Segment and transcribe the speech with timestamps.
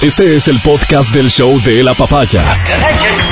[0.00, 2.62] Este es el podcast del show de la papaya.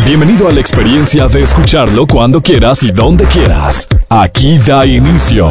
[0.04, 3.87] Bienvenido a la experiencia de escucharlo cuando quieras y donde quieras.
[4.08, 5.49] Aquí da inicio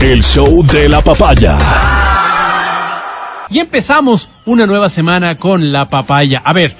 [0.00, 1.58] el show de la papaya.
[3.50, 6.40] Y empezamos una nueva semana con la papaya.
[6.42, 6.74] A ver,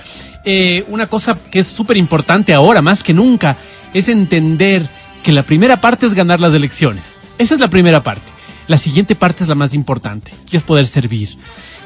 [0.46, 3.54] eh, una cosa que es súper importante ahora, más que nunca,
[3.92, 4.88] es entender
[5.22, 7.18] que la primera parte es ganar las elecciones.
[7.36, 8.32] Esa es la primera parte.
[8.66, 11.36] La siguiente parte es la más importante, que es poder servir.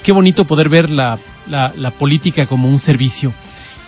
[0.05, 1.19] Qué bonito poder ver la,
[1.53, 3.33] la, política como un servicio.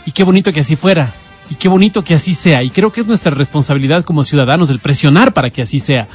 [0.06, 1.12] Y qué bonito que así fuera.
[1.50, 2.62] Y qué bonito que así sea.
[2.62, 6.08] Y creo que es nuestra responsabilidad como ciudadanos el presionar para que así sea.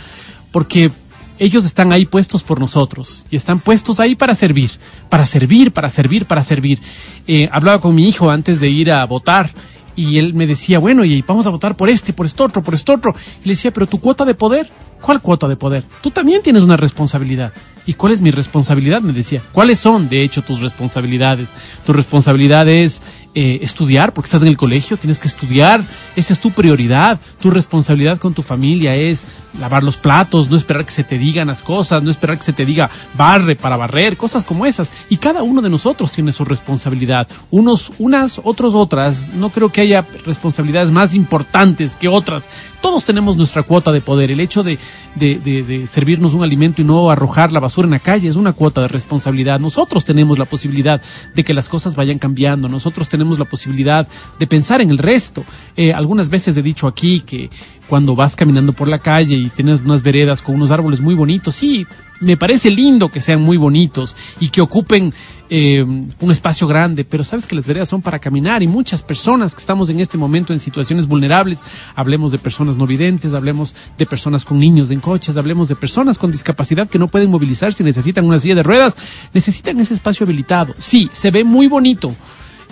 [0.52, 0.91] Porque
[1.38, 4.71] ellos están ahí puestos por nosotros y están puestos ahí para servir,
[5.09, 6.80] para servir, para servir, para servir.
[7.27, 9.49] Eh, hablaba con mi hijo antes de ir a votar
[9.95, 12.73] y él me decía, bueno, y vamos a votar por este, por esto otro, por
[12.73, 13.16] esto otro.
[13.43, 14.70] Y le decía, pero tu cuota de poder,
[15.02, 15.84] ¿cuál cuota de poder?
[16.02, 17.53] Tú también tienes una responsabilidad.
[17.85, 19.02] ¿Y cuál es mi responsabilidad?
[19.02, 19.41] Me decía.
[19.52, 21.49] ¿Cuáles son, de hecho, tus responsabilidades?
[21.85, 23.02] Tu responsabilidad es
[23.41, 25.82] eh, estudiar, porque estás en el colegio, tienes que estudiar,
[26.18, 27.21] esa es tu prioridad.
[27.40, 29.26] Tu responsabilidad con tu familia es
[29.57, 32.51] lavar los platos, no esperar que se te digan las cosas, no esperar que se
[32.51, 34.91] te diga barre para barrer, cosas como esas.
[35.07, 37.29] Y cada uno de nosotros tiene su responsabilidad.
[37.49, 39.29] Unos, unas, otros, otras.
[39.35, 42.49] No creo que haya responsabilidades más importantes que otras.
[42.82, 44.32] Todos tenemos nuestra cuota de poder.
[44.32, 44.77] El hecho de,
[45.15, 48.35] de, de, de servirnos un alimento y no arrojar la basura en la calle es
[48.35, 49.62] una cuota de responsabilidad.
[49.62, 51.01] Nosotros tenemos la posibilidad
[51.35, 52.67] de que las cosas vayan cambiando.
[52.67, 54.08] Nosotros tenemos la posibilidad
[54.40, 55.44] de pensar en el resto.
[55.76, 57.49] Eh, algunas veces he dicho aquí que
[57.88, 61.55] cuando vas caminando por la calle y tienes unas veredas con unos árboles muy bonitos,
[61.55, 61.85] sí,
[62.20, 65.13] me parece lindo que sean muy bonitos y que ocupen
[65.50, 69.56] eh, un espacio grande, pero sabes que las veredas son para caminar y muchas personas
[69.56, 71.59] que estamos en este momento en situaciones vulnerables,
[71.96, 76.19] hablemos de personas no videntes, hablemos de personas con niños en coches, hablemos de personas
[76.19, 78.96] con discapacidad que no pueden movilizarse y necesitan una silla de ruedas,
[79.34, 80.75] necesitan ese espacio habilitado.
[80.78, 82.13] Sí, se ve muy bonito.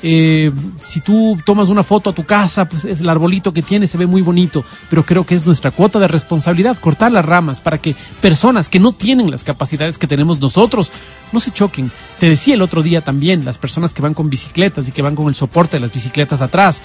[0.03, 3.87] Eh, si tú tomas una foto a tu casa, pues es el arbolito que tiene,
[3.87, 7.61] se ve muy bonito, pero creo que es nuestra cuota de responsabilidad cortar las ramas
[7.61, 10.91] para que personas que no tienen las capacidades que tenemos nosotros
[11.31, 11.91] no se choquen.
[12.19, 15.15] Te decía el otro día también, las personas que van con bicicletas y que van
[15.15, 16.81] con el soporte de las bicicletas atrás,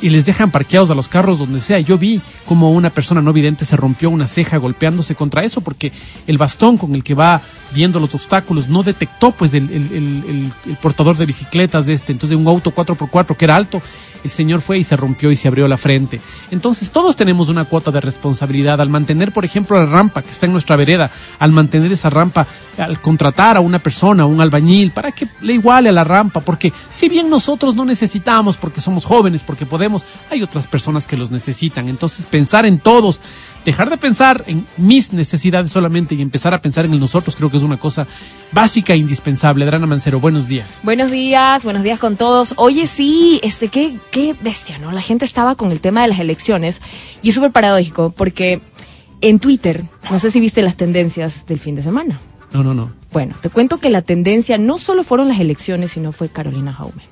[0.00, 1.78] y les dejan parqueados a los carros donde sea.
[1.80, 5.92] Yo vi como una persona no vidente se rompió una ceja golpeándose contra eso porque
[6.26, 7.40] el bastón con el que va
[7.74, 12.12] viendo los obstáculos no detectó pues el, el, portador de bicicletas de este.
[12.12, 13.82] Entonces un auto 4x4 que era alto,
[14.24, 16.20] el señor fue y se rompió y se abrió la frente.
[16.50, 20.46] Entonces todos tenemos una cuota de responsabilidad al mantener, por ejemplo, la rampa que está
[20.46, 22.46] en nuestra vereda, al mantener esa rampa,
[22.78, 26.40] al contratar a una persona, a un albañil, para que le iguale a la rampa,
[26.40, 29.75] porque si bien nosotros no necesitamos, porque somos jóvenes, porque podemos,
[30.30, 31.88] hay otras personas que los necesitan.
[31.88, 33.20] Entonces pensar en todos,
[33.64, 37.50] dejar de pensar en mis necesidades solamente y empezar a pensar en el nosotros creo
[37.50, 38.06] que es una cosa
[38.52, 39.64] básica e indispensable.
[39.64, 40.78] Adriana Mancero, buenos días.
[40.82, 42.54] Buenos días, buenos días con todos.
[42.56, 44.92] Oye, sí, este, qué, qué bestia, ¿no?
[44.92, 46.80] La gente estaba con el tema de las elecciones
[47.22, 48.60] y es súper paradójico porque
[49.20, 52.20] en Twitter, no sé si viste las tendencias del fin de semana.
[52.52, 52.92] No, no, no.
[53.12, 57.02] Bueno, te cuento que la tendencia no solo fueron las elecciones, sino fue Carolina Jaume.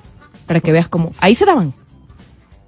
[0.45, 1.73] Para que veas cómo, ahí se daban.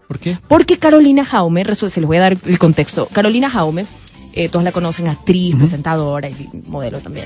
[0.07, 0.37] ¿Por qué?
[0.47, 3.07] Porque Carolina Jaume, se les voy a dar el contexto.
[3.11, 3.85] Carolina Jaume,
[4.33, 7.25] eh, todos la conocen, actriz, presentadora y modelo también.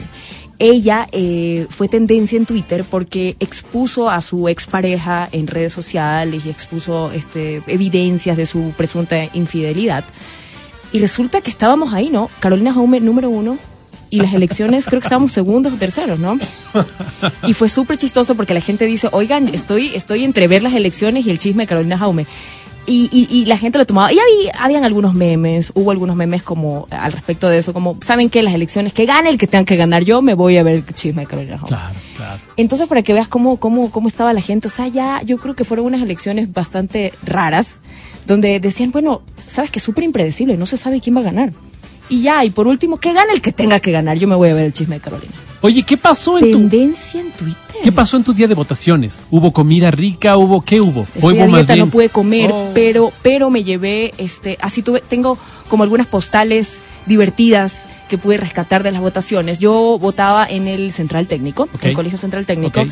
[0.59, 6.49] Ella eh, fue tendencia en Twitter porque expuso a su expareja en redes sociales y
[6.49, 10.05] expuso este, evidencias de su presunta infidelidad.
[10.93, 12.29] Y resulta que estábamos ahí, ¿no?
[12.39, 13.57] Carolina Jaume, número uno.
[14.09, 16.37] Y las elecciones creo que estábamos segundos o terceros, ¿no?
[17.47, 21.25] Y fue súper chistoso porque la gente dice, oigan, estoy, estoy entre ver las elecciones
[21.25, 22.25] y el chisme de Carolina Jaume.
[22.87, 24.11] Y, y, y la gente lo tomaba.
[24.11, 28.29] Y había, habían algunos memes, hubo algunos memes como al respecto de eso, como, ¿saben
[28.29, 28.41] qué?
[28.41, 30.85] Las elecciones, que gane el que tenga que ganar, yo me voy a ver el
[30.95, 31.61] chisme de Carolina.
[31.65, 32.41] Claro, claro.
[32.57, 35.55] Entonces, para que veas cómo, cómo, cómo estaba la gente, o sea, ya yo creo
[35.55, 37.75] que fueron unas elecciones bastante raras,
[38.25, 41.53] donde decían, bueno, sabes que es súper impredecible, no se sabe quién va a ganar.
[42.09, 44.49] Y ya, y por último, que gane el que tenga que ganar, yo me voy
[44.49, 45.33] a ver el chisme de Carolina.
[45.61, 47.81] Oye, ¿qué pasó en tu Tendencia en Twitter.
[47.83, 49.17] ¿Qué pasó en tu día de votaciones?
[49.29, 50.37] ¿Hubo comida rica?
[50.37, 51.01] ¿Hubo qué hubo?
[51.15, 52.71] Estoy hubo a dieta, no pude comer, Oh.
[52.73, 55.37] pero, pero me llevé, este, así tuve, tengo
[55.67, 59.59] como algunas postales divertidas que pude rescatar de las votaciones.
[59.59, 62.83] Yo votaba en el Central Técnico, en el Colegio Central Técnico,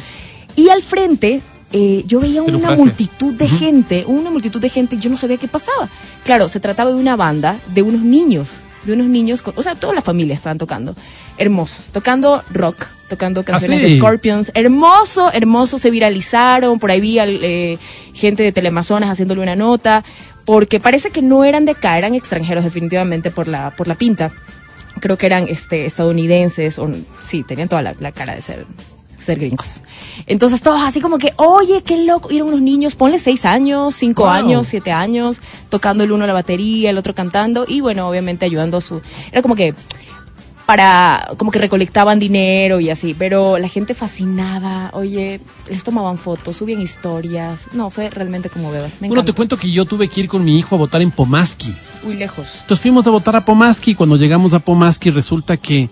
[0.56, 1.42] y al frente
[1.72, 5.38] eh, yo veía una multitud de gente, una multitud de gente, y yo no sabía
[5.38, 5.90] qué pasaba.
[6.24, 9.76] Claro, se trataba de una banda de unos niños, de unos niños, con- o sea,
[9.76, 10.96] toda la familia estaban tocando,
[11.38, 13.94] hermosos, tocando rock, tocando canciones Ah, sí?
[13.94, 17.78] de Scorpions, hermoso, hermoso, se viralizaron, por ahí vi al, eh,
[18.14, 20.04] gente de Teleamazonas haciéndole una nota,
[20.46, 24.32] porque parece que no eran de acá, eran extranjeros definitivamente por la, por la pinta.
[25.00, 26.90] Creo que eran este, estadounidenses, o
[27.22, 28.66] sí, tenían toda la, la cara de ser
[29.20, 29.82] ser gringos.
[30.26, 32.32] Entonces todos así como que, oye, qué loco.
[32.32, 34.32] Y eran unos niños, ponle seis años, cinco Wow.
[34.32, 38.78] años, siete años, tocando el uno la batería, el otro cantando y bueno, obviamente ayudando
[38.78, 39.02] a su...
[39.32, 39.74] Era como que
[40.66, 46.58] para, como que recolectaban dinero y así, pero la gente fascinada, oye, les tomaban fotos,
[46.58, 47.74] subían historias.
[47.74, 48.92] No, fue realmente como bebé.
[49.00, 51.10] Me Bueno, te cuento que yo tuve que ir con mi hijo a votar en
[51.10, 51.74] Pomaski.
[52.04, 52.58] Uy, lejos.
[52.62, 53.96] Entonces fuimos a votar a Pomaski.
[53.96, 55.90] Cuando llegamos a Pomaski resulta que,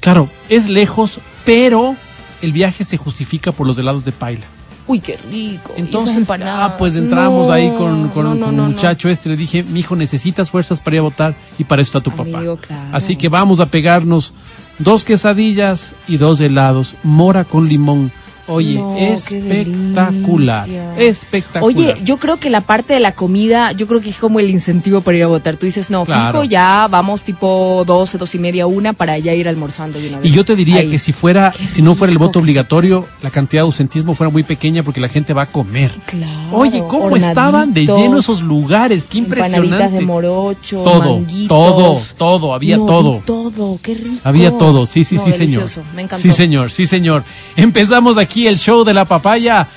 [0.00, 1.96] claro, es lejos, pero
[2.42, 4.46] el viaje se justifica por los helados de paila.
[4.86, 5.74] Uy, qué rico.
[5.76, 9.28] Entonces, ah, pues entramos No, ahí con, con, no, no, con un muchacho este.
[9.28, 12.18] Le dije, mi hijo, necesitas fuerzas para ir a votar y para eso está tu
[12.18, 12.66] Amigo, papá.
[12.66, 12.96] claro.
[12.96, 14.32] Así que vamos a pegarnos
[14.78, 16.94] dos quesadillas y dos helados.
[17.02, 18.10] Mora con limón.
[18.48, 20.68] Oye, No, espectacular.
[20.96, 21.62] Espectacular.
[21.64, 24.50] Oye, yo creo que la parte de la comida, yo creo que es como el
[24.50, 25.56] incentivo para ir a votar.
[25.56, 26.40] Tú dices, no, Claro.
[26.40, 30.18] fijo, ya vamos tipo 12, 12 y media, una para ya ir almorzando de una
[30.20, 30.30] vez.
[30.30, 30.90] Y yo te diría Ahí.
[30.90, 34.30] que si fuera, Qué si no fuera el voto obligatorio, la cantidad de ausentismo fuera
[34.30, 35.92] muy pequeña porque la gente va a comer.
[36.06, 39.04] Claro, Oye, ¿cómo estaban de lleno esos lugares?
[39.08, 39.88] Qué impresionante.
[39.96, 41.48] de morocho, Todo, manguitos.
[41.48, 43.22] todo, todo, había No, todo.
[43.24, 44.20] todo, qué rico.
[44.24, 45.64] Había todo, sí, sí, No, sí, señor.
[45.94, 46.22] Me encantó.
[46.22, 47.24] Sí, señor, sí, señor.
[47.56, 49.68] Empezamos aquí el show de la papaya.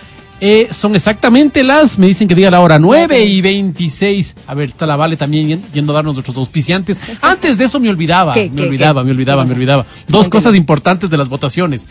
[0.44, 4.36] Eh, son exactamente las, me dicen que diga la hora, 9 y 26.
[4.48, 7.00] A ver, está la Vale también yen- yendo a darnos nuestros auspiciantes.
[7.22, 9.06] Antes de eso me olvidaba, ¿Qué, me qué, olvidaba, qué?
[9.06, 9.86] me olvidaba, ¿Qué me olvidaba.
[10.08, 11.86] Dos cosas importantes de las votaciones.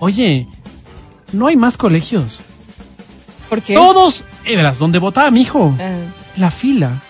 [0.00, 0.48] Oye,
[1.32, 2.40] no hay más colegios.
[3.48, 3.74] ¿Por qué?
[3.74, 5.92] Todos, eh, verás, donde votaba mi hijo, Ah,
[6.36, 7.00] la fila,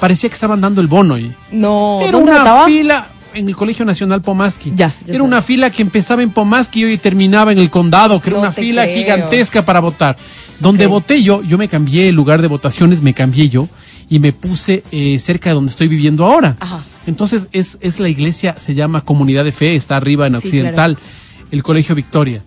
[0.00, 2.66] parecía que estaban dando el bono y no, era ¿dónde una votaba?
[2.66, 4.72] fila en el Colegio Nacional Pomaski.
[4.74, 8.20] Ya, ya Era una fila que empezaba en Pomaski y hoy terminaba en el condado,
[8.20, 8.96] que era una fila creo.
[8.96, 10.16] gigantesca para votar.
[10.60, 13.68] Donde voté yo, yo me cambié el lugar de votaciones, me cambié yo
[14.08, 16.56] y me puse eh, cerca de donde estoy viviendo ahora.
[16.60, 16.82] Ajá.
[17.06, 20.96] Entonces es, es la iglesia, se llama Comunidad de Fe, está arriba en Sí, Occidental,
[21.50, 22.42] el Colegio Victoria.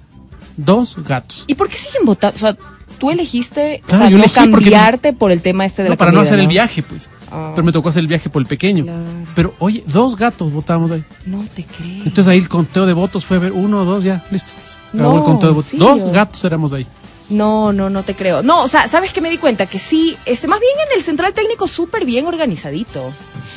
[0.55, 1.43] Dos gatos.
[1.47, 2.35] ¿Y por qué siguen votando?
[2.35, 2.57] O sea,
[2.97, 5.89] tú elegiste o Claro, sea, yo no elegí porque- cambiarte por el tema este de
[5.89, 7.09] No, la para no hacer el viaje, pues.
[7.31, 7.51] Ah.
[7.55, 8.83] Pero me tocó hacer el viaje por el pequeño.
[8.83, 9.03] Claro.
[9.35, 11.03] Pero oye, dos gatos votamos ahí.
[11.25, 12.03] No te creo.
[12.05, 14.51] Entonces ahí el conteo de votos fue a ver uno, dos, ya, listo.
[14.93, 15.73] No, el conteo de votos.
[15.73, 15.95] ¿en serio?
[16.03, 16.87] Dos gatos éramos ahí.
[17.29, 18.41] No, no, no te creo.
[18.41, 19.65] No, o sea, ¿sabes qué me di cuenta?
[19.65, 23.11] Que sí, este, más bien en el central técnico súper bien organizadito.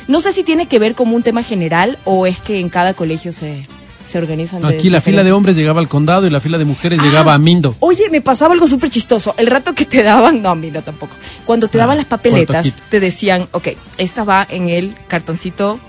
[0.07, 2.93] No sé si tiene que ver como un tema general o es que en cada
[2.93, 3.65] colegio se,
[4.11, 4.65] se organizan.
[4.65, 7.03] Aquí la fila de hombres llegaba al condado y la fila de mujeres Ah.
[7.03, 7.75] llegaba a Mindo.
[7.79, 9.33] Oye, me pasaba algo súper chistoso.
[9.37, 11.15] El rato que te daban, no, mira tampoco.
[11.45, 15.79] Cuando te Ah, daban las papeletas, te decían, ok, esta va en el cartoncito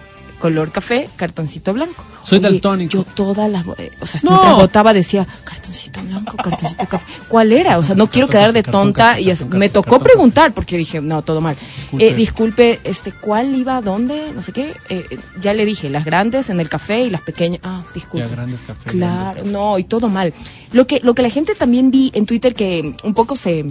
[0.42, 2.04] color café, cartoncito blanco.
[2.24, 2.90] Soy Oye, daltónico.
[2.92, 4.30] Yo todas las, eh, o sea, No.
[4.32, 7.06] mientras votaba decía, cartoncito blanco, cartoncito café.
[7.28, 7.78] ¿Cuál era?
[7.78, 10.76] O sea, no Cartón, quiero cartón, quedar de cartón, tonta y me tocó preguntar porque
[10.76, 11.56] dije, no, todo mal.
[11.76, 12.06] Disculpe.
[12.08, 14.32] Eh, disculpe, este, ¿cuál iba a dónde?
[14.34, 14.74] No sé qué.
[14.88, 15.06] Eh,
[15.40, 17.60] ya le dije, las grandes en el café y las pequeñas.
[17.62, 18.26] Ah, disculpe.
[18.28, 19.52] Ya, grandes café, Claro, grandes café.
[19.52, 20.34] no, y todo mal.
[20.72, 23.64] Lo que, lo que la gente también vi en Twitter que un poco se,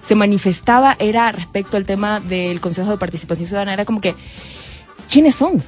[0.00, 3.72] se manifestaba era respecto al tema del Consejo de Participación Ciudadana.
[3.72, 4.14] Era como que,
[5.10, 5.62] ¿quiénes son?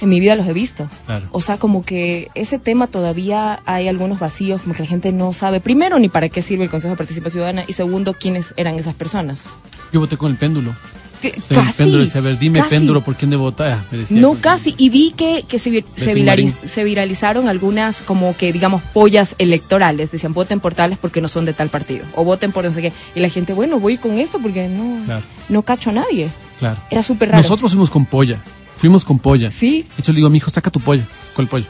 [0.00, 0.88] En mi vida los he visto.
[1.06, 1.26] Claro.
[1.30, 5.32] O sea, como que ese tema todavía hay algunos vacíos, como que la gente no
[5.32, 8.74] sabe, primero, ni para qué sirve el Consejo de Participación Ciudadana, y segundo, quiénes eran
[8.78, 9.44] esas personas.
[9.92, 10.74] Yo voté con el péndulo.
[11.22, 12.70] Que- sea, el péndulo ver, dime casi.
[12.70, 13.70] péndulo, ¿por quién debo votar?
[13.70, 16.54] Ah, me decía No casi, y vi que, que se, viraliz-
[16.84, 21.54] viralizaron algunas como que digamos pollas electorales, decían voten por tales porque no son de
[21.54, 24.38] tal partido, o voten por no sé qué, y la gente, bueno, voy con esto
[24.38, 25.22] porque no, Claro.
[25.48, 26.28] no cacho a nadie.
[26.58, 26.78] Claro.
[26.90, 27.42] Era súper raro.
[27.42, 28.42] Nosotros fuimos con polla.
[28.84, 29.50] Fuimos con polla.
[29.50, 29.86] Sí.
[29.96, 31.04] Y yo le digo, mi hijo, saca tu polla.
[31.34, 31.64] ¿Cuál polla?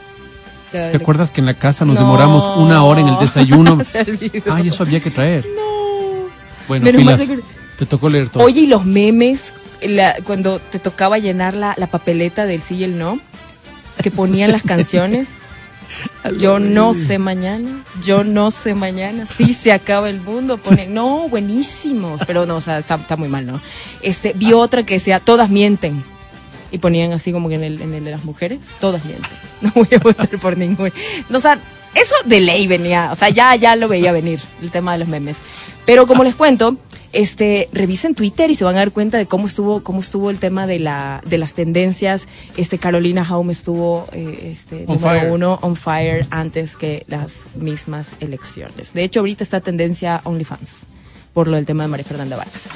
[0.69, 2.01] ¿Te ¿Te acuerdas que en la casa nos No.
[2.01, 3.81] demoramos una hora en el desayuno?
[3.85, 4.43] Se.
[4.51, 5.45] Ay, eso había que traer.
[5.55, 6.25] No.
[6.67, 7.21] Bueno, Menos.
[7.79, 8.43] Te tocó leer todo.
[8.43, 12.83] Oye, y los memes, la- cuando te tocaba llenar la, la papeleta del sí y
[12.83, 13.17] el no,
[14.03, 15.29] que ponían las canciones.
[16.39, 17.69] Yo no sé mañana,
[18.03, 22.61] yo no sé mañana, sí se acaba el mundo, ponen, no, buenísimos, pero no, o
[22.61, 23.61] sea, está, está muy mal, ¿no?
[24.01, 26.03] Este, vi otra que decía, todas mienten,
[26.75, 29.71] y ponían así como que en el, en el de las mujeres, todas mienten, no
[29.73, 30.91] voy a votar por ninguna.
[31.29, 31.57] No, o sea,
[31.95, 35.07] eso de ley venía, o sea, ya, ya lo veía venir, el tema de los
[35.07, 35.37] memes.
[35.85, 36.77] Pero como les cuento,
[37.13, 40.39] este, revisen Twitter y se van a dar cuenta de cómo estuvo, cómo estuvo el
[40.39, 42.27] tema de la, de las tendencias.
[42.57, 45.31] Este, Carolina Haume estuvo, eh, este, On número fire.
[45.31, 48.93] uno on fire antes que las mismas elecciones.
[48.93, 50.87] De hecho, ahorita está tendencia OnlyFans
[51.33, 52.67] por lo del tema de María Fernanda Vargas.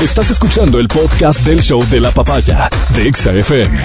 [0.00, 3.80] Estás escuchando el podcast del show de la papaya de Exa FM.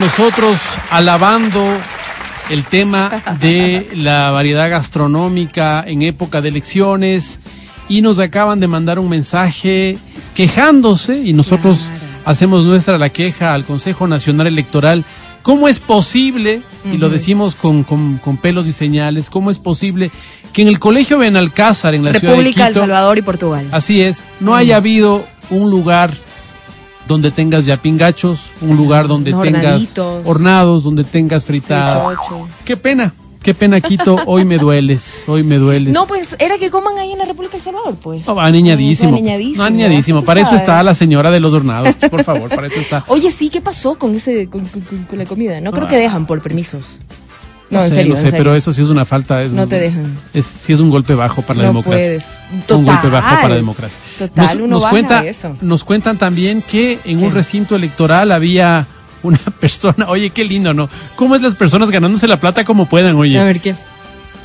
[0.00, 0.56] Nosotros
[0.90, 1.64] alabando
[2.50, 7.38] el tema de la variedad gastronómica en época de elecciones
[7.88, 9.96] y nos acaban de mandar un mensaje
[10.34, 12.00] quejándose y nosotros Claro.
[12.26, 15.04] hacemos nuestra la queja al Consejo Nacional Electoral
[15.46, 20.10] ¿Cómo es posible, y lo decimos con, con- con pelos y señales, cómo es posible
[20.52, 23.68] que en el colegio Benalcázar, en la ciudad de República, El Quito, Salvador y Portugal.
[23.70, 26.10] así es, no haya habido un lugar
[27.06, 32.02] donde tengas ya pingachos, un lugar donde tengas hornados, donde tengas fritadas.
[32.64, 33.14] Qué pena,
[33.46, 35.94] qué pena Quito, hoy me dueles, hoy me dueles.
[35.94, 38.26] No, pues era que coman ahí en la República del Salvador, pues.
[38.26, 39.10] No, aniñadísimo.
[39.12, 39.22] No, pues.
[39.22, 39.56] aniñadísimo.
[39.58, 40.20] No, aniñadísimo.
[40.20, 41.94] Tú Para eso está la señora de los hornados.
[42.10, 43.04] Por favor, para eso está.
[43.08, 45.60] Oye, sí, ¿qué pasó con ese con, con- con- la comida?
[45.60, 45.88] No creo Ah.
[45.88, 46.98] que dejan por permisos.
[47.70, 48.44] No, en sé, serio, no en sé, serio.
[48.44, 49.42] pero eso sí es una falta.
[49.44, 50.12] Es, No te dejan.
[50.34, 52.04] Es, sí es un golpe bajo para la No democracia.
[52.04, 52.70] puedes.
[52.80, 54.00] Un golpe bajo para la democracia.
[54.18, 55.56] Total, uno baja cuenta, eso.
[55.60, 58.86] nos cuentan también que en un recinto electoral había
[59.22, 60.88] una persona, oye, qué lindo, ¿no?
[61.16, 63.38] ¿Cómo es las personas ganándose la plata como puedan, oye?
[63.38, 63.74] A ver, ¿qué?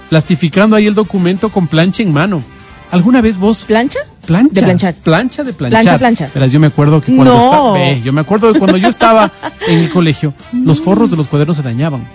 [0.09, 2.43] Plastificando ahí el documento con plancha en mano.
[2.91, 3.99] ¿Alguna vez vos ¿Plancha?
[4.25, 4.53] Plancha.
[4.53, 4.93] De planchar.
[4.95, 5.81] Plancha de planchar.
[5.83, 6.29] Plancha, plancha.
[6.33, 7.39] Verás, yo me acuerdo que cuando No.
[7.39, 7.73] estaba.
[7.73, 9.31] ve, yo me acuerdo de cuando yo estaba
[9.69, 12.05] en el colegio, los forros de los cuadernos se dañaban.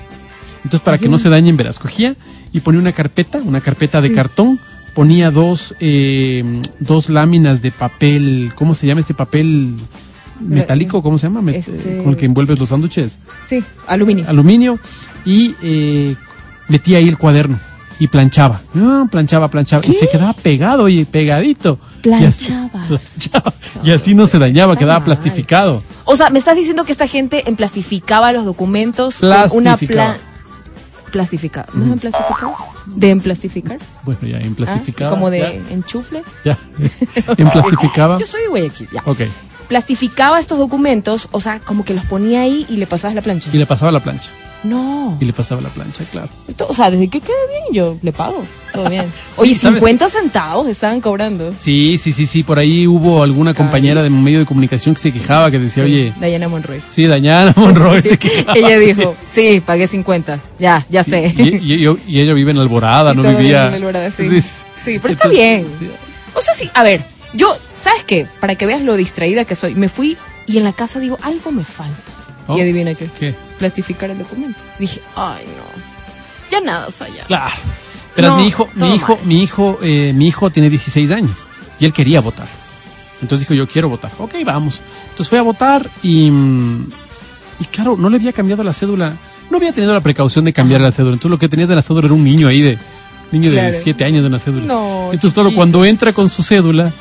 [0.65, 2.15] Entonces, para que no se dañen, verás, cogía
[2.53, 4.59] y ponía una carpeta, una carpeta de cartón,
[4.95, 9.77] ponía dos, eh, dos láminas de papel, ¿cómo se llama este papel
[10.41, 11.03] metálico?
[11.03, 11.41] ¿Cómo se llama?
[11.41, 13.17] Met- Este- eh, Con el que envuelves los sándwiches.
[13.49, 14.25] Sí, aluminio.
[14.29, 14.79] Aluminio
[15.25, 16.15] y eh,
[16.69, 17.59] metía ahí el cuaderno
[17.99, 18.61] y planchaba.
[18.75, 19.83] Ah, planchaba, planchaba.
[19.87, 21.79] Y se quedaba pegado, oye, pegadito.
[22.05, 22.87] Y así- Planchaba.
[22.89, 23.55] planchaba.
[23.83, 25.05] Y así no se dañaba, quedaba mal.
[25.07, 25.83] plastificado.
[26.05, 30.13] O sea, me estás diciendo que esta gente emplastificaba los documentos con una Plastificaba.
[30.15, 30.21] pla
[31.13, 31.67] plastificada.
[31.73, 32.57] ¿No es emplastificado?
[32.87, 33.79] ¿De emplastificar?
[34.05, 34.41] Bueno, ya, ¿Ah?
[34.43, 35.11] emplastificaba.
[35.11, 36.23] Como de ya, enchufle.
[36.45, 36.59] Ya.
[37.39, 38.17] emplastificaba.
[38.21, 39.03] Yo soy de Guayaquil, ya.
[39.07, 39.21] Ok.
[39.69, 43.51] Plastificaba estos documentos, o sea, como que los ponía ahí y le pasabas la plancha.
[43.53, 44.31] Y le pasaba la plancha.
[44.65, 45.17] No.
[45.21, 46.29] Y le pasaba la plancha, claro.
[46.49, 48.43] Esto, o sea, desde que quede bien, yo le pago.
[48.73, 49.05] Todo bien.
[49.37, 49.79] Oye, ¿sabes?
[49.81, 51.53] 50 centavos estaban cobrando.
[51.59, 52.43] Sí, sí, sí, sí.
[52.43, 55.85] Por ahí hubo alguna compañera de un medio de comunicación que se quejaba, que decía,
[55.85, 56.81] Sí, oye, Diana Monroy.
[56.91, 58.55] sí, Dañana Monroy se quejaba.
[58.59, 60.41] Ella dijo, sí, pagué 50.
[60.59, 61.33] Ya, ya sé.
[61.37, 61.43] Y,
[61.75, 63.69] y- y- y ella vive en Alborada, no vivía.
[63.69, 64.29] en Alborada, sí.
[64.41, 64.49] Sí,
[64.85, 65.67] Sí, pero está bien.
[66.35, 67.05] O sea, sí, a ver,
[67.35, 67.55] yo,
[67.87, 68.27] ¿sabes qué?
[68.41, 70.17] Para que veas lo distraída que soy, me fui
[70.49, 72.11] y en la casa digo, algo me falta.
[72.49, 72.59] Oh.
[72.59, 73.09] Y adivina qué.
[73.17, 73.33] ¿Qué?
[73.61, 74.59] Plastificar el documento.
[74.77, 76.51] Dije, ay, no.
[76.51, 77.25] Ya nada, o sea, ya.
[77.27, 77.55] Claro.
[78.17, 79.27] Pero No, mi hijo, mi hijo, mal.
[79.27, 81.37] mi hijo, eh, mi hijo tiene 16 años
[81.79, 82.49] y él quería votar.
[83.23, 84.11] Entonces dijo, yo quiero votar.
[84.19, 84.81] Ok, vamos.
[85.11, 86.91] Entonces fue a votar y, mm,
[87.61, 89.13] y claro, no le había cambiado la cédula.
[89.49, 91.15] No había tenido la precaución de cambiar la cédula.
[91.15, 92.79] Entonces lo que tenías de la cédula era un niño ahí de,
[93.33, 93.77] niño de Claro.
[93.83, 94.67] 7 años de una cédula.
[94.67, 96.93] No, Entonces claro, cuando entra con su cédula,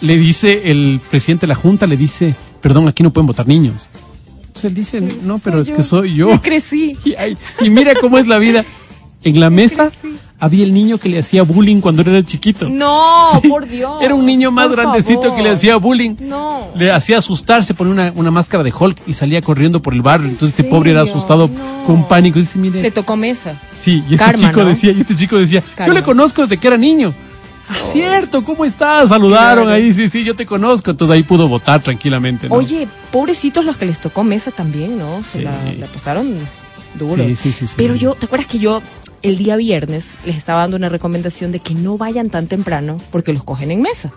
[0.00, 3.88] le dice el presidente de la junta, le dice, perdón, aquí no pueden votar niños.
[4.46, 5.82] Entonces él dice, no, pero es que yo.
[5.82, 6.28] soy yo.
[6.30, 6.96] Ya crecí.
[7.04, 8.64] Y, ay, y mira cómo es la vida.
[9.24, 10.16] En la mesa crecí.
[10.38, 12.68] había el niño que le hacía bullying cuando era chiquito.
[12.68, 13.48] No, Sí.
[13.48, 14.00] por Dios.
[14.00, 15.36] Era un niño más grandecito favor.
[15.36, 16.14] que le hacía bullying.
[16.20, 16.68] No.
[16.76, 20.02] Le hacía asustar, se ponía una, una máscara de Hulk y salía corriendo por el
[20.02, 20.28] barrio.
[20.28, 21.84] Entonces este pobre era asustado No.
[21.84, 22.38] con pánico.
[22.38, 23.60] Dice, mire, Le tocó mesa.
[23.78, 24.68] sí, y este Karma, chico ¿no?
[24.68, 27.12] decía, y este chico decía, yo le conozco desde que era niño.
[27.70, 29.10] Ah, cierto, ¿cómo estás?
[29.10, 29.76] Saludaron Claro.
[29.76, 30.90] ahí, sí, sí, yo te conozco.
[30.92, 32.48] Entonces ahí pudo votar tranquilamente.
[32.48, 32.54] ¿no?
[32.54, 35.22] Oye, pobrecitos los que les tocó mesa también, ¿no?
[35.22, 35.44] Se Sí.
[35.44, 36.34] la, la pasaron
[36.94, 37.22] duro.
[37.22, 37.74] Sí, sí, sí, sí.
[37.76, 38.80] Pero yo, ¿te acuerdas que yo
[39.22, 43.32] el día viernes les estaba dando una recomendación de que no vayan tan temprano porque
[43.32, 44.12] los cogen en mesa?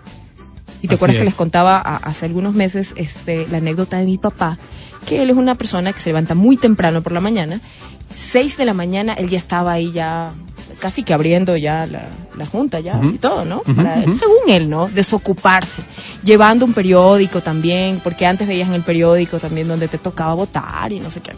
[0.80, 1.26] Y te Así acuerdas que es.
[1.28, 4.58] les contaba a- hace algunos meses este, la anécdota de mi papá,
[5.06, 7.60] que él es una persona que se levanta muy temprano por la mañana.
[8.14, 10.32] Seis de la mañana él ya estaba ahí ya
[10.80, 13.60] casi que abriendo ya la, la junta ya y todo, ¿no?
[13.76, 14.88] Para él, según él, ¿no?
[14.88, 15.82] Desocuparse.
[16.24, 20.92] Llevando un periódico también, porque antes veías en el periódico también donde te tocaba votar
[20.92, 21.32] y no sé qué.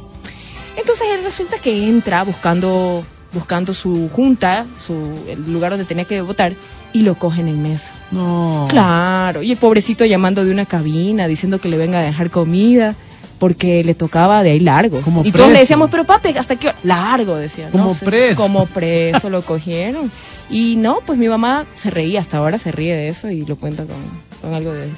[0.76, 4.94] Entonces él resulta que entra buscando, buscando su junta, su,
[5.28, 6.52] el lugar donde tenía que votar,
[6.92, 7.92] y lo cogen en mesa.
[8.12, 8.66] No.
[8.70, 12.94] Claro, y el pobrecito llamando de una cabina, diciendo que le venga a dejar comida,
[13.38, 15.00] porque le tocaba de ahí largo.
[15.00, 16.78] Como y todos le decíamos, pero papi, ¿hasta qué hora?
[16.84, 17.68] Largo, decía.
[17.70, 18.40] Como no sé, preso.
[18.40, 20.10] Como preso lo cogieron.
[20.48, 23.56] Y no, pues mi mamá se reía, hasta ahora se ríe de eso y lo
[23.56, 23.96] cuenta con,
[24.40, 24.88] con algo de...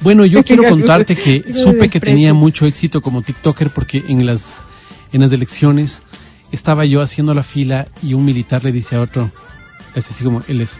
[0.00, 4.56] Bueno, yo quiero contarte que supe que tenía mucho éxito como TikToker porque en las,
[5.12, 6.00] en las elecciones
[6.52, 9.30] estaba yo haciendo la fila y un militar le dice a otro,
[9.94, 10.78] es así como, él es.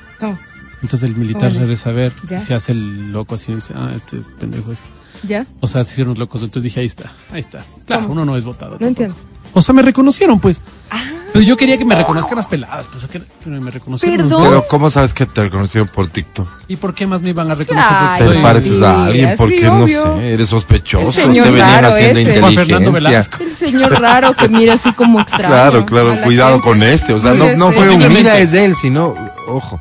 [0.82, 1.60] Entonces el militar Órale.
[1.60, 2.38] regresa a ver Ya.
[2.40, 4.78] se hace el loco así y dice, ah, este pendejo es.
[5.22, 5.46] ¿Ya?
[5.60, 6.42] O sea, se hicieron los locos.
[6.42, 7.64] Entonces dije, ahí está, ahí está.
[7.86, 8.12] Claro, ¿Cómo?
[8.12, 8.72] uno no es votado.
[8.72, 8.88] No tampoco.
[8.88, 9.16] entiendo.
[9.58, 10.60] O sea, me reconocieron, pues.
[10.90, 14.16] Ah, Pero yo quería que me reconozcan las peladas, pues, que, pero me reconocieron.
[14.28, 14.42] Perdón.
[14.44, 16.46] Pero ¿cómo sabes que te reconocieron por TikTok?
[16.68, 17.88] ¿Y por qué más me iban a reconocer?
[17.90, 19.28] Ay, Porque ¿Te soy- pareces a alguien?
[19.30, 21.06] sí, Porque no sé, eres sospechoso.
[21.06, 22.40] El señor te venían raro haciendo ese.
[22.40, 22.92] Juan Fernando.
[22.92, 23.38] Velasco.
[23.42, 25.48] el señor raro que mira así como extraño.
[25.48, 26.68] Claro, claro, la cuidado gente.
[26.68, 27.12] con este.
[27.14, 29.14] O sea, no, fue un mira es él, sino,
[29.48, 29.80] ojo.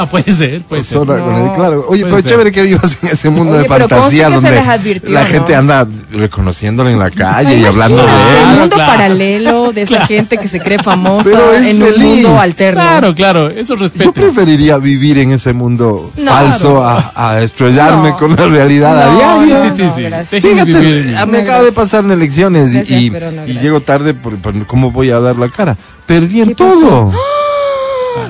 [0.00, 0.98] Ah, puede ser, puede ser.
[0.98, 1.54] Sola con No.
[1.54, 1.84] claro.
[1.88, 2.30] Oye, Puede pero ser.
[2.30, 5.26] chévere que vivas en ese mundo Oye, de fantasía donde les advirtió, la ¿no?
[5.26, 8.58] gente anda reconociéndolo en la calle y hablando de Claro, El él.
[8.60, 8.92] mundo claro.
[8.92, 11.98] paralelo de esa gente que se cree famosa en un feliz.
[12.04, 12.80] mundo alterno.
[12.80, 14.12] Claro, claro, eso Yo respeto.
[14.12, 16.30] preferiría vivir en ese mundo No.
[16.30, 18.16] falso a, a estrellarme No.
[18.18, 19.76] con la realidad a No, diario.
[19.76, 20.40] Sí, sí, no, sí.
[20.40, 21.16] Fíjate, vivir.
[21.28, 24.92] me acabo de pasar en elecciones y- Gracias, y, y llego tarde por, por cómo
[24.92, 25.76] voy a dar la cara.
[26.06, 27.12] Perdí en ¿Qué pasó?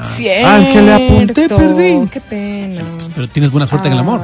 [0.04, 0.48] Cierto.
[0.48, 2.08] Al que le apunté, perdí.
[2.10, 2.82] Qué pena.
[3.14, 4.20] Pero tienes buena suerte en el amor.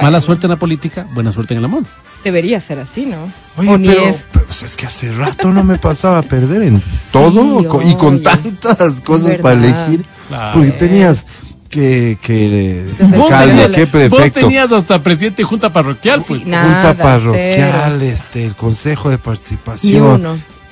[0.00, 1.82] Mala suerte en la política, buena suerte en el amor.
[2.24, 3.16] Debería ser así, ¿no?
[3.56, 4.26] Oye, o pero, es.
[4.32, 8.22] pero, pues, es que hace rato no me pasaba a perder en todo y con
[8.22, 10.04] tantas cosas para elegir.
[10.28, 10.54] Claro.
[10.54, 11.26] Porque tenías
[11.68, 16.42] que, que del alcalde, tenías- qué Vos prefecto, tenías hasta presidente de junta parroquial, pues.
[16.44, 18.12] Sí, nada, junta parroquial, cero.
[18.12, 20.22] este, el consejo de participación,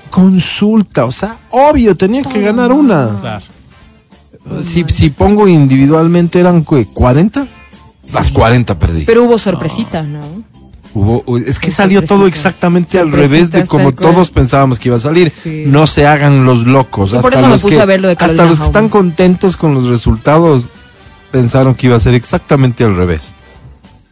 [0.08, 3.18] consulta, o sea, obvio, tenía que ganar una.
[3.20, 3.44] Claro.
[4.62, 6.86] Si, si pongo individualmente eran ¿qué?
[6.92, 7.46] 40,
[8.12, 9.04] las 40 perdí.
[9.04, 10.20] Pero hubo sorpresitas, ¿no?
[10.92, 14.96] Hubo, hu- es que salió todo exactamente al revés de como todos pensábamos que iba
[14.96, 15.30] a salir.
[15.30, 15.64] Sí.
[15.66, 17.12] No se hagan los locos.
[17.14, 19.56] Y por eso me puse que, a ver lo de hasta los que están contentos
[19.56, 20.68] con los resultados
[21.30, 23.34] pensaron que iba a ser exactamente al revés.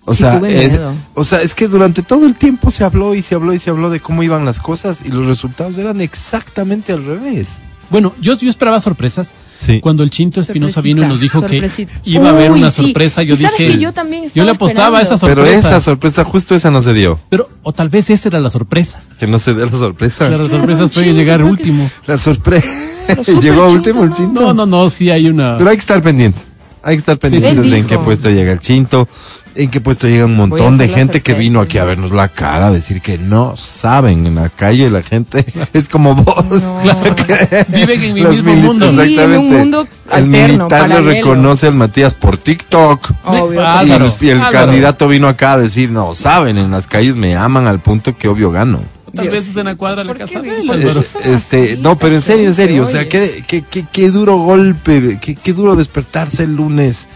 [0.04, 0.78] O Sí, sea, es,
[1.14, 3.68] o sea, es que durante todo el tiempo se habló y se habló y se
[3.71, 7.59] habló de cómo iban las cosas y los resultados eran exactamente al revés.
[7.90, 9.30] Bueno, yo, yo esperaba sorpresas.
[9.64, 9.80] Sí.
[9.80, 11.68] Cuando el Chinto Espinosa vino y nos dijo que
[12.04, 12.85] iba a haber Uy, una sí.
[12.85, 13.73] sorpresa, yo Y sabes dije.
[13.73, 15.42] que yo también yo estaba le apostaba a esa sorpresa.
[15.49, 17.18] Pero esa sorpresa, justo esa no se dio.
[17.28, 19.00] Pero, o tal vez esa era la sorpresa.
[19.18, 20.28] Que no se dé la sorpresa.
[20.30, 21.90] La sorpresa fue Chinto, llegar creo que- último.
[22.07, 22.68] La sorpresa.
[23.42, 24.40] Llegó último el chinto.
[24.40, 25.57] No, no, no, sí hay una.
[25.59, 26.38] Pero hay que estar pendiente.
[26.83, 27.71] Hay que estar pendientes sí.
[27.71, 28.04] de en qué Dijo.
[28.04, 29.09] puesto llega el chinto,
[29.58, 32.68] en qué puesto llega un montón de gente que vino aquí a vernos la cara,
[32.68, 36.62] a decir que no saben en la calle, la gente es como vos.
[36.62, 36.80] No.
[36.80, 37.14] Claro,
[37.68, 38.86] viven en mi Los mismo mundo.
[38.90, 39.58] Sí, en un Exactamente.
[39.58, 43.10] mundo el alterno, militar le reconoce al Matías por TikTok.
[43.24, 43.60] Obvio.
[43.84, 47.66] Y el, el candidato vino acá a decir, no, saben, en las calles me aman
[47.66, 48.80] al punto que obvio gano.
[49.12, 51.78] Tal Dios, vez es en la cuadra de la ¿por qué casa de él, Este,
[51.78, 55.34] no, pero en serio, en serio, o sea, qué, qué, qué, qué duro golpe, qué,
[55.34, 57.08] qué duro despertarse el lunes.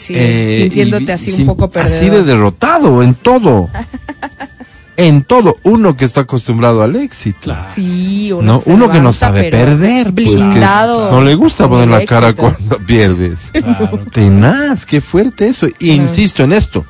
[0.00, 1.96] Sí, eh, sintiéndote y- así sin- un poco perdido.
[1.96, 3.68] Así de derrotado, en todo.
[4.96, 5.56] en todo.
[5.64, 7.38] Uno que está acostumbrado al éxito.
[7.42, 7.64] Claro.
[7.68, 11.64] Sí, uno, No, se uno que no sabe perder, pues que blindado no le gusta
[11.64, 13.50] con poner la cara cuando pierdes.
[13.52, 14.04] Claro.
[14.12, 15.66] Tenaz, qué fuerte eso.
[15.78, 16.84] Y insisto en esto,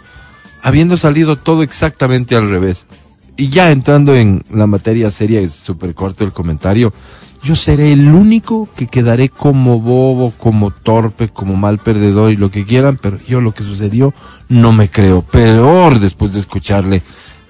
[0.62, 2.86] habiendo salido todo exactamente al revés.
[3.36, 6.92] Y ya entrando en la materia seria, es súper corto el comentario.
[7.42, 12.50] Yo seré el único que quedaré como bobo, como torpe, como mal perdedor y lo
[12.50, 14.12] que quieran, pero yo lo que sucedió
[14.48, 15.22] no me creo.
[15.22, 17.02] Peor después de escucharle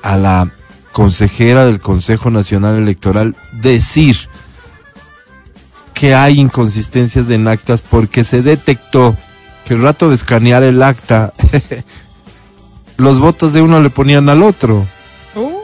[0.03, 0.50] a la
[0.92, 4.16] consejera del Consejo Nacional Electoral decir
[5.92, 9.16] que hay inconsistencias en actas porque se detectó
[9.64, 11.33] que el rato de escanear el acta,
[12.96, 14.87] los votos de uno le ponían al otro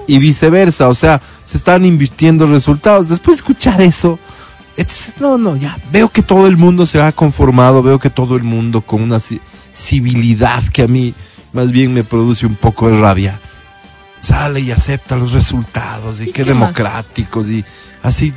[0.06, 3.08] y viceversa, o sea, se estaban invirtiendo resultados.
[3.08, 4.18] Después de escuchar eso,
[4.76, 8.36] entonces, no, no, ya veo que todo el mundo se ha conformado, veo que todo
[8.36, 9.40] el mundo con una ci-
[9.74, 11.14] civilidad que a mí
[11.52, 13.40] más bien me produce un poco de rabia,
[14.20, 17.64] sale y acepta los resultados y, ¿Y qué, democráticos y
[18.02, 18.32] así.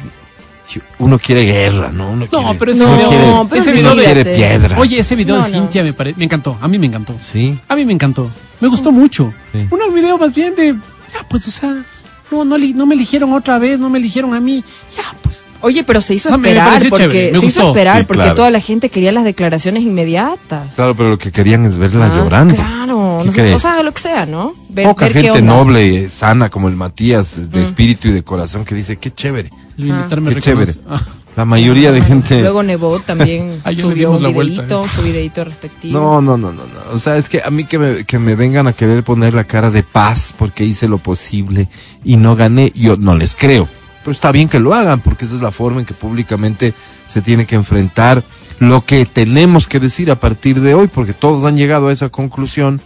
[1.00, 2.12] Uno quiere guerra, ¿no?
[2.12, 4.80] Uno No, quiere- pero ese uno video- quiere- pero ese uno video de- quiere piedras.
[4.80, 5.58] Oye, ese video No, de no.
[5.58, 6.58] Cintia me, pare- me encantó.
[6.62, 7.16] A mí me encantó.
[7.20, 7.60] Sí.
[7.68, 8.30] A mí me encantó.
[8.60, 9.34] Me gustó mucho.
[9.52, 9.68] Sí.
[9.72, 10.76] Un video más bien de.
[11.14, 11.84] Ya, pues, o sea.
[12.32, 14.64] No, no, no me eligieron otra vez, no me eligieron a mí.
[14.96, 15.46] Ya, pues.
[15.62, 18.36] Oye, pero se hizo Ah, esperar porque se hizo esperar Sí, porque claro.
[18.36, 20.76] toda la gente quería las declaraciones inmediatas.
[20.76, 22.56] Claro, pero lo que querían es verla Ah, llorando.
[22.56, 23.56] Claro, ¿Qué no sé, crees?
[23.56, 24.54] o sea, lo que sea, ¿no?
[24.70, 27.42] Ver, Poca ver gente noble, sana como el Matías, Mm.
[27.50, 30.72] de espíritu y de corazón, que dice, qué chévere, me qué chévere.
[30.90, 31.02] Ah,
[31.36, 32.42] La mayoría de gente...
[32.42, 34.90] Luego Nebot también Ayer subió un la vuelta, videito, ¿eh?
[34.94, 36.00] su videito respectivo.
[36.00, 36.94] No, no, no, no, no.
[36.94, 39.46] O sea, es que a mí que me, que me vengan a querer poner la
[39.46, 41.70] cara de paz porque hice lo posible
[42.04, 43.68] y no gané, yo no les creo.
[44.02, 46.74] Pero está bien que lo hagan porque esa es la forma en que públicamente
[47.06, 48.24] se tiene que enfrentar
[48.60, 52.10] lo que tenemos que decir a partir de hoy, porque todos han llegado a esa
[52.10, 52.82] conclusión,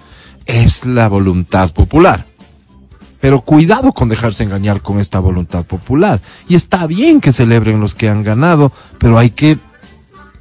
[0.45, 2.27] es la voluntad popular.
[3.23, 6.19] Pero cuidado con dejarse engañar con esta voluntad popular.
[6.49, 9.57] Y está bien que celebren los que han ganado, pero hay que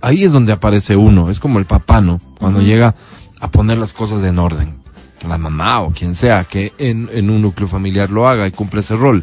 [0.00, 1.30] ahí es donde aparece uno.
[1.30, 2.20] Es como el papá, ¿no?
[2.40, 2.96] Cuando llega
[3.38, 4.80] a poner las cosas en orden.
[5.28, 8.80] La mamá o quien sea que en, en un núcleo familiar lo haga y cumple
[8.80, 9.22] ese rol.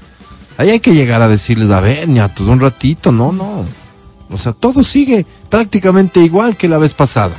[0.56, 3.66] Ahí hay que llegar a decirles, a ver, ñatos, un ratito, no, no.
[4.30, 7.36] O sea, todo sigue prácticamente igual que la vez pasada.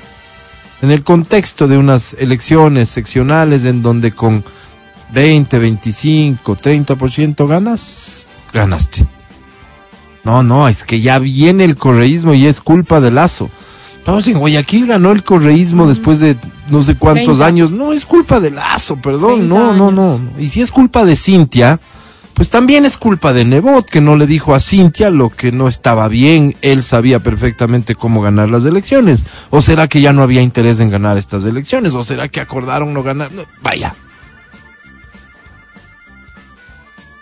[0.82, 4.44] En el contexto de unas elecciones seccionales en donde con
[5.12, 9.06] 20, 25, 30% ganas, ganaste.
[10.24, 13.48] No, no, es que ya viene el correísmo y es culpa de Lazo.
[14.06, 16.36] Vamos, en Guayaquil ganó el correísmo después de
[16.68, 17.46] no sé cuántos 30.
[17.46, 17.70] años.
[17.70, 19.40] No es culpa de Lazo, perdón.
[19.40, 20.14] 30 No, no, no.
[20.14, 20.32] años.
[20.38, 21.80] Y si es culpa de Cintia,
[22.34, 25.68] pues también es culpa de Nebot, que no le dijo a Cintia lo que no
[25.68, 26.54] estaba bien.
[26.62, 29.24] Él sabía perfectamente cómo ganar las elecciones.
[29.50, 31.94] ¿O será que ya no había interés en ganar estas elecciones?
[31.94, 33.32] ¿O será que acordaron no ganar?
[33.32, 33.94] No, vaya.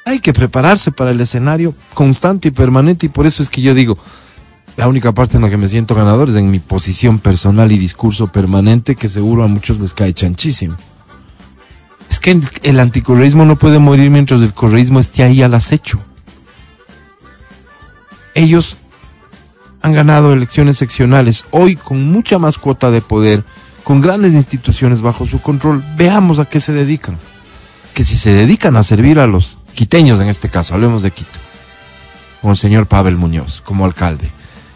[0.08, 3.74] Hay que prepararse para el escenario constante y permanente y por eso es que yo
[3.74, 3.98] digo,
[4.78, 7.78] la única parte en la que me siento ganador es en mi posición personal y
[7.78, 10.76] discurso permanente que seguro a muchos les cae chanchísimo.
[12.08, 15.98] Es que el, el anticorreísmo no puede morir mientras el correísmo esté ahí al acecho.
[18.34, 18.78] Ellos
[19.82, 23.44] han ganado elecciones seccionales hoy con mucha más cuota de poder,
[23.84, 25.84] con grandes instituciones bajo su control.
[25.98, 27.18] Veamos a qué se dedican.
[27.92, 31.38] Que si se dedican a servir a los quiteños en este caso, hablemos de Quito,
[32.42, 34.28] con el señor Pavel Muñoz como alcalde,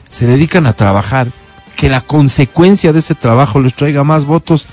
[0.09, 1.33] se dedican a trabajar,
[1.75, 4.69] que la consecuencia de ese trabajo les traiga más votos,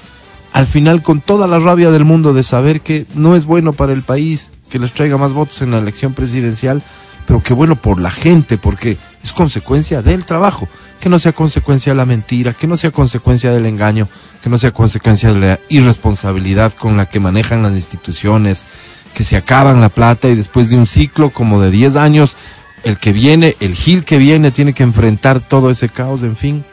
[0.53, 3.91] al final con toda la rabia del mundo de saber que no es bueno para
[3.91, 6.83] el país, que les traiga más votos en la elección presidencial,
[7.25, 10.67] pero que bueno por la gente, porque es consecuencia del trabajo,
[10.99, 14.07] que no sea consecuencia de la mentira, que no sea consecuencia del engaño,
[14.43, 18.65] que no sea consecuencia de la irresponsabilidad con la que manejan las instituciones,
[19.13, 22.37] que se acaban la plata y después de un ciclo como de 10 años,
[22.83, 26.63] el que viene, el Gil que viene, tiene que enfrentar todo ese caos, en fin.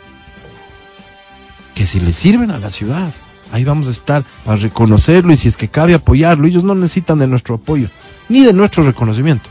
[1.74, 3.12] Que si le sirven a la ciudad,
[3.52, 7.18] ahí vamos a estar para reconocerlo y si es que cabe apoyarlo, ellos no necesitan
[7.18, 7.88] de nuestro apoyo,
[8.28, 9.50] ni de nuestro reconocimiento.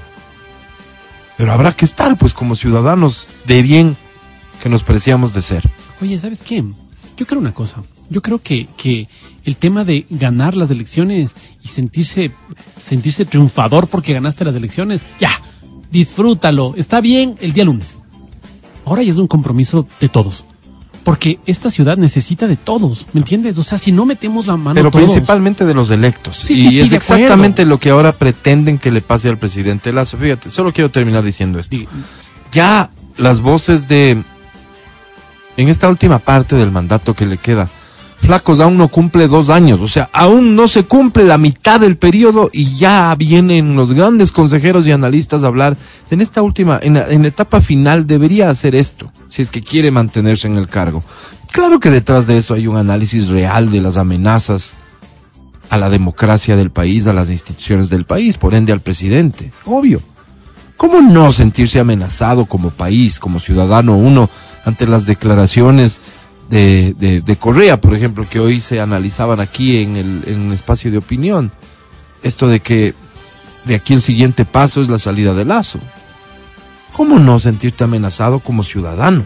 [1.37, 3.97] Pero habrá que estar, pues, como ciudadanos de bien
[4.61, 5.69] que nos preciamos de ser.
[6.01, 6.63] Oye, ¿sabes qué?
[7.17, 7.83] Yo creo una cosa.
[8.09, 9.07] Yo creo que, que
[9.45, 12.31] el tema de ganar las elecciones y sentirse,
[12.81, 15.31] sentirse triunfador porque ganaste las elecciones, ya,
[15.91, 16.73] disfrútalo.
[16.75, 17.99] Está bien el día lunes.
[18.85, 20.45] Ahora ya es un compromiso de todos.
[21.03, 23.59] Porque esta ciudad necesita de todos, ¿me entiendes?
[23.59, 26.37] O sea, si no metemos la mano Pero todos, principalmente de los electos.
[26.37, 26.95] Sí, y sí, sí, es acuerdo.
[26.95, 30.17] exactamente lo que ahora pretenden que le pase al presidente Lazo.
[30.17, 31.77] Fíjate, solo quiero terminar diciendo esto.
[32.51, 34.23] Ya las voces de
[35.57, 37.69] en esta última parte del mandato que le queda
[38.25, 41.95] Flacos aún no cumple dos años, o sea, aún no se cumple la mitad del
[41.95, 45.77] periodo y ya vienen los grandes consejeros y analistas a hablar
[46.09, 49.91] en esta última, en en la etapa final debería hacer esto, si es que quiere
[49.91, 51.03] mantenerse en el cargo.
[51.51, 54.73] Claro que detrás de eso hay un análisis real de las amenazas
[55.69, 60.01] a la democracia del país, a las instituciones del país, por ende al presidente, obvio.
[60.77, 64.29] ¿Cómo no sentirse amenazado como país, como ciudadano uno,
[64.65, 66.01] ante las declaraciones
[66.49, 70.91] de, de, de Correa, por ejemplo, que hoy se analizaban aquí en el, en espacio
[70.91, 71.51] de opinión?
[72.23, 72.93] Esto de que
[73.65, 75.79] de aquí el siguiente paso es la salida de Lazo.
[76.93, 79.25] ¿Cómo no sentirte amenazado como ciudadano?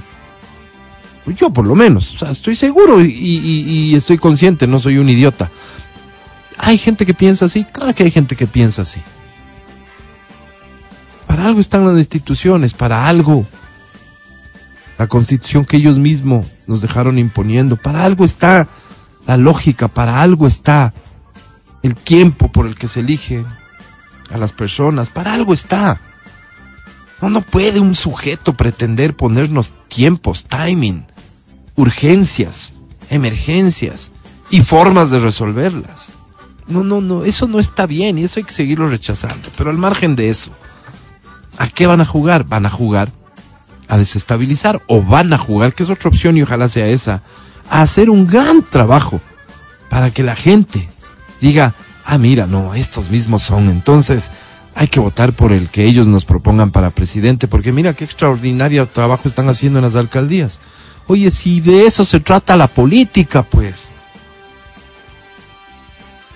[1.38, 4.98] Yo por lo menos, o sea, estoy seguro y, y- y estoy consciente, no soy
[4.98, 5.52] un idiota.
[6.58, 7.66] ¿Hay gente que piensa así?
[7.66, 9.00] Claro que hay gente que piensa así.
[11.28, 13.46] Para algo están las instituciones, para algo.
[14.98, 18.68] La constitución que ellos mismos nos dejaron imponiendo, para algo está
[19.26, 20.94] la lógica, para algo está
[21.82, 23.44] el tiempo por el que se elige
[24.32, 26.00] a las personas, para algo está.
[27.24, 31.08] No, no puede un sujeto pretender ponernos tiempos, timing,
[31.76, 32.74] urgencias,
[33.10, 34.12] emergencias
[34.52, 36.12] y formas de resolverlas.
[36.68, 39.50] No, no, no, eso no está bien y eso hay que seguirlo rechazando.
[39.58, 40.52] Pero al margen de eso,
[41.58, 42.44] ¿a qué van a jugar?
[42.44, 43.12] Van a jugar
[43.90, 47.22] a desestabilizar o van a jugar, que es otra opción y ojalá sea esa,
[47.70, 49.20] a hacer un gran trabajo
[49.90, 50.88] para que la gente
[51.42, 51.74] diga,
[52.06, 53.68] ah, mira, no, estos mismos son.
[53.68, 54.30] Entonces
[54.76, 58.88] hay que votar por el que ellos nos propongan para presidente, porque mira qué extraordinario
[58.88, 60.60] trabajo están haciendo en las alcaldías.
[61.08, 63.90] Oye, si de eso se trata la política, pues.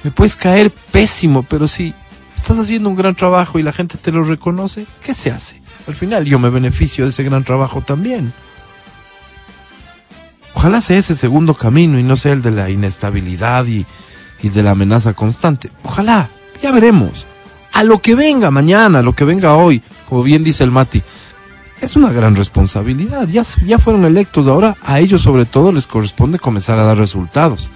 [0.04, 1.94] Me puedes caer pésimo, pero si
[2.36, 5.63] estás haciendo un gran trabajo y la gente te lo reconoce, ¿qué se hace?
[5.88, 8.34] Al final yo me beneficio de ese gran trabajo también.
[10.54, 13.86] Ojalá sea ese segundo camino y no sea el de la inestabilidad y,
[14.42, 15.72] y de la amenaza constante.
[15.84, 16.30] Ojalá,
[16.62, 17.26] ya veremos.
[17.74, 21.02] A lo que venga mañana, a lo que venga hoy, como bien dice el Mati,
[21.82, 23.28] es una gran responsabilidad.
[23.28, 27.70] Ya, ya fueron electos, ahora a ellos sobre todo les corresponde comenzar a dar resultados.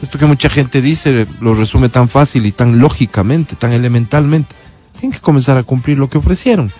[0.00, 4.54] Esto que mucha gente dice lo resume tan fácil y tan lógicamente, tan elementalmente.
[5.00, 6.70] Tienen que comenzar a cumplir lo que ofrecieron.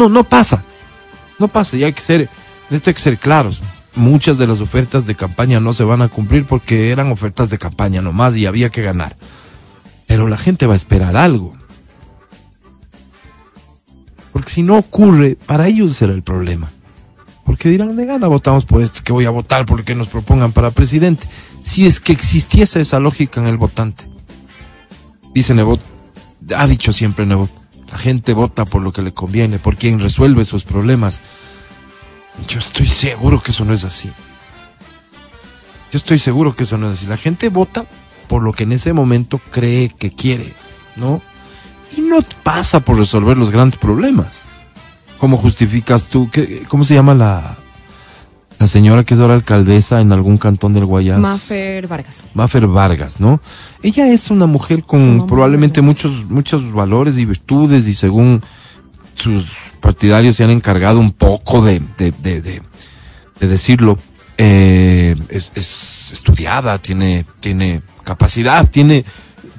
[0.00, 0.64] No, no pasa.
[1.38, 1.76] No pasa.
[1.76, 2.30] Y hay que ser,
[2.70, 3.60] esto hay que ser claros.
[3.94, 7.58] Muchas de las ofertas de campaña no se van a cumplir porque eran ofertas de
[7.58, 9.14] campaña nomás y había que ganar.
[10.06, 11.54] Pero la gente va a esperar algo.
[14.32, 16.70] Porque si no ocurre, para ellos será el problema.
[17.44, 20.08] Porque dirán, de gana votamos por esto, que voy a votar por lo que nos
[20.08, 21.28] propongan para presidente.
[21.62, 24.04] Si es que existiese esa lógica en el votante.
[25.34, 25.82] Dice Nebot,
[26.56, 27.50] ha dicho siempre Nebot,
[27.90, 31.20] la gente vota por lo que le conviene, por quien resuelve sus problemas.
[32.48, 34.10] Yo estoy seguro que eso no es así.
[35.90, 37.06] Yo estoy seguro que eso no es así.
[37.06, 37.84] La gente vota
[38.28, 40.52] por lo que en ese momento cree que quiere,
[40.94, 41.20] ¿no?
[41.96, 44.42] Y no pasa por resolver los grandes problemas.
[45.18, 46.30] ¿Cómo justificas tú?
[46.30, 47.58] ¿Qué, ¿Cómo se llama la,
[48.60, 51.18] la señora que es ahora alcaldesa en algún cantón del Guayas?
[51.18, 52.24] Mafer Vargas.
[52.34, 53.40] Mafer Vargas, ¿no?
[53.82, 58.42] Ella es una mujer con probablemente muchos, muchos valores y virtudes y según
[59.14, 62.62] sus partidarios se han encargado un poco de, de, de, de-
[63.40, 63.96] de decirlo,
[64.36, 69.06] eh, es, es estudiada, tiene, tiene capacidad, tiene,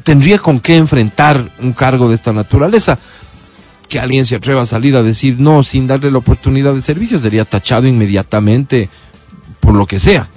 [0.04, 3.00] tendría con qué enfrentar un cargo de esta naturaleza.
[3.92, 7.18] Que alguien se atreva a salir a decir no sin darle la oportunidad de servicio
[7.18, 8.90] sería tachado inmediatamente
[9.60, 10.30] por lo que sea.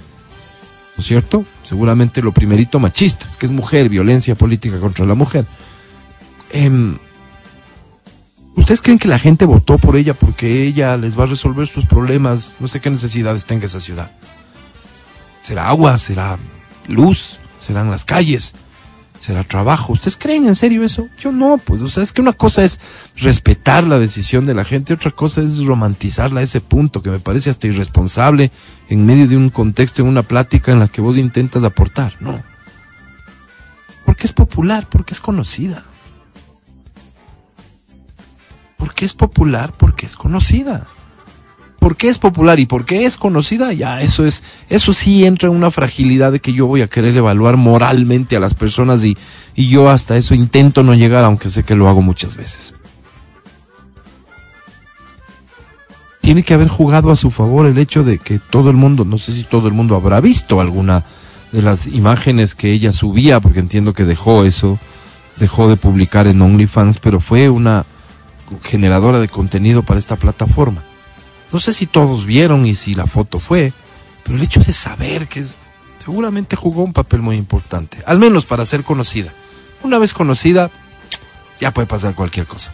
[0.97, 1.45] ¿no es cierto?
[1.63, 5.45] Seguramente lo primerito machista, es que es mujer, violencia política contra la mujer.
[6.51, 6.97] Em,
[8.55, 11.85] ¿Ustedes creen que la gente votó por ella porque ella les va a resolver sus
[11.85, 12.57] problemas?
[12.59, 14.11] No sé qué necesidades tenga esa ciudad.
[15.41, 15.97] ¿Será agua?
[15.97, 16.37] ¿Será
[16.87, 17.39] luz?
[17.59, 18.53] ¿Serán las calles?
[19.25, 19.93] ¿Será trabajo?
[19.93, 21.09] ¿Ustedes creen en serio eso?
[21.19, 22.79] Yo no, pues, o sea, es que una cosa es
[23.15, 27.17] respetar la decisión de la gente, otra cosa es romantizarla a ese punto, que me
[27.17, 28.51] parece hasta irresponsable
[28.87, 32.13] en medio de un contexto, en una plática en la que vos intentas aportar.
[32.19, 32.39] No.
[34.05, 35.83] Porque es popular, porque es conocida.
[38.77, 40.85] Porque es popular, porque es conocida.
[41.85, 43.71] ¿Por qué es popular y por qué es conocida?
[43.71, 47.15] Ya, eso es, eso sí entra en una fragilidad de que yo voy a querer
[47.15, 49.15] evaluar moralmente a las personas y,
[49.53, 52.73] y yo hasta eso intento no llegar, aunque sé que lo hago muchas veces.
[56.21, 59.19] Tiene que haber jugado a su favor el hecho de que todo el mundo, no
[59.19, 61.03] sé si todo el mundo habrá visto alguna
[61.51, 64.79] de las imágenes que ella subía, porque entiendo que dejó eso,
[65.37, 67.85] dejó de publicar en OnlyFans, pero fue una
[68.63, 70.83] generadora de contenido para esta plataforma.
[71.55, 73.71] No sé si todos vieron y si la foto fue,
[74.25, 75.55] pero el hecho de saber que es,
[76.03, 79.31] seguramente jugó un papel muy importante, al menos para ser conocida.
[79.81, 80.69] Una vez conocida,
[81.57, 82.73] ya puede pasar cualquier cosa.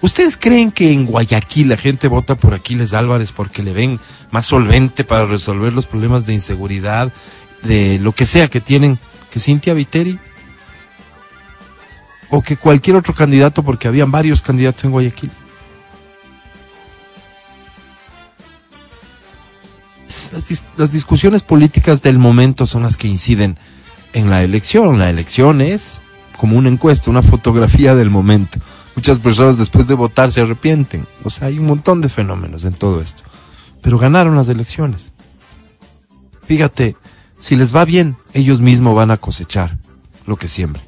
[0.00, 4.00] ¿Ustedes creen que en Guayaquil la gente vota por Aquiles Álvarez porque le ven
[4.32, 7.12] más solvente para resolver los problemas de inseguridad,
[7.62, 8.98] de lo que sea que tienen,
[9.30, 10.18] que Cintia Viteri?
[12.30, 15.30] ¿O que cualquier otro candidato porque habían varios candidatos en Guayaquil?
[20.32, 23.58] Las, dis- las discusiones políticas del momento son las que inciden
[24.14, 24.98] en la elección.
[24.98, 26.00] La elección es
[26.38, 28.58] como una encuesta, una fotografía del momento.
[28.96, 31.06] Muchas personas después de votar se arrepienten.
[31.24, 33.22] O sea, hay un montón de fenómenos en todo esto.
[33.82, 35.12] Pero ganaron las elecciones.
[36.46, 36.96] Fíjate,
[37.38, 39.78] si les va bien, ellos mismos van a cosechar
[40.26, 40.84] lo que siembren.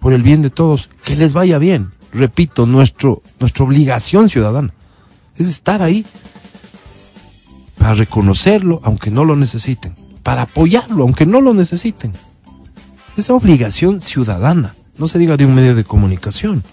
[0.00, 1.92] Por el bien de todos, que les vaya bien.
[2.12, 4.72] Repito, nuestro, nuestra obligación ciudadana
[5.36, 6.06] es estar ahí
[7.84, 12.12] para reconocerlo, aunque no lo necesiten, para apoyarlo, aunque no lo necesiten.
[13.14, 16.64] Es obligación ciudadana, no se diga de un medio de comunicación.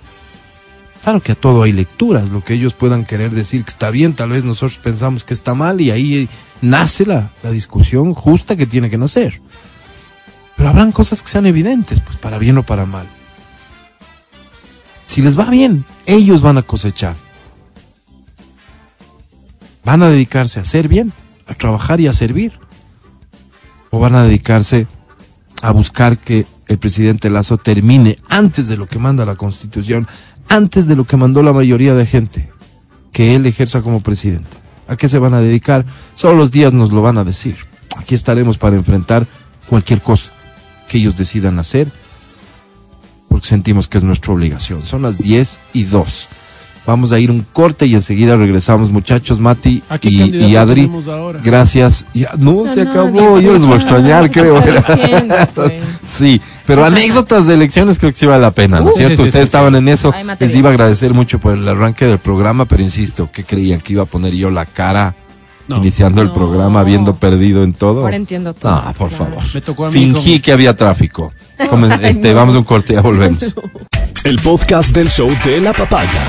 [1.04, 4.14] Claro que a todo hay lecturas, lo que ellos puedan querer decir que está bien,
[4.14, 6.28] tal vez nosotros pensamos que está mal y ahí eh,
[6.62, 9.42] nace la, la discusión justa que tiene que nacer.
[10.56, 13.06] Pero habrán cosas que sean evidentes, pues para bien o para mal.
[15.08, 17.18] Si les va bien, ellos van a cosechar.
[19.84, 21.14] ¿Van a dedicarse a hacer bien,
[21.48, 22.60] a trabajar y a servir?
[23.90, 24.88] ¿O van a dedicarse
[25.62, 30.08] a buscar que el presidente Lazo termine antes de lo que manda la Constitución,
[30.50, 32.50] antes de lo que mandó la mayoría de gente,
[33.12, 34.50] que él ejerza como presidente?
[34.88, 35.86] ¿A qué se van a dedicar?
[36.16, 37.56] Solo los días nos lo van a decir.
[37.98, 39.28] Aquí estaremos para enfrentar
[39.68, 40.32] cualquier cosa
[40.88, 41.92] que ellos decidan hacer,
[43.30, 44.84] porque sentimos que es nuestra obligación.
[44.84, 46.30] Son las 10 y 2.
[46.86, 50.90] Vamos a ir un corte y enseguida regresamos, muchachos, Mati ¿A qué y, Adri.
[51.44, 52.06] Gracias.
[52.14, 53.10] Ya, no, No, se no, acabó.
[53.12, 54.60] no, Yo les voy a extrañar, no, creo.
[54.98, 55.74] diciendo, pues.
[56.18, 59.18] Sí, pero anécdotas de elecciones creo que sí vale la pena, ¿no es Uh, cierto?
[59.18, 60.12] sí, sí, Ustedes sí, estaban en eso.
[60.40, 63.80] Les iba a agradecer mucho por el arranque del programa, pero insisto, ¿qué creían?
[63.80, 65.16] ¿Que iba a poner yo la cara
[65.68, 65.78] No.
[65.78, 68.02] iniciando el programa, habiendo perdido en todo?
[68.02, 68.72] Ahora entiendo todo.
[68.72, 69.26] Ah, por Claro.
[69.26, 69.44] favor.
[69.54, 71.32] Me tocó a mí Fingí como- que había tráfico.
[71.60, 71.68] Ay,
[72.02, 72.36] este, no.
[72.38, 73.56] Vamos a un corte, ya volvemos.
[74.24, 76.22] El podcast del show de la papaya.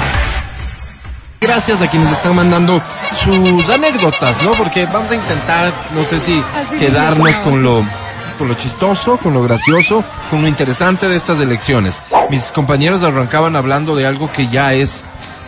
[1.42, 2.80] Gracias a quienes están mandando
[3.20, 4.52] sus anécdotas, ¿no?
[4.52, 7.84] Porque vamos a intentar, no sé si Así quedarnos con lo
[8.38, 12.00] con lo chistoso, con lo gracioso, con lo interesante de estas elecciones.
[12.30, 15.04] Mis compañeros arrancaban hablando de algo que ya es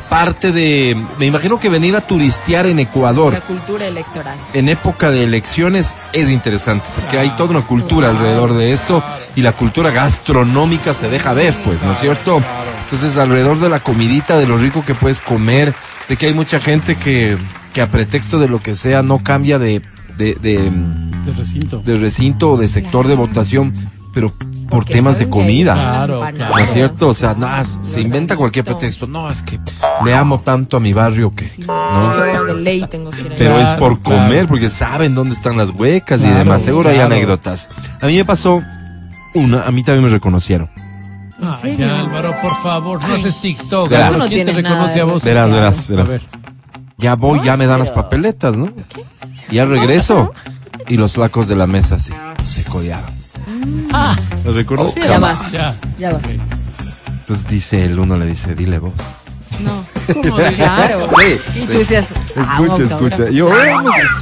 [0.09, 4.39] parte de, me imagino que venir a turistear en Ecuador La cultura electoral.
[4.53, 9.03] en época de elecciones es interesante, porque hay toda una cultura alrededor de esto
[9.35, 12.41] y la cultura gastronómica se deja ver, pues, ¿no es cierto?
[12.85, 15.75] Entonces, alrededor de la comidita, de lo rico que puedes comer,
[16.09, 17.37] de que hay mucha gente que,
[17.73, 19.83] que a pretexto de lo que sea no cambia de,
[20.17, 20.71] de, de,
[21.25, 21.79] De recinto.
[21.85, 23.75] de recinto o de sector de votación,
[24.15, 24.33] pero
[24.71, 25.75] por temas de comida.
[25.75, 26.51] Claro, empanadas.
[26.51, 27.09] ¿No es cierto?
[27.09, 29.07] O sea, nada, se inventa cualquier pretexto.
[29.07, 29.59] No, es que
[30.05, 32.17] le amo tanto a mi barrio que, ¿no?
[32.45, 33.35] De ley tengo que ir.
[33.37, 34.23] Pero es Claro, por claro.
[34.23, 36.63] comer, porque saben dónde están las huecas y Claro, demás.
[36.63, 37.15] Seguro hay claro.
[37.15, 37.69] anécdotas.
[38.01, 38.63] A mí me pasó
[39.35, 40.71] una, a mí también me reconocieron.
[41.63, 41.83] Ay?
[41.83, 43.89] Álvaro, por favor, no haces TikTok.
[43.91, 44.13] Verás.
[44.13, 45.23] Tú no ¿Quién te reconoce a vos?
[45.25, 45.61] Verás, social.
[45.61, 46.09] verás, A verás.
[46.09, 46.23] ver.
[46.97, 48.71] Ya voy, ya me dan las papeletas, ¿no?
[49.51, 50.33] Ya regreso.
[50.89, 52.13] Y los flacos de la mesa sí,
[52.51, 53.11] se codearon.
[53.93, 55.01] Ah, ¿Los reconozco?
[55.01, 55.53] Ya vas.
[55.53, 55.75] ya.
[55.99, 56.23] Ya vas.
[57.21, 58.93] Entonces dice, el uno le dice, dile vos.
[59.61, 59.85] No.
[60.15, 60.53] ¿Cómo diría?
[60.55, 61.09] Claro.
[61.19, 63.31] Sí, Y tú decías, ah, Escucha, escucha.
[63.31, 63.49] Yo,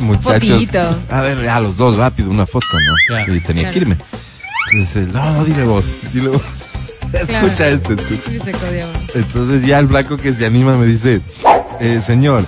[0.00, 0.22] muchachos.
[0.22, 0.96] Fotito.
[1.10, 2.66] A ver, ya los dos rápido, una foto,
[3.08, 3.34] ¿no?
[3.34, 3.72] Y tenía Claro.
[3.72, 3.96] que irme.
[4.72, 6.42] Entonces, no, no, dile vos, dile vos.
[7.26, 7.46] Claro.
[7.46, 8.30] Escucha esto, escucha.
[9.14, 11.20] Entonces ya el flaco que se anima me dice,
[11.78, 12.42] eh, señor,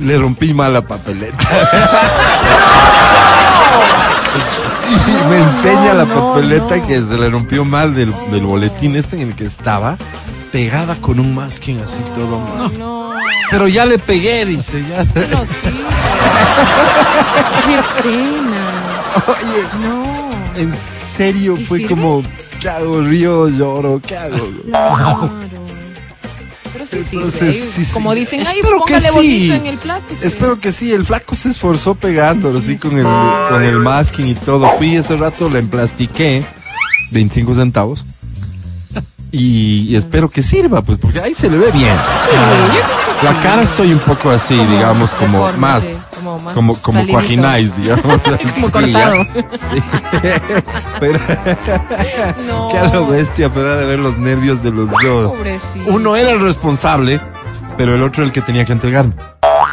[0.00, 1.36] le rompí mal la papeleta.
[4.90, 9.28] y me enseña la papeleta que se le rompió mal del, del boletín este en
[9.28, 9.96] el que estaba,
[10.52, 12.78] pegada con un masking así todo mal.
[12.78, 13.12] No,
[13.50, 14.98] Pero ya le pegué, dice, ya.
[15.04, 15.70] no, sí.
[17.66, 19.02] Qué pena.
[19.26, 20.60] Oye, No.
[20.60, 20.72] en
[21.16, 21.90] serio ¿Y fue sirve?
[21.90, 22.22] como,
[22.60, 23.00] ¿qué hago?
[23.00, 24.36] Río, lloro, ¿qué hago?
[24.66, 25.30] Claro.
[26.88, 27.16] Pero sí.
[27.16, 27.92] Entonces, sí.
[27.92, 30.20] Como dicen, ahí póngale bonito en el plástico.
[30.22, 33.04] Espero que sí, el flaco se esforzó pegándolo así con el,
[33.50, 34.68] con el masking y todo.
[34.78, 36.44] Fui ese rato, la emplastiqué,
[37.10, 38.04] 25 centavos.
[39.32, 41.96] Y, y espero que sirva, pues, porque ahí se le ve bien.
[41.96, 43.40] Sí, yo creo que La sí.
[43.40, 45.88] cara estoy un poco así, Como digamos, como más, sí,
[46.32, 48.04] como más como, como cuajináis, digamos.
[48.54, 49.24] Como Sí, cortado.
[49.34, 49.82] Sí.
[51.00, 51.18] Pero,
[52.48, 52.68] No.
[52.70, 55.36] qué a lo bestia, pero era de ver los nervios de los dos.
[55.36, 55.90] Pobrecito.
[55.90, 57.20] Uno era el responsable,
[57.76, 59.14] pero el otro el que tenía que entregarme.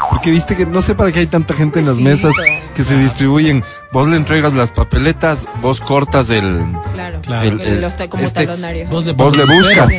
[0.09, 2.31] Porque viste que no sé para qué hay tanta gente en las mesas
[2.73, 3.63] que se distribuyen.
[3.91, 6.65] Vos le entregas las papeletas, vos cortas el.
[6.93, 7.19] Claro.
[7.21, 7.47] Claro.
[7.47, 8.87] El- el- ta- como este- talonario.
[8.87, 9.93] Vos le, Vos le pones buscas.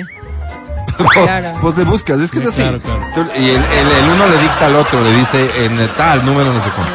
[1.13, 1.49] Claro.
[1.63, 2.63] Vos le buscas, es que Sí, es así.
[2.63, 3.31] claro, claro.
[3.37, 6.53] Y el, el- el uno le dicta al otro, le dice en eh, tal número,
[6.53, 6.87] no sé cómo.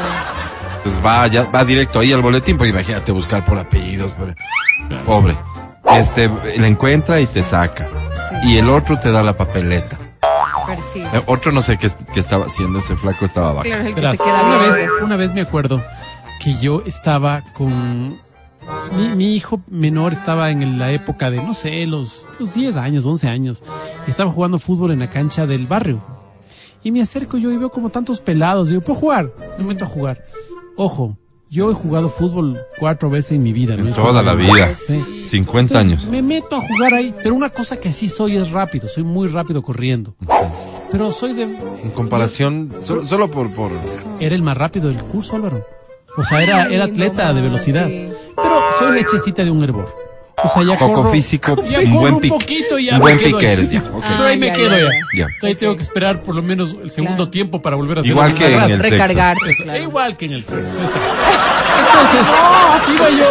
[0.84, 4.12] Pues va, ya, va directo ahí al boletín, porque imagínate buscar por apellidos.
[4.14, 4.36] por-
[5.06, 5.36] Pobre.
[5.92, 7.88] Este, le encuentra y te saca.
[8.44, 8.50] Sí.
[8.52, 9.98] Y el otro te da la papeleta.
[10.92, 11.02] Sí.
[11.02, 13.64] Eh, Otro no sé qué, qué estaba haciendo, ese flaco estaba abajo.
[13.64, 14.72] Claro, es el que Verás, se queda una, bien.
[14.74, 15.82] vez, una vez me acuerdo
[16.42, 18.20] que yo estaba con...
[18.98, 23.06] Mi, mi hijo menor estaba en la época de, no sé, los, los 10 años,
[23.06, 23.64] 11 años.
[24.08, 26.04] Y estaba jugando fútbol en la cancha del barrio.
[26.84, 28.70] Y me acerco yo y veo como tantos pelados.
[28.70, 29.34] Digo, ¿puedo jugar?
[29.58, 30.26] Me meto a jugar.
[30.76, 31.18] Ojo,
[31.50, 33.78] yo he jugado fútbol cuatro veces en mi vida.
[33.94, 34.74] toda la vida.
[34.74, 35.24] Sí.
[35.24, 36.12] 50 Entonces, años.
[36.12, 39.28] Me meto a jugar ahí, pero una cosa que sí soy es rápido, soy muy
[39.28, 40.16] rápido corriendo.
[40.92, 41.44] Pero soy de...
[41.44, 43.72] En comparación, solo, solo por, por...
[44.20, 45.66] Era el más rápido del curso, Álvaro.
[46.18, 47.88] O sea, era, era atleta no de velocidad.
[47.88, 50.04] Pero soy lechecita de un hervor.
[50.44, 52.34] O sea, ya Poco corro, físico, ya un corro buen un pique.
[52.34, 53.54] poquito y ya Un me buen quedo pique ahí.
[53.54, 54.04] eres, ya, ok.
[54.08, 55.28] Pero ahí me Ah, quedo ya, ya.
[55.42, 55.48] ya.
[55.48, 57.30] Ahí tengo que esperar por lo menos el segundo Claro.
[57.30, 59.80] tiempo para volver a hacer Igual un que en el Es- claro.
[59.84, 61.00] Igual que en el sexo, exacto.
[61.80, 62.34] Entonces,
[62.96, 63.28] iba yo,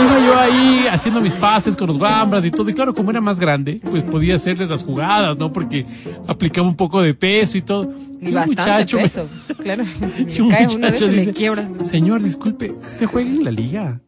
[0.00, 2.68] iba yo ahí haciendo mis pases con los guambras y todo.
[2.70, 5.52] Y claro, como era más grande, pues podía hacerles las jugadas, ¿no?
[5.52, 5.86] Porque
[6.26, 7.90] aplicaba un poco de peso y todo.
[8.20, 9.28] Y un bastante muchacho me- peso.
[9.62, 9.84] Claro.
[10.36, 13.30] y un Cae uno de muchacho esos y le dice, quiebra Señor, disculpe, ¿usted juega
[13.30, 14.00] en la liga?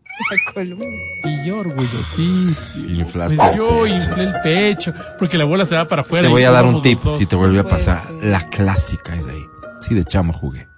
[1.25, 2.91] Y yo orgullosísimo.
[3.01, 3.95] Inflaste Pues el yo pecho.
[3.97, 6.23] inflé el pecho, porque la bola se va para afuera.
[6.23, 7.19] Te y voy a dar un tip dos.
[7.19, 8.11] si te vuelve a Puede pasar.
[8.23, 9.43] La clásica es ahí.
[9.81, 10.69] Sí, de chamo jugué.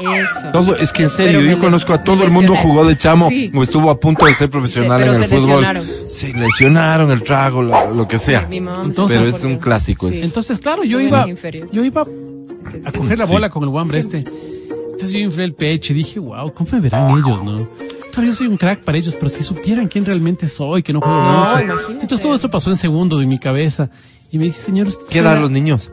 [0.00, 0.50] Eso.
[0.52, 3.50] Todo, es que en serio, yo conozco a todo el mundo jugó de chamo Sí.
[3.54, 5.60] o estuvo a punto de ser profesional Sí, en el se fútbol.
[5.62, 5.84] lesionaron.
[6.08, 8.46] Se lesionaron el trago, lo, lo que sea.
[8.48, 9.62] Mi mamá Entonces- Pero es un Dios.
[9.62, 11.26] clásico, es- Entonces, claro, yo iba,
[11.72, 13.32] yo iba a coger la Sí.
[13.32, 14.18] bola con el guambre este.
[14.18, 17.68] Entonces yo inflé el pecho y dije, wow, ¿cómo me verán ellos, no?
[18.12, 21.00] Claro, yo soy un crack para ellos, pero si supieran quién realmente soy, que no
[21.00, 21.60] juego No, mucho.
[21.60, 21.92] imagínate.
[22.02, 23.90] Entonces todo esto pasó en segundos en mi cabeza.
[24.32, 25.90] Y me dice, señor, usted ¿Qué edad los niños?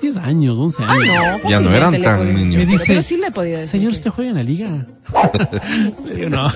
[0.00, 1.40] 10 años, 11 Ah, años.
[1.44, 1.50] no.
[1.50, 2.56] Ya no eran tan niños.
[2.56, 3.70] Me dice, Pero sí le he podido decir.
[3.72, 4.68] Señor, que- ¿usted juega en la liga?
[6.06, 6.52] Le digo, no.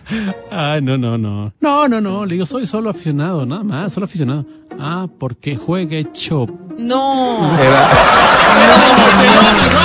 [0.50, 1.52] Ay, no, no, no.
[1.60, 2.24] No, no, no.
[2.26, 4.44] Le digo, soy solo aficionado, nada más, solo aficionado.
[4.78, 6.50] Ah, porque juegue chop.
[6.78, 7.56] No.
[7.58, 7.88] Era,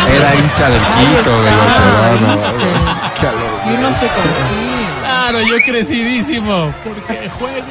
[0.16, 2.34] era hincha del Quito, del Barcelona.
[2.34, 3.20] ¿viste?
[3.20, 3.66] Qué alegría.
[3.66, 4.88] Y uno se confía.
[5.02, 6.72] Claro, yo crecidísimo.
[6.84, 7.64] Porque juegue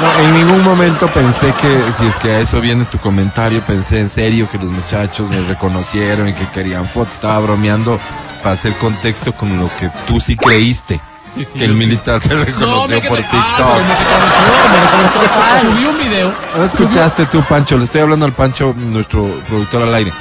[0.00, 3.98] No, en ningún momento pensé que, si es que a eso viene tu comentario, pensé
[3.98, 7.14] en serio que los muchachos me reconocieron y que querían fotos.
[7.14, 7.98] Estaba bromeando
[8.42, 11.00] para hacer contexto con lo que tú sí creíste.
[11.34, 11.76] Sí, sí, que el sí.
[11.76, 13.32] militar se reconoció por TikTok.
[13.34, 15.70] Ah, pero me reconoció, me reconoció.
[15.72, 16.34] Subí un video.
[16.56, 17.76] ¿No escuchaste tú, Pancho?
[17.76, 20.12] Le estoy hablando al Pancho, nuestro productor al aire.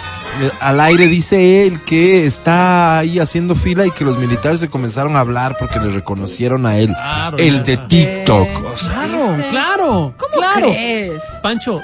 [0.59, 5.15] Al aire dice él que está ahí haciendo fila y que los militares se comenzaron
[5.15, 6.87] a hablar porque le reconocieron a él.
[6.93, 7.77] Claro, el de.
[7.77, 8.47] TikTok.
[8.73, 9.47] O sea, Claro, ¿Viste?
[9.49, 10.15] claro.
[10.17, 10.69] ¿Cómo claro.
[10.69, 11.23] crees?
[11.43, 11.81] Pancho,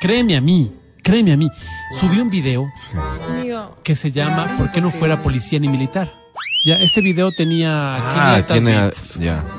[0.00, 0.72] créeme a mí,
[1.02, 1.50] créeme a mí.
[2.00, 2.66] Subí un video
[3.82, 6.10] que se llama ¿Por qué no fuera policía ni militar?
[6.66, 8.86] Ya, este video tenía ah, 500 tiene.
[8.86, 9.14] vistas.
[9.18, 9.44] Ya.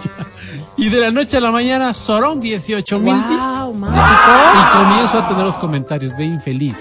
[0.78, 3.48] Y de la noche a la mañana, Sorón, 18 mil vistas.
[3.60, 4.70] wow, Y man.
[4.74, 6.78] comienzo a tener los comentarios, ve infeliz.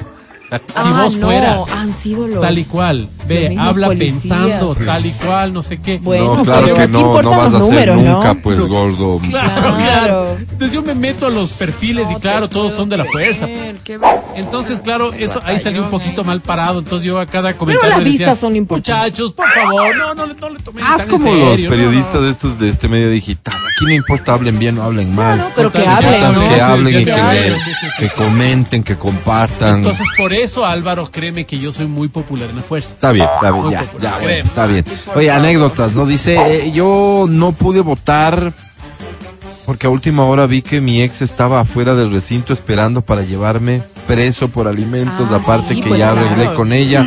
[0.58, 2.40] Si Ah, vos no, fueras han sido los...
[2.40, 4.12] tal y cual, ve, habla policías.
[4.22, 5.98] pensando tal y cual, no sé qué.
[5.98, 8.14] Bueno, no, claro pero que no, no vas a los ser números, ¿no?
[8.16, 9.20] nunca, pues, gordo.
[9.30, 9.76] Claro, Claro.
[9.76, 10.36] claro.
[10.38, 13.46] Entonces yo me meto a los perfiles y No claro, todos son de la fuerza.
[13.46, 16.24] creer, qué ver- Entonces, claro, eso ahí salió un poquito eh.
[16.24, 16.80] mal parado.
[16.80, 18.94] Entonces yo a cada comentario las le decía, vistas son importantes.
[18.94, 21.76] Muchachos, por favor, no, no, le- no le tomen Haz en como los serio, no,
[21.76, 22.22] periodistas no".
[22.22, 23.54] de estos de este medio digital.
[23.54, 25.36] Aquí no importa hablen bien o hablen mal.
[25.36, 26.48] Claro, pero que hablen, ¿no?
[26.48, 29.76] que hablen y que, comenten, que compartan.
[29.76, 32.90] Entonces, por eso, Álvaro, créeme que yo soy muy popular en la fuerza.
[32.94, 34.12] Está bien, está bien, ya, popular.
[34.12, 34.84] ya, bueno, está bien.
[35.14, 36.06] Oye, anécdotas, ¿no?
[36.06, 36.36] Dice,
[36.66, 38.52] eh, yo no pude votar
[39.66, 43.82] porque a última hora vi que mi ex estaba afuera del recinto esperando para llevarme
[44.06, 46.26] preso por alimentos, Ah, aparte sí, que pues ya claro.
[46.28, 47.06] arreglé con ella.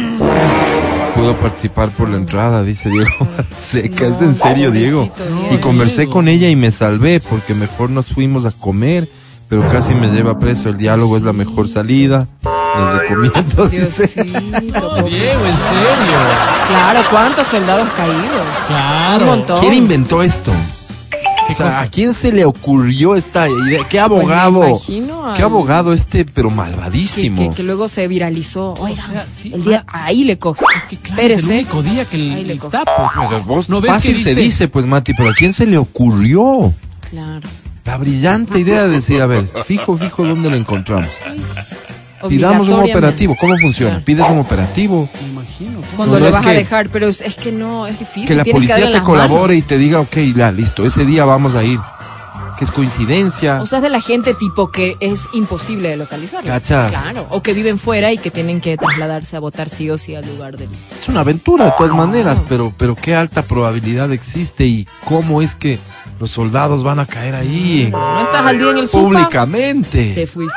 [1.16, 3.10] Pudo participar por la entrada, dice Diego.
[3.60, 5.10] Seca, ¿es en serio, Diego?
[5.50, 6.14] No, Y conversé Diego.
[6.14, 9.10] con ella y me salvé porque mejor nos fuimos a comer,
[9.50, 10.70] pero casi me lleva preso.
[10.70, 12.28] El diálogo es la mejor salida.
[12.80, 13.68] Les recomiendo.
[13.68, 16.18] Diosito, No, por- Diego, en serio.
[16.70, 18.48] Claro, ¿cuántos soldados caídos?
[18.68, 19.24] Claro.
[19.24, 19.60] Un montón.
[19.60, 20.52] ¿Quién inventó esto?
[21.48, 21.82] ¿Qué O sea, cosa?
[21.82, 23.88] ¿a quién se le ocurrió esta idea?
[23.88, 24.60] ¿Qué abogado?
[24.60, 27.50] Pues imagino ¿Qué abogado este, pero Que, malvadísimo?
[27.50, 28.74] que- que luego se viralizó.
[28.74, 30.06] Oiga, sea, sí, el día ah.
[30.08, 30.66] ahí le coge.
[30.76, 33.46] Es que claro, es el único día que Ahí le está, pues.
[33.46, 34.42] Vos, ¿No ves fácil que se dice?
[34.42, 36.74] dice, pues Mati, pero ¿a quién se le ocurrió?
[37.10, 37.48] Claro.
[37.86, 41.08] La brillante idea de decir, a ver, fijo, fijo, ¿dónde lo encontramos?
[42.28, 43.36] Pidamos un operativo.
[43.40, 43.92] ¿Cómo funciona?
[43.92, 44.06] Claro.
[44.06, 45.10] Pides un operativo.
[45.22, 45.82] Me imagino.
[45.96, 48.28] Cuando No, le vas a dejar, pero es, es que no, es difícil.
[48.28, 49.58] Que la tienes policía te colabore manos.
[49.58, 51.80] y te diga, ok, ya, listo, ese día vamos a ir.
[52.58, 53.62] Que es coincidencia.
[53.62, 56.44] O sea, es de la gente tipo que es imposible de localizar.
[56.44, 56.90] Cachas.
[56.90, 57.28] Claro.
[57.30, 60.26] O que viven fuera y que tienen que trasladarse a votar sí o sí al
[60.26, 60.70] lugar del.
[61.00, 65.54] Es una aventura de todas maneras, pero, pero qué alta probabilidad existe y cómo es
[65.54, 65.78] que
[66.20, 70.14] los soldados van a caer ahí No estás al día en el públicamente.
[70.16, 70.56] Te fuiste.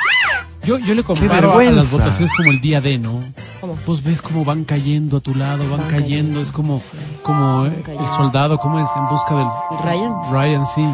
[0.64, 3.22] Yo, yo le comparo a- las votaciones como el día D, ¿no?
[3.60, 3.78] ¿Cómo?
[3.86, 6.82] Vos ves cómo van cayendo a tu lado, van, Van cayendo, cayendo, es como,
[7.22, 8.88] como eh, el soldado, ¿cómo es?
[8.96, 9.46] En busca del...
[9.84, 10.12] Ryan.
[10.30, 10.84] Ryan, sí.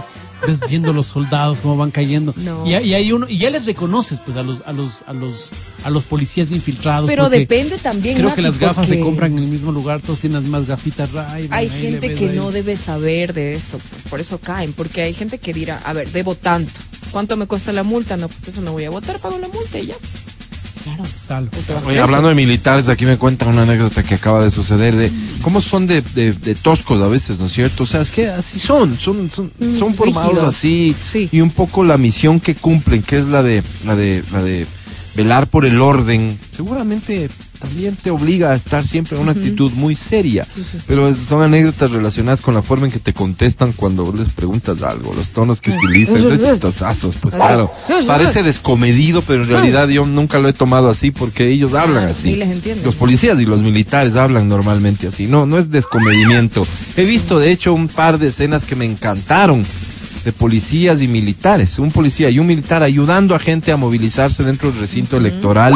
[0.47, 2.35] Ves viendo los soldados cómo van cayendo.
[2.47, 2.65] No.
[2.67, 5.49] Y, y hay uno, y ya les reconoces, pues, a los, a los, a los,
[5.83, 7.09] a los policías infiltrados.
[7.09, 8.17] Pero depende también.
[8.17, 10.67] Creo Mati, que las gafas se compran en el mismo lugar, todos tienen las más
[10.67, 11.49] gafitas Ray.
[11.51, 12.37] Hay gente que ahí.
[12.37, 15.93] no debe saber de esto, pues por eso caen, porque hay gente que dirá, a
[15.93, 16.71] ver, debo tanto,
[17.17, 18.19] ¿cuánto me cuesta la multa?
[18.19, 19.95] No, pues eso no voy a votar, pago la multa y ya.
[20.85, 21.03] Claro.
[21.27, 21.49] Tal.
[21.87, 25.11] Oye, hablando de militares, aquí me cuentan una anécdota que acaba de suceder de
[25.41, 27.85] cómo son de, de- de toscos a veces, ¿no es cierto?
[27.85, 30.55] O sea, es que así son, son, son, Mm, son formados rígidos.
[30.55, 31.31] así Sí.
[31.33, 34.67] y un poco la misión que cumplen, que es la de, la de, la de
[35.15, 39.95] velar por el orden, seguramente también te obliga a estar siempre en una actitud muy
[39.95, 40.47] seria.
[40.87, 44.83] Pero es- son anécdotas relacionadas con la forma en que te contestan cuando les preguntas
[44.83, 46.53] algo, los tonos que utilizan, Eso es de es.
[46.53, 47.71] chistosazos, pues claro.
[48.07, 48.47] Parece es.
[48.47, 52.37] descomedido, pero en realidad yo nunca lo he tomado así porque ellos hablan Claro, así.
[52.37, 52.85] les.
[52.85, 55.27] Los policías y los militares hablan normalmente así.
[55.27, 56.67] No, no es descomedimiento.
[56.97, 59.65] He visto, de hecho, un par de escenas que me encantaron
[60.25, 61.79] de policías y militares.
[61.79, 65.73] Un policía y un militar ayudando a gente a movilizarse dentro del recinto electoral.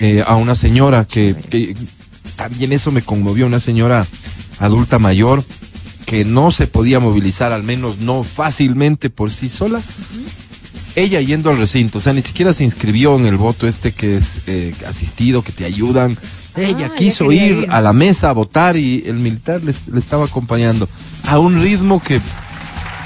[0.00, 1.76] Eh, a una señora que, que
[2.36, 4.06] también eso me conmovió, una señora
[4.58, 5.44] adulta mayor
[6.06, 9.80] que no se podía movilizar, al menos no fácilmente por sí sola.
[10.94, 14.16] Ella yendo al recinto, o sea, ni siquiera se inscribió en el voto este que
[14.16, 16.16] es eh, asistido, que te ayudan.
[16.56, 17.66] Ella ella quiso ir, ir.
[17.70, 20.88] a la mesa a votar y el militar le, le estaba acompañando
[21.24, 22.20] a un ritmo que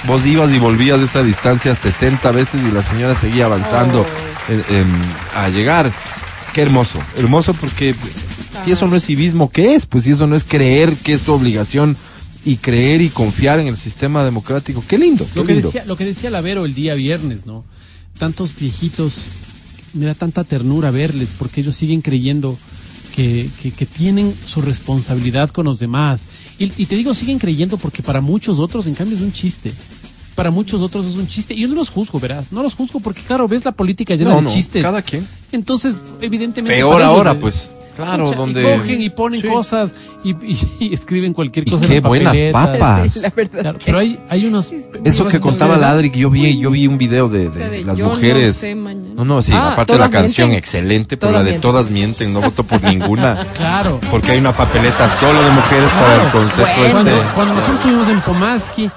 [0.06, 4.06] vos ibas y volvías de esa distancia 60 veces y la señora seguía avanzando
[4.50, 5.38] Oh.
[5.38, 5.92] a llegar.
[6.52, 7.94] Qué hermoso, hermoso porque
[8.64, 9.86] si eso no es civismo, ¿qué es?
[9.86, 11.96] Pues si eso no es creer que es tu obligación
[12.44, 15.68] y creer y confiar en el sistema democrático, qué lindo, qué Lo que, lindo.
[15.68, 17.64] decía, lo que decía Lavero el día viernes, ¿no?
[18.18, 19.22] Tantos viejitos,
[19.94, 22.58] me da tanta ternura verles porque ellos siguen creyendo
[23.14, 26.22] que, que, que tienen su responsabilidad con los demás.
[26.58, 29.72] Y, y te digo, siguen creyendo porque para muchos otros, en cambio, es un chiste.
[30.40, 31.52] Para muchos otros es un chiste.
[31.52, 32.50] Y yo no los juzgo, verás.
[32.50, 34.82] No los juzgo porque, claro, ves la política llena No, de no, chistes.
[34.82, 35.28] cada quien.
[35.52, 36.76] Entonces, evidentemente.
[36.78, 37.70] Peor ahora, pues.
[37.96, 38.62] Claro, donde.
[38.62, 39.48] Y cogen y ponen Sí.
[39.48, 41.86] cosas y, y- y escriben cualquier Y cosa.
[41.86, 43.16] qué en las buenas papas.
[43.16, 43.60] La verdad.
[43.60, 44.72] Claro, pero hay, hay unos.
[45.04, 47.84] Eso que contaba Ladri, que yo vi, yo vi un video de, de La de
[47.84, 48.56] las yo no mujeres.
[48.56, 48.74] sé.
[48.74, 50.58] No, no, sí, Ah, aparte de la canción, mienten.
[50.58, 51.60] excelente, pero Todas la de mienten.
[51.70, 53.46] todas mienten, no voto por ninguna.
[53.54, 54.00] Claro.
[54.10, 57.26] Porque hay una papeleta solo de mujeres para el concepto Cuando, este.
[57.34, 58.90] cuando nosotros estuvimos en Pomaski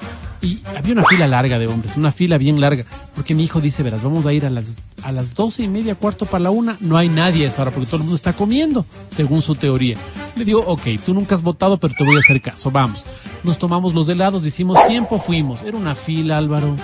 [0.44, 2.84] y había una fila larga de hombres, una fila bien larga,
[3.16, 5.96] porque mi hijo dice, verás, vamos a ir a las a las doce y media,
[5.96, 8.34] cuarto para la una, no hay nadie a esa hora porque todo el mundo está
[8.34, 9.98] comiendo, según su teoría.
[10.36, 13.06] Le digo, ok, tú nunca has votado, pero te voy a hacer caso, vamos.
[13.44, 15.62] Nos tomamos los helados, hicimos tiempo, fuimos.
[15.62, 16.76] Era una fila, Álvaro,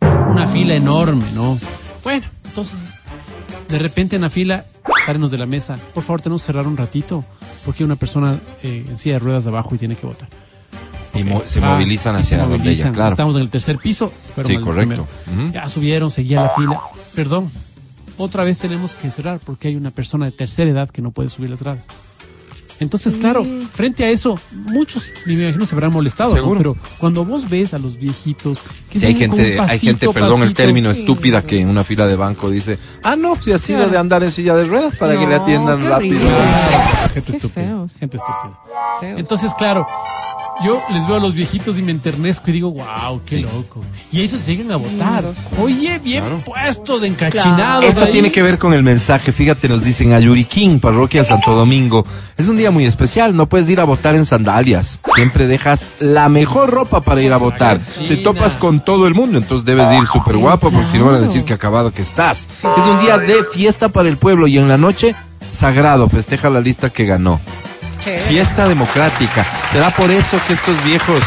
[0.00, 1.58] una fila enorme, ¿no?
[2.02, 2.88] Bueno, entonces,
[3.68, 4.64] de repente en la fila,
[5.04, 7.24] salimos de la mesa, por favor, tenemos que cerrar un ratito,
[7.64, 10.28] porque una persona eh, de ruedas de abajo y tiene que votar.
[11.14, 12.94] Y mo- se Ah, movilizan hacia se donde ella, movilizan.
[12.94, 13.10] claro.
[13.10, 14.12] Estamos en el tercer piso.
[14.34, 15.06] fueron Sí, correcto.
[15.26, 15.44] primero.
[15.44, 15.52] Ujú.
[15.52, 16.80] Ya subieron, seguía la fila.
[17.14, 17.50] Perdón,
[18.16, 21.28] otra vez tenemos que cerrar porque hay una persona de tercera edad que no puede
[21.28, 21.86] subir las gradas.
[22.78, 23.44] Entonces, claro,
[23.74, 26.54] frente a eso, muchos, me imagino, se habrán molestado, ¿no?
[26.56, 30.12] Pero cuando vos ves a los viejitos que Sí, hay gente, un hay gente, pasito,
[30.14, 31.00] perdón el pasito, término, Sí.
[31.02, 33.90] estúpida que en una fila de banco dice, ah, no, pues así Claro.
[33.90, 36.20] de andar en silla de ruedas para que le No, atiendan rápido.
[36.20, 36.30] horrible.
[37.12, 37.92] gente Qué estúpida, feos.
[38.00, 38.60] gente estúpida.
[39.00, 39.18] Feo.
[39.18, 39.86] Entonces, claro,
[40.64, 43.42] yo les veo a los viejitos y me enternezco y digo, wow, qué Sí.
[43.42, 43.80] loco.
[44.12, 45.24] Y ellos llegan a votar.
[45.62, 46.42] Oye, bien Claro.
[46.44, 47.84] puestos, de encachinados.
[47.84, 48.12] Esto ahí.
[48.12, 49.32] tiene que ver con el mensaje.
[49.32, 52.04] Fíjate, nos dicen Ayuriquín, parroquia Santo Domingo.
[52.36, 53.34] Es un día muy especial.
[53.36, 54.98] No puedes ir a votar en sandalias.
[55.14, 57.78] Siempre dejas la mejor ropa para ir a votar.
[57.80, 61.16] Te topas con todo el mundo, entonces debes ir súper guapo porque si no van
[61.16, 62.46] a decir que acabado que estás.
[62.60, 65.14] Es un día de fiesta para el pueblo y en la noche,
[65.52, 66.08] sagrado.
[66.08, 67.40] Festeja la lista que ganó.
[68.00, 68.24] Chévere.
[68.24, 69.46] Fiesta democrática.
[69.72, 71.22] ¿Será por eso que estos viejos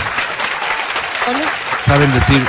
[1.28, 1.39] Hola.
[1.86, 2.41] saben decir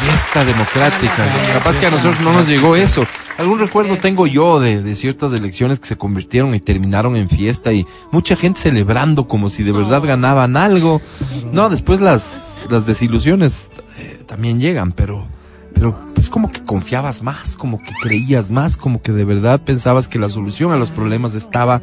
[0.00, 1.14] fiesta democrática.
[1.18, 3.06] Ah, Capaz que a nosotros no nos llegó eso.
[3.38, 7.72] Algún recuerdo tengo yo de, de ciertas elecciones que se convirtieron y terminaron en fiesta
[7.72, 11.00] y mucha gente celebrando como si de verdad ganaban algo.
[11.52, 15.26] No, después las, las desilusiones eh, también llegan, pero,
[15.74, 20.06] pero es como que confiabas más, como que creías más, como que de verdad pensabas
[20.06, 21.80] que la solución a los problemas estaba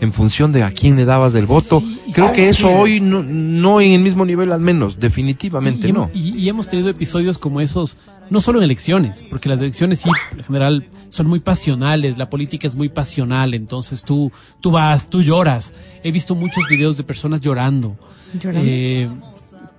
[0.00, 1.80] en función de a quién le dabas el voto.
[1.80, 2.74] Sí, Creo que eso qué?
[2.74, 6.10] hoy no, no en el mismo nivel al menos, definitivamente y, no.
[6.14, 7.96] y- y hemos tenido episodios como esos,
[8.30, 12.66] no solo en elecciones, porque las elecciones sí, en general, son muy pasionales, la política
[12.66, 15.72] es muy pasional, entonces tú, tú vas, tú lloras.
[16.02, 17.96] He visto muchos videos de personas llorando.
[18.40, 18.68] Llorando.
[18.68, 19.08] Eh,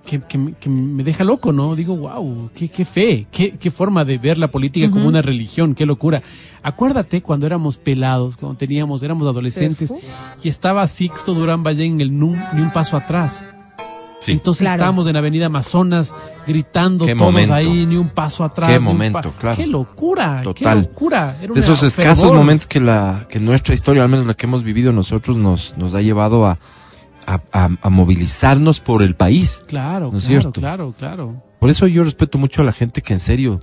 [0.06, 1.74] que, que me- que me deja loco, ¿no?
[1.76, 5.74] Digo, wow, qué, qué fe, qué, qué forma de ver la política como una religión,
[5.74, 6.22] qué locura.
[6.62, 9.92] Acuérdate cuando éramos pelados, cuando teníamos, éramos adolescentes,
[10.42, 13.44] y estaba Sixto Durán Valle en el Num- ni un paso atrás.
[14.20, 14.32] Sí.
[14.32, 14.76] Entonces Claro.
[14.76, 16.12] estábamos en Avenida Amazonas
[16.46, 17.54] gritando todos momento.
[17.54, 18.70] ahí, ni un paso atrás.
[18.70, 19.56] Qué momento, claro.
[19.56, 20.80] Qué locura, Total.
[20.82, 21.36] qué locura.
[21.40, 22.36] Era de esos escasos fervor.
[22.38, 25.94] momentos que la que nuestra historia, al menos la que hemos vivido nosotros, nos, nos
[25.94, 26.58] ha llevado a,
[27.26, 29.62] a, a- a movilizarnos por el país.
[29.66, 30.60] Claro, ¿No es claro, cierto?
[30.60, 31.42] claro, claro.
[31.60, 33.60] Por eso yo respeto mucho a la gente que en serio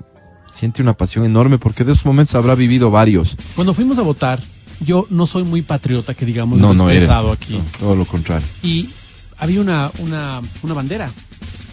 [0.54, 3.36] siente una pasión enorme, porque de esos momentos habrá vivido varios.
[3.56, 4.42] Cuando fuimos a votar,
[4.80, 7.10] yo no soy muy patriota, que digamos, no, no eres.
[7.10, 7.54] aquí.
[7.58, 8.46] no, todo lo contrario.
[8.62, 8.90] Y
[9.38, 11.10] había una, una, una bandera.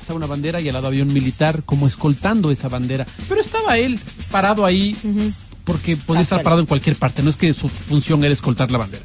[0.01, 3.07] Estaba una bandera y al lado había un militar como escoltando esa bandera.
[3.29, 3.99] Pero estaba él
[4.31, 4.97] parado ahí
[5.65, 7.23] porque podía estar parado en cualquier parte.
[7.23, 9.05] No es que su función era escoltar la bandera.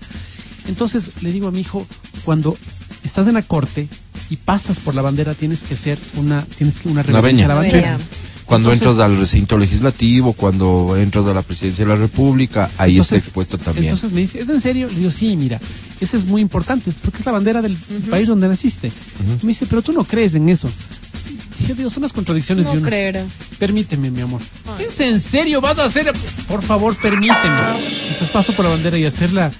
[0.67, 1.85] Entonces le digo a mi hijo,
[2.23, 2.57] cuando
[3.03, 3.87] estás en la corte
[4.29, 7.49] y pasas por la bandera, tienes que hacer una, tienes que una Una reverencia a
[7.49, 7.97] la bandera.
[8.45, 12.99] Cuando Entonces- entras al recinto legislativo, cuando entras a la presidencia de la República, ahí
[12.99, 13.85] está Entonces- expuesto también.
[13.85, 14.87] Entonces me dice, ¿es en serio?
[14.87, 15.59] Le digo, sí, mira,
[15.99, 17.75] eso es muy importante, es porque es la bandera del
[18.09, 18.91] país donde naciste.
[19.41, 20.69] Me dice, pero tú no crees en eso.
[21.57, 22.87] Sí, Dios, son las contradicciones de No uno.
[22.89, 23.25] creerás.
[23.57, 24.41] Permíteme, mi amor.
[24.79, 25.61] ¿Es en serio?
[25.61, 26.11] ¿Vas a hacer?
[26.47, 28.07] Por favor, permíteme.
[28.09, 29.51] Entonces paso por la bandera y hacer la,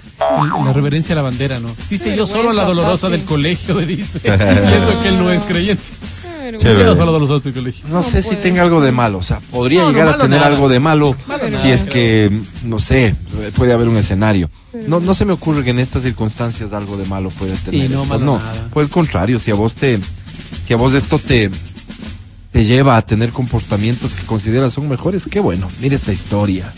[0.64, 1.74] la reverencia a la bandera, ¿no?
[1.90, 3.18] Dice, Qué yo solo a la dolorosa papi.
[3.18, 4.20] del colegio, dice.
[4.24, 5.82] y eso que él no es creyente.
[6.58, 6.84] Chévere.
[6.84, 7.84] Yo solo a la dolorosa del colegio.
[7.88, 10.38] No, sé si tenga algo de malo, o sea, podría No, no, llegar a tener
[10.38, 10.46] nada.
[10.46, 12.30] algo de malo Malo si nada, es que,
[12.62, 13.16] no sé,
[13.56, 14.48] puede haber un escenario.
[14.86, 17.90] No, no se me ocurre que en estas circunstancias algo de malo puede tener.
[17.90, 18.06] no, esto.
[18.06, 18.68] malo no, nada.
[18.72, 19.98] por el contrario, si a vos te,
[20.64, 21.50] si a vos esto te,
[22.56, 25.68] te lleva a tener comportamientos que consideras son mejores, qué bueno.
[25.78, 26.72] Mira esta historia.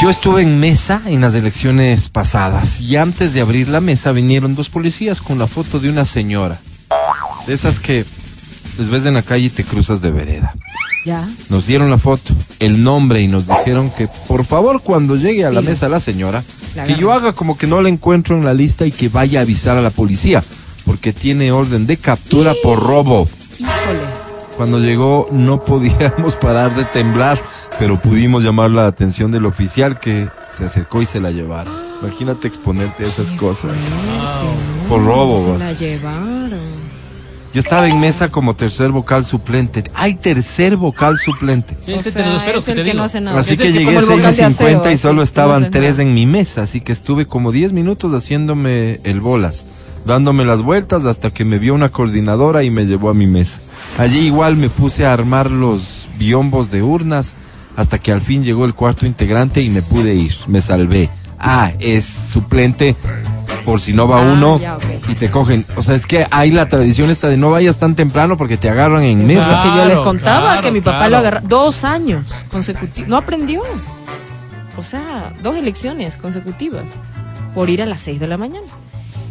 [0.00, 4.54] Yo estuve en mesa en las elecciones pasadas y antes de abrir la mesa vinieron
[4.54, 6.58] dos policías con la foto de una señora.
[7.46, 8.06] De esas que
[8.78, 10.54] les ves en la calle y te cruzas de vereda.
[11.04, 11.28] Ya.
[11.50, 15.50] Nos dieron la foto, el nombre y nos dijeron que por favor cuando llegue a
[15.50, 16.42] la mesa la señora,
[16.74, 19.40] La que yo haga como que no la encuentro en la lista y que vaya
[19.40, 20.42] a avisar a la policía,
[20.86, 23.28] porque tiene orden de captura por robo.
[24.56, 27.38] Cuando llegó no podíamos parar de temblar,
[27.78, 31.74] pero pudimos llamar la atención del oficial que se acercó y se la llevaron.
[32.02, 33.72] Imagínate exponerte a esas cosas.
[34.88, 35.54] Por robo.
[35.54, 36.95] Se la llevaron.
[37.56, 39.82] Yo estaba en mesa como tercer vocal suplente.
[39.94, 41.74] Hay tercer vocal suplente.
[41.86, 42.98] Este O sea, de los feros es que el te que digo.
[42.98, 43.40] no hace nada.
[43.40, 46.02] Así que llegué de 6 y 50 y solo estaban no tres nada.
[46.02, 49.64] en mi mesa, así que estuve como 10 minutos haciéndome el bolas,
[50.04, 53.60] dándome las vueltas hasta que me vio una coordinadora y me llevó a mi mesa.
[53.96, 57.36] Allí igual me puse a armar los biombos de urnas
[57.74, 61.08] hasta que al fin llegó el cuarto integrante y me pude ir, me salvé.
[61.38, 62.96] Ah, es suplente
[63.66, 65.66] por si no va Ah, uno ya, y te cogen.
[65.76, 68.70] O sea, es que hay la tradición esta de no vayas tan temprano porque te
[68.70, 69.56] agarran en Es mesa.
[69.56, 71.10] lo que yo les Claro, contaba, claro, que mi papá claro.
[71.10, 73.10] lo agarró dos años consecutivos.
[73.10, 73.62] No aprendió.
[74.78, 76.84] O sea, dos elecciones consecutivas
[77.54, 78.66] por ir a las 6 de la mañana.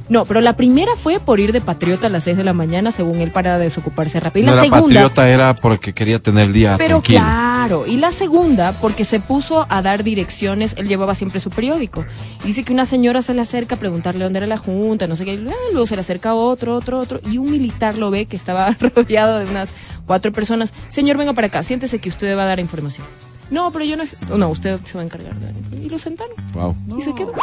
[0.08, 2.92] No, pero la primera fue por ir de patriota a las 6 de la mañana,
[2.92, 4.46] según él, para desocuparse rápido.
[4.46, 7.22] Y no la segunda, patriota, era porque quería tener el día pero tranquilo.
[7.22, 12.06] claro, y la segunda, porque se puso a dar direcciones, él llevaba siempre su periódico.
[12.44, 15.16] Y dice que una señora se le acerca a preguntarle dónde era la junta, no
[15.16, 18.28] sé qué, y luego se le acerca otro, otro, otro, y un militar lo ve
[18.28, 19.72] que estaba rodeado de unas
[20.06, 20.72] cuatro personas.
[20.88, 23.08] Señor, venga para acá, siéntese que usted va a dar información.
[23.50, 24.04] No, pero yo no.
[24.38, 25.86] No, usted se va a encargar de dar información.
[25.86, 26.36] Y lo sentaron.
[26.54, 26.76] Wow.
[26.98, 27.34] Y se quedó.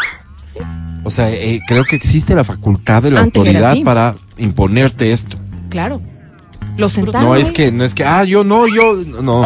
[0.53, 0.59] Sí.
[1.05, 5.37] O sea, eh, creo que existe la facultad de la Antes autoridad para imponerte esto.
[5.69, 6.01] Claro.
[6.79, 7.29] Lo sentaron.
[7.29, 9.45] No es que, no es que, ah, yo no, yo, no.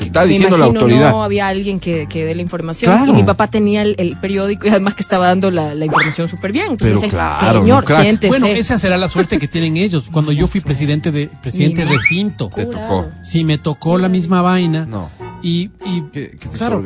[0.00, 1.10] Está Me diciendo la imagino, autoridad.
[1.12, 2.90] No había alguien que, que dé la información.
[2.90, 3.12] Claro.
[3.12, 6.26] Y mi papá tenía el, el periódico y además que estaba dando la, la información
[6.26, 6.72] súper bien.
[6.72, 8.28] Entonces Pero claro, señor, siéntese.
[8.40, 10.06] Bueno, esa será la suerte que tienen ellos.
[10.10, 13.06] Cuando yo fui presidente de presidente Mi recinto, Te tocó.
[13.22, 14.84] sí me tocó la misma vaina.
[14.84, 15.10] No.
[15.42, 16.82] Y, y Qué- qué claro,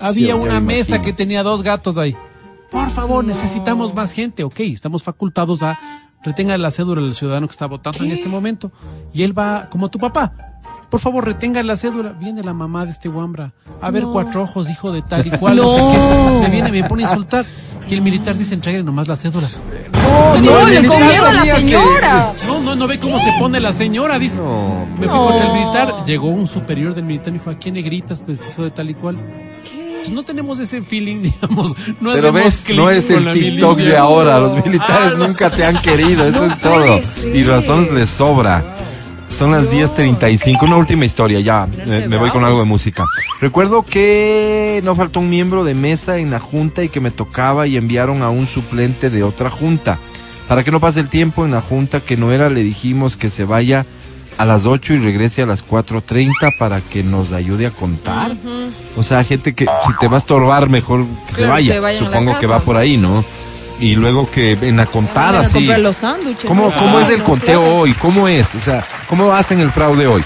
[0.00, 2.16] había una me mesa que tenía dos gatos ahí.
[2.72, 4.42] Por favor, necesitamos más gente.
[4.44, 5.78] Ok, estamos facultados a
[6.24, 8.72] retenga la cédula del ciudadano que está votando en este momento.
[9.12, 10.32] Y él va como tu papá.
[10.88, 12.10] Por favor, retenga la cédula.
[12.12, 13.52] Viene la mamá de este guambra.
[13.80, 15.56] A ver, cuatro ojos, hijo de tal y cual.
[15.56, 15.68] No.
[15.68, 15.90] sé No.
[15.92, 16.48] qué.
[16.48, 17.44] Me viene, me pone a insultar.
[17.88, 19.48] Y el militar dice, entregue nomás la cédula.
[19.92, 22.32] No, no, le con militar miedo a la que- señora.
[22.46, 24.36] No, no, no ve cómo se pone la señora, dice.
[24.38, 24.86] No.
[24.98, 25.26] Me fui No.
[25.26, 28.22] contra el militar, llegó un superior del militar y me dijo, ¿a quién le gritas,
[28.22, 29.18] pues, hijo de tal y cual?
[30.02, 31.74] Pues no tenemos ese feeling, digamos.
[32.00, 34.38] No Pero ves, no es el TikTok de ahora.
[34.40, 35.28] Los Ah, militares no.
[35.28, 36.24] nunca te han querido.
[36.26, 37.02] Eso No es todo.
[37.02, 37.36] ser.
[37.36, 38.64] Y razones les sobra.
[39.28, 40.62] Son las 10.35.
[40.64, 41.66] Una última historia, ya.
[41.86, 43.04] Eh, me voy con algo de música.
[43.40, 47.66] Recuerdo que no faltó un miembro de mesa en la junta y que me tocaba
[47.66, 49.98] y enviaron a un suplente de otra junta.
[50.48, 53.30] Para que no pase el tiempo en la junta que no era, le dijimos que
[53.30, 53.86] se vaya
[54.36, 58.32] a las 8 y regrese a las 4.30 para que nos ayude a contar.
[58.96, 61.80] O sea, gente que si te va a estorbar, mejor que se Claro, vaya.
[61.92, 63.24] se Supongo que va por ahí, ¿no?
[63.80, 65.54] Y luego que en la contada, sí.
[65.54, 66.44] comprar los sándwiches.
[66.44, 66.76] ¿Cómo, ¿no?
[66.76, 67.76] ¿Cómo es el conteo claro.
[67.78, 67.92] hoy?
[67.94, 68.54] ¿Cómo es?
[68.54, 70.22] O sea, ¿cómo hacen el fraude hoy?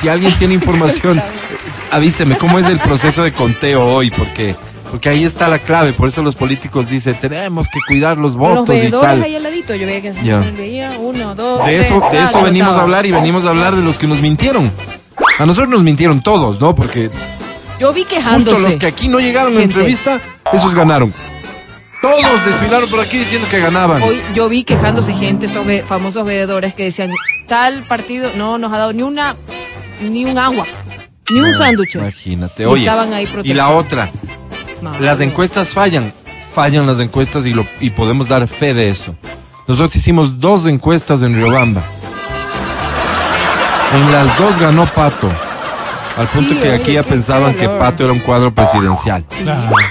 [0.00, 1.20] Si alguien tiene información,
[1.90, 4.10] avíseme, ¿cómo es el proceso de conteo hoy?
[4.10, 4.54] Porque,
[4.90, 5.92] porque ahí está la clave.
[5.92, 9.22] Por eso los políticos dicen, tenemos que cuidar los Los votos y tal.
[9.24, 12.42] ahí al ladito, yo veía que se veía uno, dos, De tres, eso, de eso
[12.42, 14.70] venimos a hablar y venimos a hablar de los que nos mintieron.
[15.38, 16.74] A nosotros nos mintieron todos, ¿no?
[16.76, 17.10] Porque
[17.80, 18.62] Yo vi justo quejándose.
[18.62, 20.20] los que aquí no llegaron a la entrevista,
[20.52, 21.12] esos ganaron.
[22.02, 24.02] Todos desfilaron por aquí diciendo que ganaban.
[24.02, 27.10] Hoy yo vi quejándose gente, estos ve- famosos veedores que decían,
[27.48, 29.36] tal partido no nos ha dado ni una,
[30.00, 30.66] ni un agua,
[31.30, 31.96] ni un sándwich.
[31.96, 32.82] Imagínate, Y oye.
[32.82, 34.10] estaban ahí y la otra,
[34.80, 35.00] Madre.
[35.04, 36.12] las encuestas fallan.
[36.54, 39.14] Fallan las encuestas y, lo, y podemos dar fe de eso.
[39.68, 41.82] Nosotros hicimos dos encuestas en Riobamba.
[43.94, 45.28] En las dos ganó Pato.
[46.20, 47.68] Al punto Sí, que oye, aquí ya pensaban que.
[47.68, 49.24] Pato era un cuadro presidencial.
[49.42, 49.90] Claro, claro.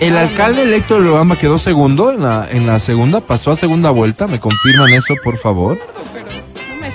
[0.00, 3.90] El alcalde electo de Riobamba quedó segundo en la, en la segunda, pasó a segunda
[3.90, 4.26] vuelta.
[4.26, 5.78] ¿Me confirman eso, por favor?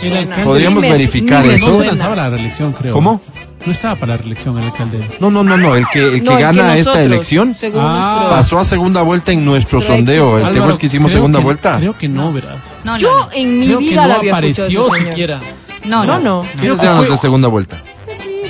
[0.03, 1.65] No me Podríamos me- verificar me eso.
[1.67, 1.91] No se suena.
[1.93, 2.93] lanzaba la reelección, creo.
[2.93, 3.21] ¿Cómo?
[3.65, 4.99] No estaba para la reelección el alcalde.
[5.19, 5.75] No, no, no, no.
[5.75, 8.27] El que, el que No, el que gana esta elección Ah.
[8.29, 10.31] pasó a segunda vuelta en nuestro sondeo.
[10.37, 11.77] El Álvaro, tema es que hicimos creo segunda que- vuelta.
[11.77, 12.77] Creo que no, verás.
[12.83, 13.29] No, no, Yo no.
[13.33, 15.39] en mi creo que vida no la había apareció escuchado siquiera.
[15.85, 16.41] No, No, no.
[16.59, 17.77] Creo ¿Quiénes que fue- de segunda vuelta?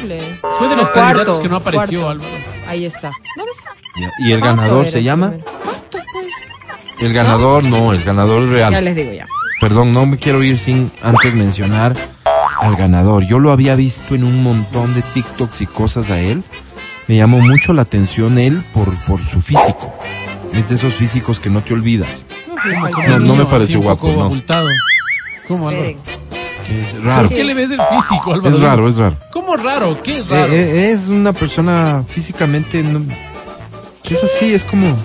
[0.01, 0.39] Terrible.
[0.57, 2.23] Fue de los Cuarto, candidatos que no apareció, cuarto.
[2.25, 2.43] Álvaro.
[2.67, 3.11] Ahí está.
[3.37, 3.55] ¿No ves?
[4.19, 5.33] Y el ganador se llama.
[5.63, 6.27] Pato, pues.
[6.99, 8.85] El ganador, no, el ganador es Ya real.
[8.85, 9.27] les digo ya.
[9.61, 11.95] Perdón, no me quiero ir sin antes mencionar
[12.61, 13.23] al ganador.
[13.25, 16.43] Yo lo había visto en un montón de TikToks y cosas a él.
[17.07, 19.93] Me llamó mucho la atención él por, por su físico.
[20.53, 22.25] Es de esos físicos que no te olvidas.
[22.47, 24.25] No, pues, No, no me pareció guapo, poco no.
[24.25, 24.67] abultado.
[25.47, 25.87] ¿Cómo, Álvaro?
[26.69, 27.27] Es raro.
[27.29, 28.55] ¿Por qué le ves el físico, Álvaro?
[28.55, 29.15] Es raro, es raro.
[29.31, 30.01] ¿Cómo raro?
[30.03, 30.51] ¿Qué es raro?
[30.51, 32.83] Eh, eh, es una persona físicamente.
[32.83, 33.01] no-
[34.09, 34.87] es así, es como.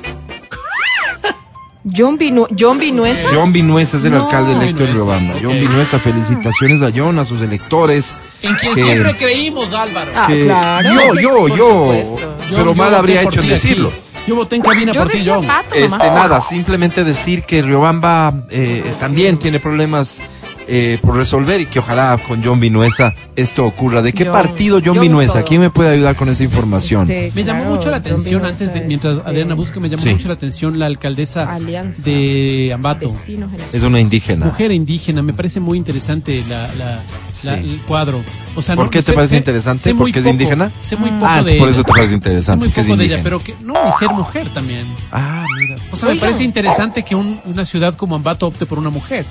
[1.97, 3.29] John, Vinu John Vinuesa.
[3.35, 5.35] John Vinuesa es el No, alcalde electo de Riobamba.
[5.35, 5.41] ok.
[5.43, 8.13] John Vinuesa, felicitaciones a John, a sus electores.
[8.43, 10.13] en quien que- siempre creímos, Álvaro.
[10.15, 10.89] Ah, que claro.
[11.15, 12.17] Yo, yo, Por yo.
[12.51, 13.69] Pero yo mal habría hecho en ti aquí.
[13.69, 13.93] decirlo.
[14.29, 15.45] Yo voté en cabina Yo por ti, John.
[15.45, 20.19] pato Este, nada, simplemente decir que Riobamba eh, también tiene problemas
[20.69, 24.03] eh, por resolver y que ojalá con John Vinuesa esto ocurra.
[24.03, 25.33] ¿De qué John- partido John John Vinuesa?
[25.41, 25.45] todo.
[25.49, 27.11] ¿Quién me puede ayudar con esa información?
[27.11, 30.03] Este, Me llamó claro, mucho la atención antes de, mientras eh, Adriana busca, me llamó
[30.03, 30.11] Sí.
[30.11, 32.03] mucho la atención la alcaldesa Alianza.
[32.03, 33.07] de Ambato.
[33.73, 34.47] Es una indígena.
[34.47, 37.01] Mujer indígena, me parece muy interesante la, la-
[37.45, 37.71] la- Sí.
[37.75, 38.23] el cuadro.
[38.55, 39.83] O sea, ¿Por no- qué te sé- parece sé- interesante?
[39.83, 40.71] sé muy ¿Porque es indígena?
[40.81, 41.71] Sé muy poco Ah, de por ella.
[41.71, 43.39] eso te parece Sé interesante, muy que es poco de ella, indígena.
[43.41, 44.87] pero que no, y ser mujer también.
[45.11, 45.75] Ah, mira.
[45.91, 49.25] O sea, me parece interesante que un- una ciudad como Ambato opte por una mujer,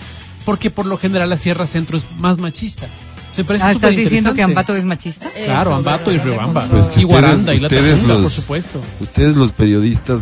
[0.45, 2.87] porque por lo general la Sierra Centro es más machista.
[3.35, 5.27] Se parece Ah, ¿Estás diciendo que Ambato es machista?
[5.45, 6.17] Claro, Ambato y.
[6.17, 6.65] Riobamba.
[6.69, 8.81] Pues que y ustedes- Guaranda y la por los- supuesto.
[8.99, 10.21] Ustedes los periodistas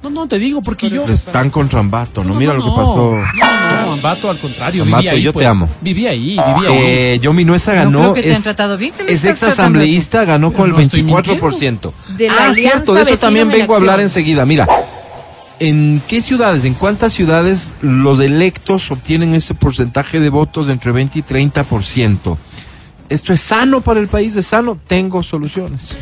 [0.00, 1.04] No, no, te digo, porque yo...
[1.06, 2.34] están contra Ambato, ¿no?
[2.34, 3.14] Mira lo que pasó.
[3.16, 4.82] No, no, Ambato al contrario.
[4.82, 5.46] Ambato, viví ahí, yo te pues.
[5.46, 5.68] amo.
[5.80, 6.78] Viví ahí, viví ahí.
[6.84, 7.98] Eh, John Vinuesa No ganó.
[8.00, 10.76] creo que te es, han tratado bien, ¿qué le es ex asambleísta, ganó con No
[10.76, 11.92] el estoy 24%.
[12.16, 14.44] De la ah, cierto, de eso también en vengo a hablar enseguida.
[14.46, 14.68] Mira,
[15.60, 20.92] ¿en qué ciudades, en cuántas ciudades los electos obtienen ese porcentaje de votos de entre
[20.92, 22.36] 20 y 30%?
[23.08, 24.34] ¿Esto es sano para el país?
[24.36, 24.78] ¿Es sano?
[24.86, 25.96] Tengo soluciones.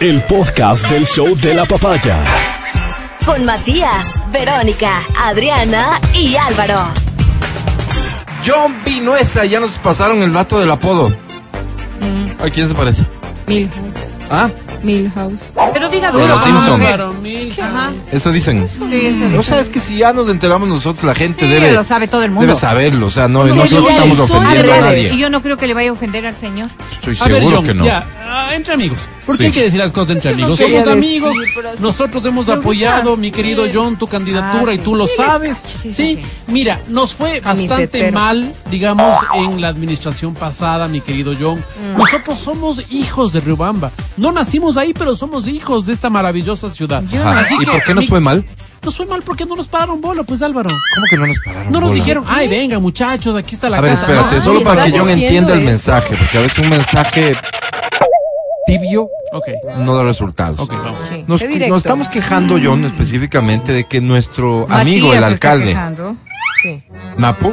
[0.00, 2.18] El podcast del show de la papaya.
[3.24, 6.88] Con Matías, Verónica, Adriana y Álvaro.
[8.46, 11.10] John Vinuesa, ya nos pasaron el dato del apodo.
[12.38, 13.04] ¿A quién se parece?
[13.46, 14.12] Milhouse.
[14.30, 14.50] ¿Ah?
[14.84, 15.52] Milhouse.
[15.72, 16.26] Pero diga duro.
[16.28, 16.80] los Simpsons.
[16.84, 17.14] Claro.
[18.12, 18.68] Eso dicen.
[18.68, 19.42] Sí, eso No dice.
[19.42, 21.72] sabes que si ya nos enteramos nosotros, la gente Sí, debe.
[21.72, 22.46] lo sabe todo el mundo.
[22.46, 25.06] Debe saberlo, o sea, no, no creo que estamos ofendiendo a redes.
[25.06, 25.18] Y nadie.
[25.18, 26.70] yo no creo que le vaya a ofender al señor.
[26.92, 27.84] Estoy A ver, seguro John, que no.
[27.84, 28.98] ya, ah, entre amigos.
[29.26, 29.46] ¿Por qué Sí.
[29.46, 30.58] hay que decir las cosas entre no amigos?
[30.58, 31.36] Somos amigos.
[31.80, 33.64] Nosotros hemos apoyado, más mi querido.
[33.72, 34.82] John, tu candidatura Ah, y sí.
[34.84, 35.56] tú lo sabes.
[35.64, 36.22] sí, Sí, sí, sí.
[36.48, 41.58] Mira, nos fue bastante mal, digamos, en la administración pasada, mi querido John.
[41.58, 41.98] Mm.
[41.98, 43.90] Nosotros somos hijos de Riobamba.
[44.16, 47.02] No nacimos ahí, pero somos hijos de esta maravillosa ciudad.
[47.24, 48.44] Así ¿Y que, por qué nos mi- fue mal?
[48.84, 50.68] Nos fue mal porque no nos pararon bola, pues Álvaro.
[50.68, 51.72] ¿Cómo que no nos pararon?
[51.72, 52.00] No nos bola?
[52.02, 54.02] dijeron, ay, venga, muchachos, aquí está la A ver, casa.
[54.02, 57.34] espérate, No, solo para que John entienda el mensaje, porque a veces un mensaje
[58.78, 59.08] tibio
[59.78, 60.60] no da resultados.
[60.60, 61.00] ok, vamos.
[61.02, 61.24] Sí.
[61.26, 66.16] Nos, estamos quejando, John, específicamente de que nuestro Matías amigo, el alcalde, quejando.
[66.62, 66.82] Sí.
[67.18, 67.52] Napo,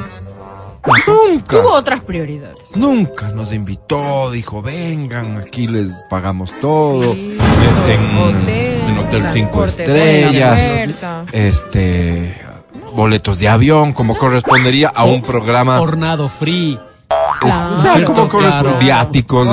[1.07, 2.57] nunca, Tuvo otras prioridades.
[2.75, 7.37] nunca nos invitó, dijo, vengan, aquí les pagamos todo, Sí,
[7.87, 10.73] en, hotel, en hotel cinco estrellas,
[11.31, 12.39] este,
[12.95, 16.79] boletos de avión, como correspondería a un programa, Hornado free.
[17.39, 17.75] Claro.
[17.75, 18.79] o sea, Cierto, como corresponde, claro.
[18.79, 19.47] viáticos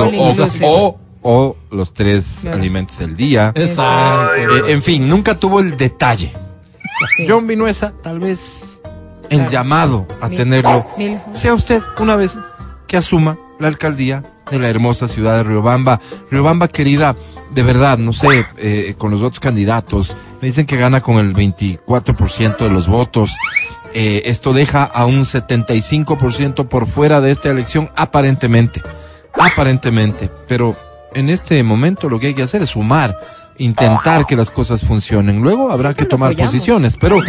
[0.63, 3.51] o- o los tres alimentos del día.
[3.55, 4.35] Exacto.
[4.67, 6.33] Eh, en fin, nunca tuvo el detalle.
[7.17, 7.25] Sí.
[7.27, 8.79] John Vinuesa, tal vez
[9.29, 9.51] el Claro.
[9.51, 12.37] llamado a Mil- tenerlo mil- sea usted una vez
[12.87, 15.99] que asuma la alcaldía de la hermosa ciudad de Riobamba.
[16.31, 17.15] Riobamba querida,
[17.51, 21.33] de verdad, no sé, eh, con los otros candidatos, me dicen que gana con el
[21.35, 23.37] 24% de los votos.
[23.93, 28.81] Eh, esto deja a un 75% por fuera de esta elección, aparentemente.
[29.33, 30.29] Aparentemente.
[30.47, 30.75] Pero
[31.13, 33.15] en este momento lo que hay que hacer es sumar,
[33.59, 35.41] intentar que las cosas funcionen.
[35.41, 37.19] Luego habrá que tomar posiciones, pero,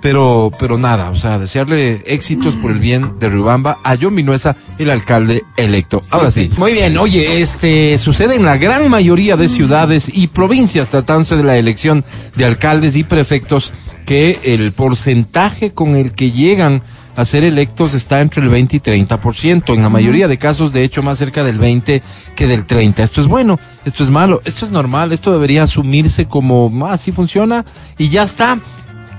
[0.00, 4.56] pero, pero nada, o sea, desearle éxitos por el bien de Riobamba a John Vinuesa,
[4.78, 6.00] el alcalde electo.
[6.10, 6.48] Ahora sí.
[6.58, 11.44] Muy bien, oye, este sucede en la gran mayoría de ciudades y provincias tratándose de
[11.44, 12.04] la elección
[12.36, 13.72] de alcaldes y prefectos
[14.06, 16.82] que el porcentaje con el que llegan
[17.20, 19.74] a ser electos está entre el 20 y 30%.
[19.74, 22.02] En la mayoría de casos, de hecho, más cerca del 20
[22.34, 23.02] que del 30.
[23.02, 27.12] Esto es bueno, esto es malo, esto es normal, esto debería asumirse como "Ah, así
[27.12, 27.64] funciona
[27.98, 28.58] y ya está.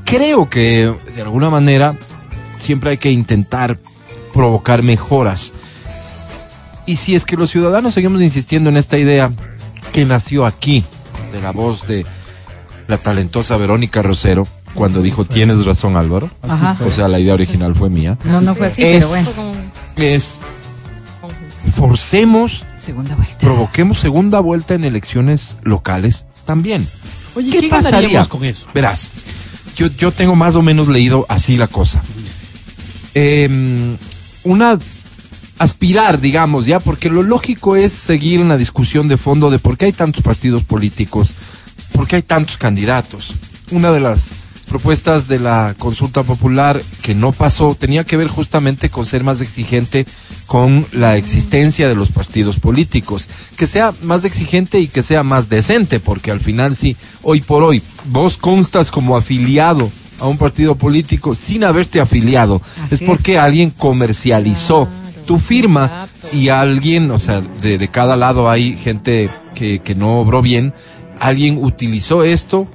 [0.05, 1.97] Creo que de alguna manera
[2.57, 3.79] siempre hay que intentar
[4.33, 5.53] provocar mejoras.
[6.85, 9.31] Y si es que los ciudadanos seguimos insistiendo en esta idea
[9.91, 10.83] que nació aquí,
[11.31, 12.05] de la voz de
[12.87, 16.29] la talentosa Verónica Rosero, cuando dijo, tienes razón Álvaro.
[16.47, 16.77] Ajá.
[16.85, 18.17] O sea, la idea original fue mía.
[18.23, 19.29] No, no fue así, Es- pero bueno.
[19.97, 20.37] Es,
[21.75, 23.37] forcemos, Segunda vuelta.
[23.39, 26.87] provoquemos segunda vuelta en elecciones locales también.
[27.35, 28.25] Oye, ¿Qué ¿qué, pasaría?
[28.25, 28.65] con eso?
[28.73, 29.11] Verás,
[29.75, 32.01] yo, yo tengo más o menos leído así la cosa.
[33.13, 33.95] Eh,
[34.43, 34.79] una
[35.59, 39.77] aspirar, digamos, ya, porque lo lógico es seguir en la discusión de fondo de por
[39.77, 41.33] qué hay tantos partidos políticos,
[41.93, 43.35] por qué hay tantos candidatos.
[43.69, 44.29] Una de las
[44.71, 49.41] propuestas de la consulta popular que no pasó tenía que ver justamente con ser más
[49.41, 50.05] exigente
[50.47, 55.49] con la existencia de los partidos políticos, que sea más exigente y que sea más
[55.49, 59.91] decente, porque al final sí, hoy por hoy, vos constas como afiliado
[60.21, 64.87] a un partido político sin haberte afiliado, Así es porque alguien comercializó
[65.25, 70.21] tu firma y alguien, o sea, de, de cada lado hay gente que, que no
[70.21, 70.73] obró bien,
[71.19, 72.69] alguien utilizó esto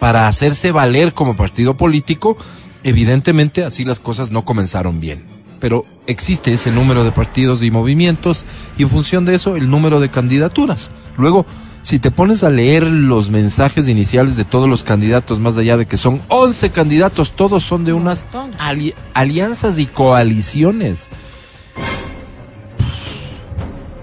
[0.00, 2.36] para hacerse valer como partido político,
[2.82, 5.24] evidentemente así las cosas no comenzaron bien.
[5.60, 8.46] Pero existe ese número de partidos y movimientos
[8.78, 10.90] y en función de eso el número de candidaturas.
[11.18, 11.44] Luego,
[11.82, 15.86] si te pones a leer los mensajes iniciales de todos los candidatos, más allá de
[15.86, 18.26] que son 11 candidatos, todos son de unas
[18.58, 21.10] ali- alianzas y coaliciones.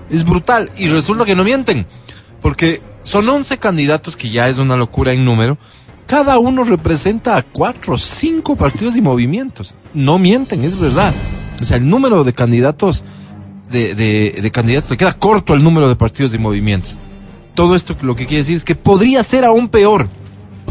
[0.10, 0.70] Es brutal.
[0.78, 1.86] Y resulta que no mienten.
[2.42, 5.58] Porque son 11 candidatos, que ya es una locura en número.
[6.08, 9.76] Cada uno representa a cuatro, cinco partidos y movimientos.
[9.94, 11.14] No mienten, es verdad.
[11.62, 13.04] O sea, el número de candidatos,
[13.70, 16.98] de, de, candidatos, le queda corto al número de partidos y movimientos.
[17.56, 20.08] Todo esto lo que quiere decir es que podría ser aún peor.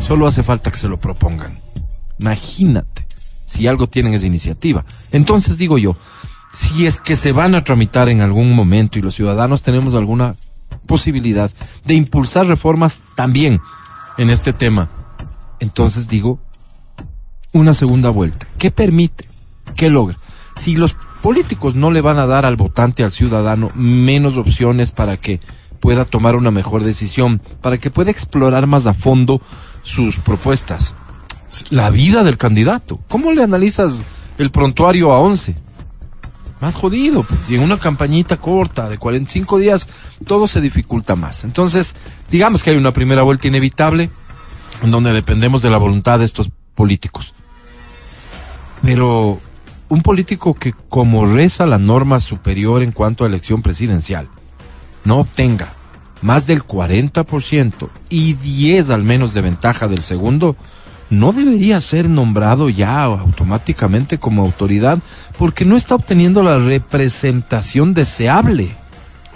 [0.00, 1.58] Solo hace falta que se lo propongan.
[2.18, 3.06] Imagínate
[3.44, 4.86] si algo tienen esa iniciativa.
[5.12, 5.96] Entonces digo yo,
[6.54, 10.36] si es que se van a tramitar en algún momento y los ciudadanos tenemos alguna
[10.86, 11.50] posibilidad
[11.84, 13.60] de impulsar reformas también
[14.16, 14.88] en este tema,
[15.60, 16.38] entonces digo,
[17.52, 18.46] una segunda vuelta.
[18.58, 19.28] ¿Qué permite?
[19.74, 20.18] ¿Qué logra?
[20.56, 25.16] Si los políticos no le van a dar al votante, al ciudadano, menos opciones para
[25.16, 25.40] que
[25.80, 29.40] pueda tomar una mejor decisión, para que pueda explorar más a fondo
[29.82, 30.94] sus propuestas.
[31.70, 33.00] La vida del candidato.
[33.08, 34.04] ¿Cómo le analizas
[34.38, 35.54] el prontuario a 11?
[36.60, 37.50] Más jodido, pues.
[37.50, 39.88] Y en una campañita corta de 45 días,
[40.26, 41.44] todo se dificulta más.
[41.44, 41.94] Entonces,
[42.30, 44.10] digamos que hay una primera vuelta inevitable,
[44.82, 47.34] en donde dependemos de la voluntad de estos políticos.
[48.82, 49.40] Pero
[49.88, 54.28] un político que como reza la norma superior en cuanto a elección presidencial,
[55.04, 55.72] no obtenga
[56.22, 60.56] más del 40% y 10 al menos de ventaja del segundo,
[61.08, 64.98] no debería ser nombrado ya automáticamente como autoridad
[65.38, 68.76] porque no está obteniendo la representación deseable.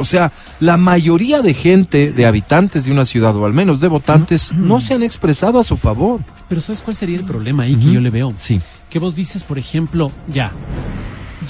[0.00, 3.88] O sea, la mayoría de gente, de habitantes de una ciudad o al menos de
[3.88, 6.20] votantes, no se han expresado a su favor.
[6.48, 8.32] Pero ¿sabes cuál sería el problema ahí que yo le veo?
[8.38, 8.60] Sí.
[8.88, 10.52] Que vos dices, por ejemplo, ya,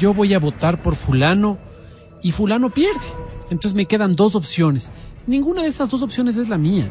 [0.00, 1.58] yo voy a votar por fulano
[2.22, 3.00] y fulano pierde.
[3.50, 4.90] Entonces me quedan dos opciones.
[5.28, 6.88] Ninguna de esas dos opciones es la mía.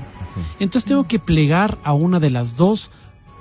[0.59, 2.89] Entonces tengo que plegar a una de las dos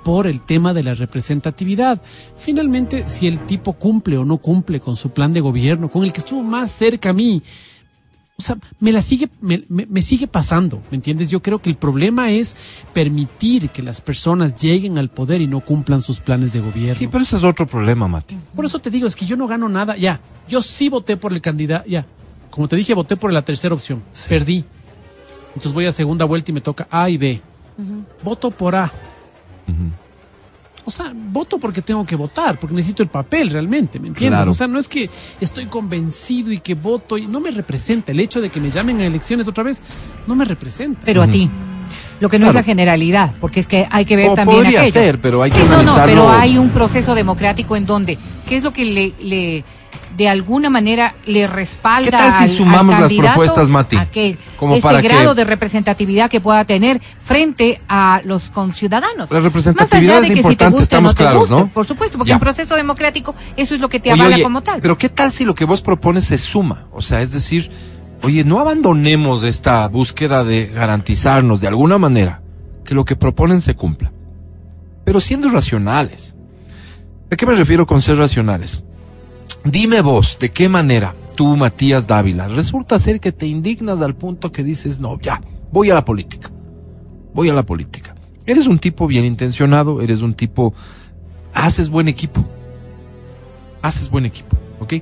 [0.03, 2.01] por el tema de la representatividad.
[2.37, 6.11] Finalmente, si el tipo cumple o no cumple con su plan de gobierno, con el
[6.11, 7.41] que estuvo más cerca a mí,
[8.39, 11.29] o sea, me la sigue, me, me- me sigue pasando, ¿me entiendes?
[11.29, 12.55] Yo creo que el problema es
[12.93, 16.95] permitir que las personas lleguen al poder y no cumplan sus planes de gobierno.
[16.95, 18.37] Sí, pero ese es otro problema, Mati.
[18.55, 20.21] Por eso te digo, es que yo no gano nada, ya.
[20.47, 22.05] Yo sí voté por el candidato, ya.
[22.49, 24.01] Como te dije, voté por la tercera opción.
[24.29, 24.63] Perdí.
[25.49, 27.41] Entonces voy a segunda vuelta y me toca A y B.
[28.23, 28.91] Voto por A.
[30.85, 34.39] O sea, voto porque tengo que votar, porque necesito el papel realmente, ¿me entiendes?
[34.39, 34.51] Claro.
[34.51, 35.09] O sea, no es que
[35.39, 38.11] estoy convencido y que voto y no me representa.
[38.11, 39.81] El hecho de que me llamen a elecciones otra vez
[40.27, 41.01] no me representa.
[41.05, 41.49] Pero a ti.
[42.19, 44.81] Lo que no es la generalidad, porque es que hay que ver O también podría
[44.81, 44.93] aquello.
[44.93, 48.57] ser, pero hay que Sí, no, no, pero hay un proceso democrático en donde, ¿qué
[48.57, 49.63] es lo que le, le
[50.19, 53.95] de alguna manera le respalda ¿Qué tal si al- sumamos al las propuestas, Mati?
[53.95, 58.49] a que Como ese para que- grado de representatividad que pueda tener frente a los
[58.49, 59.31] conciudadanos.
[59.31, 61.23] La representatividad Más allá es de que si te importante, guste o estamos no te
[61.23, 62.35] claros, por supuesto, porque Ya.
[62.35, 64.81] en proceso democrático eso es lo que te Oye, avala oye, como tal.
[64.81, 66.87] Pero ¿qué tal si lo que vos propones se suma?
[66.91, 67.71] O sea, es decir,
[68.21, 72.41] oye, no abandonemos esta búsqueda de garantizarnos de alguna manera
[72.83, 74.11] que lo que proponen se cumpla.
[75.05, 76.35] Pero siendo racionales.
[77.31, 78.83] ¿A qué me refiero con ser racionales?
[79.63, 84.51] Dime vos, ¿de qué manera tú, Matías Dávila, resulta ser que te indignas al punto
[84.51, 85.41] que dices, no, ya,
[85.71, 86.51] voy a la política.
[87.33, 88.13] Voy a la política.
[88.45, 90.73] Eres un tipo bien intencionado, eres un tipo,
[91.53, 92.45] haces buen equipo.
[93.81, 94.95] Haces buen equipo, ¿ok?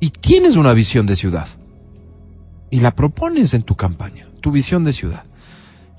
[0.00, 1.46] Y tienes una visión de ciudad.
[2.70, 5.22] Y la propones en tu campaña, tu visión de ciudad.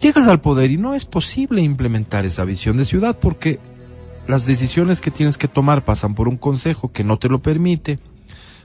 [0.02, 3.62] Llegas al poder y no es posible implementar esa visión de ciudad porque
[4.28, 8.00] las decisiones que tienes que tomar pasan por un consejo que no te lo permite,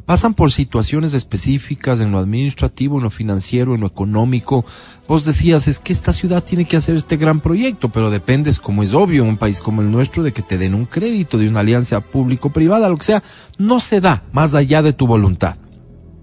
[0.05, 4.65] pasan por situaciones específicas en lo administrativo, en lo financiero, en lo económico.
[5.07, 8.83] Vos decías, es que esta ciudad tiene que hacer este gran proyecto, pero dependes, como
[8.83, 11.49] es obvio en un país como el nuestro, de que te den un crédito, de
[11.49, 13.23] una alianza público-privada, lo que sea,
[13.59, 15.57] no se da más allá de tu voluntad.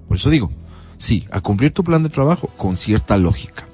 [0.07, 0.51] Por eso digo,
[0.97, 3.68] sí, a cumplir tu plan de trabajo con cierta lógica.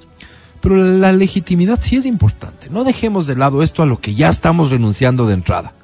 [0.65, 2.71] Pero la legitimidad sí es importante.
[2.71, 5.75] No dejemos de lado esto a lo que ya estamos renunciando de entrada.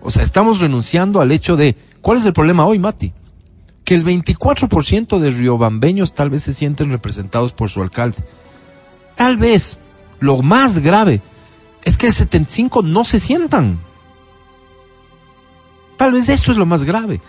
[0.00, 3.12] O sea, estamos renunciando al hecho de, ¿cuál es el problema hoy, Mati?
[3.82, 8.18] Que el 24% de riobambeños tal vez se sienten representados por su alcalde.
[9.16, 9.80] Tal vez
[10.20, 11.22] lo más grave
[11.82, 13.80] es que el 75 no se sientan.
[15.96, 17.20] Tal vez esto es lo más grave.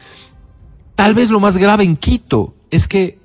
[0.94, 3.18] Tal vez lo más grave en Quito es que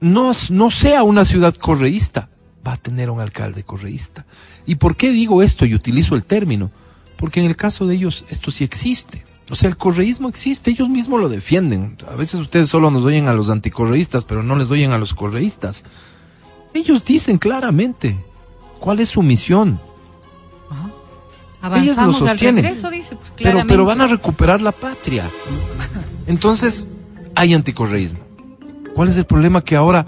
[0.00, 2.30] no, no sea una ciudad correísta,
[2.66, 4.26] va a tener un alcalde correísta.
[4.66, 6.70] ¿Y por qué digo esto y utilizo el término?
[7.16, 9.24] Porque en el caso de ellos esto sí existe.
[9.50, 11.96] O sea, el correísmo existe, ellos mismos lo defienden.
[12.10, 15.12] A veces ustedes solo nos oyen a los anticorreístas, pero no les oyen a los
[15.12, 15.82] correístas.
[16.72, 18.16] Ellos dicen claramente
[18.78, 19.80] cuál es su misión.
[21.74, 22.64] Ellos lo al sostienen.
[22.64, 25.28] regreso, dice, pues Pero, pero van a recuperar la patria.
[26.26, 26.88] Entonces,
[27.34, 28.20] hay anticorreísmo.
[28.94, 30.06] ¿Cuál es el problema que ahora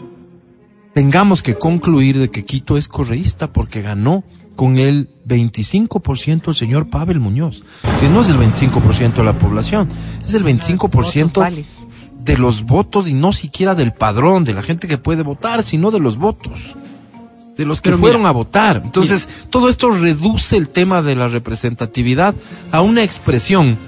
[0.94, 4.24] tengamos que concluir de que Quito es correísta porque ganó
[4.56, 7.62] con el 25% el señor Pavel Muñoz,
[8.00, 9.88] que no es el 25% de la población,
[10.24, 11.64] es el 25% Votos vale.
[12.22, 15.90] de los votos y no siquiera del padrón, de la gente que puede votar, sino
[15.90, 16.76] de los votos,
[17.56, 18.82] de los que Pero fueron mira, a votar.
[18.84, 22.34] Entonces, todo esto reduce el tema de la representatividad
[22.70, 23.78] a una expresión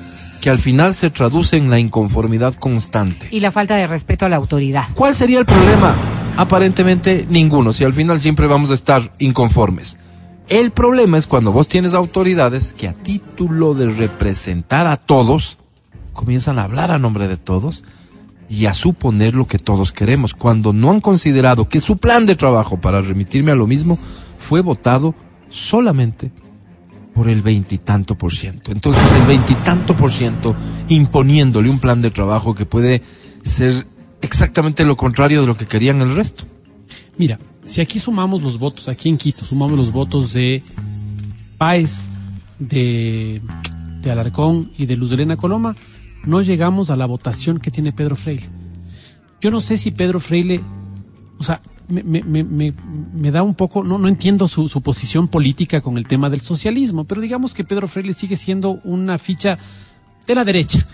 [0.40, 3.28] que al final se traduce en la inconformidad constante.
[3.30, 4.84] Y la falta de respeto a la autoridad.
[4.94, 5.94] ¿Cuál sería el problema?
[6.36, 9.98] Aparentemente ninguno, si al final siempre vamos a estar inconformes.
[10.48, 15.58] El problema es cuando vos tienes autoridades que a título de representar a todos,
[16.12, 17.84] comienzan a hablar a nombre de todos
[18.48, 22.34] y a suponer lo que todos queremos, cuando no han considerado que su plan de
[22.36, 23.98] trabajo para remitirme a lo mismo
[24.38, 25.14] fue votado
[25.48, 26.30] solamente
[27.14, 28.72] por el veintitanto por ciento.
[28.72, 30.54] Entonces el veintitanto por ciento
[30.88, 33.02] imponiéndole un plan de trabajo que puede
[33.44, 33.86] ser
[34.24, 36.44] exactamente lo contrario de lo que querían el resto.
[37.16, 40.62] Mira, si aquí sumamos los votos, aquí en Quito, sumamos los votos de
[41.58, 42.08] Páez,
[42.58, 43.40] de,
[44.02, 45.76] de Alarcón y de Luz Elena Coloma,
[46.24, 48.48] no llegamos a la votación que tiene Pedro Freile.
[49.40, 50.60] Yo no sé si Pedro Freile,
[51.38, 52.74] o sea, me, me, me,
[53.14, 56.40] me, da un poco, no, no entiendo su, su posición política con el tema del
[56.40, 59.58] socialismo, pero digamos que Pedro Freile sigue siendo una ficha
[60.26, 60.86] de la derecha.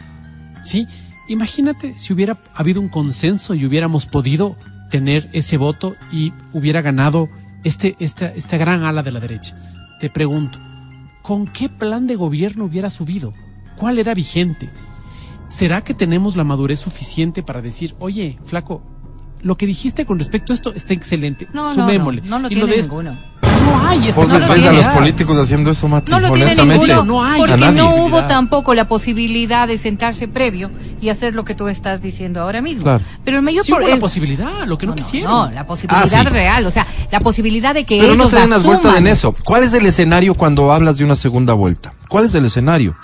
[0.62, 0.86] ¿Sí?
[1.30, 4.56] Imagínate si hubiera habido un consenso y hubiéramos podido
[4.90, 7.28] tener ese voto y hubiera ganado
[7.62, 9.56] este, esta, esta gran ala de la derecha.
[10.00, 10.58] Te pregunto,
[11.22, 13.32] ¿con qué plan de gobierno hubiera subido?
[13.76, 14.70] ¿Cuál era vigente?
[15.48, 18.82] ¿Será que tenemos la madurez suficiente para decir, oye, flaco,
[19.40, 22.22] lo que dijiste con respecto a esto está excelente, No, no, sumémosle?
[22.22, 23.18] no, no lo Y lo tiene esto- ninguno.
[23.64, 24.76] No hay esa Vos no les lo ves a tiene.
[24.78, 26.10] los políticos haciendo eso, Mati.
[26.10, 27.38] No lo tiene ninguno, no hay.
[27.40, 32.02] porque no hubo tampoco la posibilidad de sentarse previo y hacer lo que tú estás
[32.02, 32.84] diciendo ahora mismo.
[32.84, 33.02] Claro.
[33.24, 35.30] Pero el mayor Sí hubo por- la el- posibilidad, lo que no, no, quisieron.
[35.30, 36.28] no, la posibilidad Ah, sí.
[36.28, 39.34] real, o sea, la posibilidad de que Pero no se den las vueltas en eso.
[39.44, 41.94] ¿Cuál es el escenario cuando hablas de una segunda vuelta?
[42.08, 42.96] ¿Cuál es el escenario?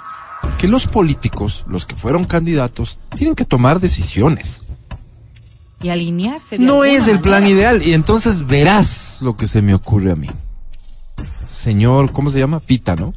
[0.59, 4.61] Que los políticos, los que fueron candidatos, tienen que tomar decisiones.
[5.83, 6.57] y alinearse.
[6.57, 10.17] de No es el plan ideal y entonces verás lo que se me ocurre a
[10.17, 10.29] mí.
[11.47, 12.61] Señor, ¿cómo se llama?
[12.61, 13.15] Pita, ¿no?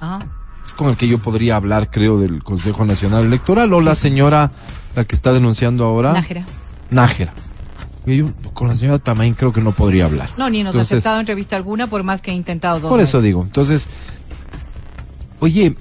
[0.00, 0.26] Ajá.
[0.66, 4.52] Es con el que yo podría hablar, creo, del Consejo Nacional Electoral o la señora,
[4.94, 6.12] la que está denunciando ahora.
[6.12, 6.44] Nájera.
[6.90, 7.32] Nájera.
[8.06, 10.30] Yo con la señora Tamain creo que no podría hablar.
[10.36, 13.18] No, ni nos ha aceptado entrevista alguna por más que he intentado dos Por eso
[13.18, 13.24] veces.
[13.24, 13.42] digo.
[13.42, 13.88] Entonces,
[15.40, 15.76] oye,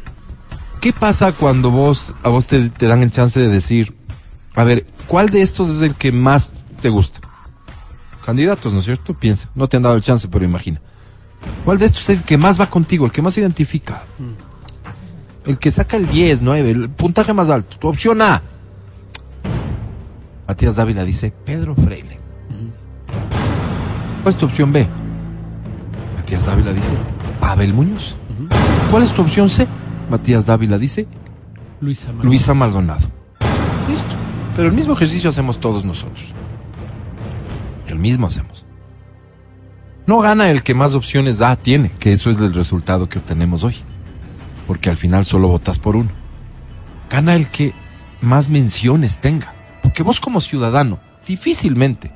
[0.81, 3.95] ¿qué pasa cuando vos, a vos te, te dan el chance de decir,
[4.55, 7.21] a ver, ¿cuál de estos es el que más te gusta?
[8.25, 9.13] Candidatos, ¿no es cierto?
[9.13, 9.49] Piensa.
[9.55, 10.81] No te han dado el chance, pero imagina.
[11.65, 14.03] ¿Cuál de estos es el que más va contigo, el que más se identifica?
[15.45, 17.77] El que saca el 10, 9, el puntaje más alto.
[17.77, 18.41] Tu opción A.
[20.47, 22.19] Matías Dávila dice Pedro Freile.
[24.23, 24.87] ¿Cuál es tu opción B?
[26.15, 26.97] Matías Dávila dice
[27.39, 28.17] Pavel Muñoz.
[28.91, 29.67] ¿Cuál es tu opción C?
[30.09, 31.07] Matías Dávila dice
[31.81, 32.27] Luisa Manuel.
[32.27, 33.07] Luisa Maldonado.
[33.89, 34.15] Listo.
[34.55, 36.33] Pero el mismo ejercicio hacemos todos nosotros.
[37.87, 38.65] El mismo hacemos.
[40.09, 43.63] No gana el que más opciones A tiene, que eso es el resultado que obtenemos
[43.63, 43.75] hoy.
[44.65, 46.09] Porque al final solo votas por uno.
[47.11, 47.75] Gana el que
[48.19, 49.53] más menciones tenga.
[49.83, 52.11] Porque vos como ciudadano, difícilmente,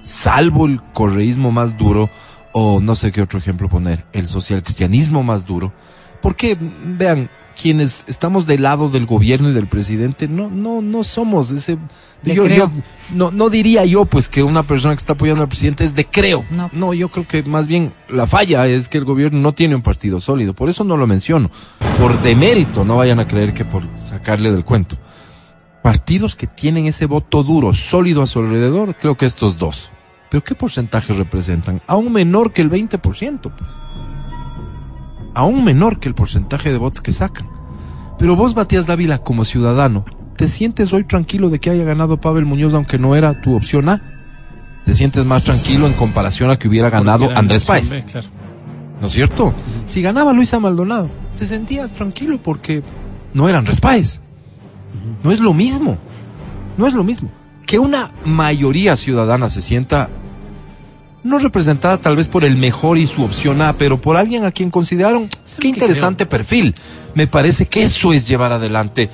[0.00, 2.08] salvo el correísmo más duro,
[2.52, 5.74] o no sé qué otro ejemplo poner, el social cristianismo más duro,
[6.22, 7.28] porque vean,
[7.60, 11.78] quienes estamos del lado del gobierno y del presidente, no, no, no somos ese.
[12.22, 12.70] Yo, yo-
[13.14, 16.06] no, no diría yo pues que una persona que está apoyando al presidente es de
[16.06, 16.44] creo.
[16.72, 16.94] No.
[16.94, 20.20] yo creo que más bien la falla es que el gobierno no tiene un partido
[20.20, 20.54] sólido.
[20.54, 21.50] Por eso no lo menciono.
[21.98, 24.96] Por demérito, no vayan a creer que por sacarle del cuento.
[25.82, 29.90] Partidos que tienen ese voto duro, sólido a su alrededor, creo que estos dos.
[30.30, 31.82] Pero ¿qué porcentaje representan?
[31.86, 32.98] Aún menor que el 20%,
[33.52, 33.70] pues.
[35.34, 37.48] Aún menor que el porcentaje de votos que sacan.
[38.18, 40.04] Pero vos, Matías Dávila, como ciudadano,
[40.36, 43.88] ¿te sientes hoy tranquilo de que haya ganado Pavel Muñoz aunque no era tu opción
[43.88, 44.02] A?
[44.84, 47.88] ¿Te sientes más tranquilo en comparación a que hubiera ganado Andrés Páez?
[47.88, 48.28] claro.
[49.00, 49.52] ¿No es cierto?
[49.86, 52.82] Si ganaba Luisa Maldonado, te sentías tranquilo porque
[53.32, 54.20] no era Andrés Páez.
[55.22, 55.98] No es lo mismo.
[56.78, 57.30] No es lo mismo.
[57.66, 60.08] Que una mayoría ciudadana se sienta
[61.24, 64.52] no representada tal vez por el mejor y su opción A, pero por alguien a
[64.52, 66.74] quien consideraron qué interesante perfil.
[67.14, 69.08] Me parece que eso es llevar adelante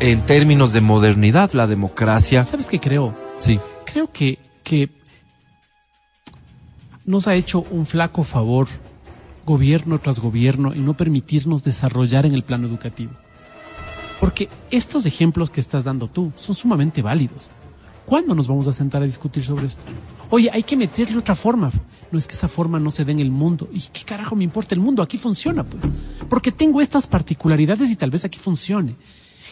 [0.00, 2.42] en términos de modernidad la democracia.
[2.42, 3.14] ¿Sabes qué creo?
[3.38, 3.60] Sí.
[3.84, 4.90] Creo que, que
[7.04, 8.66] nos ha hecho un flaco favor
[9.44, 13.12] gobierno tras gobierno en no permitirnos desarrollar en el plano educativo.
[14.20, 17.50] Porque estos ejemplos que estás dando tú son sumamente válidos.
[18.06, 19.84] ¿Cuándo nos vamos a sentar a discutir sobre esto?
[20.34, 21.70] Oye, hay que meterle otra forma.
[22.10, 23.68] No es que esa forma no se dé en el mundo.
[23.70, 25.02] ¿Y qué carajo me importa el mundo?
[25.02, 25.84] Aquí funciona, pues.
[26.30, 28.96] Porque tengo estas particularidades y tal vez aquí funcione.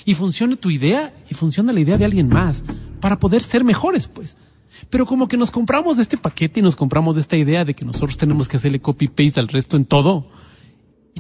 [0.06, 2.64] Y funcione tu idea y funciona la idea de alguien más.
[2.98, 4.38] Para poder ser mejores, pues.
[4.88, 8.16] Pero como que nos compramos este paquete y nos compramos esta idea de que nosotros
[8.16, 10.28] tenemos que hacerle copy-paste al resto en todo.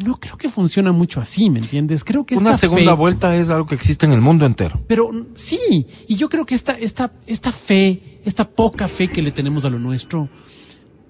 [0.04, 2.04] No creo que funciona mucho así, ¿me entiendes?
[2.04, 4.80] Creo que Una esta segunda fe- vuelta es algo que existe en el mundo entero.
[4.86, 9.30] pero sí, y yo creo que esta, esta, esta fe, esta poca fe que le
[9.32, 10.28] tenemos a lo nuestro,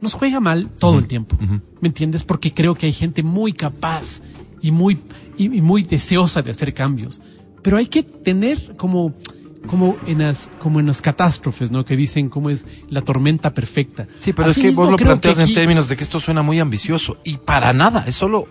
[0.01, 1.37] nos juega mal todo el tiempo.
[1.81, 2.25] ¿Me entiendes?
[2.25, 4.21] Porque creo que hay gente muy capaz
[4.63, 4.99] y muy,
[5.37, 7.21] y, y muy deseosa de hacer cambios.
[7.63, 9.13] Pero hay que tener como,
[9.67, 11.85] como en las, como en las catástrofes, ¿no?
[11.85, 14.07] Que dicen cómo es la tormenta perfecta.
[14.21, 17.19] Sí, pero es que vos lo planteas en términos de que esto suena muy ambicioso
[17.25, 18.49] y para nada, es solo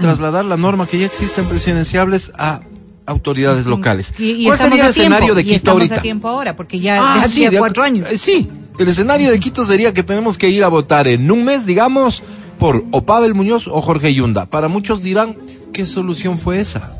[0.00, 2.60] trasladar la norma que ya existe en presidenciables a
[3.06, 4.12] autoridades locales.
[4.18, 5.94] Y, y ¿Cuál sería el a tiempo, escenario de y Quito estamos ahorita?
[5.96, 8.06] a tiempo ahora, porque ya Ah, sí, de cuatro años.
[8.10, 11.44] eh, Sí, el escenario de Quito sería que tenemos que ir a votar en un
[11.44, 12.22] mes, digamos,
[12.58, 14.46] por o Pavel Muñoz o Jorge Yunda.
[14.46, 15.36] Para muchos dirán,
[15.72, 16.94] ¿qué solución fue esa?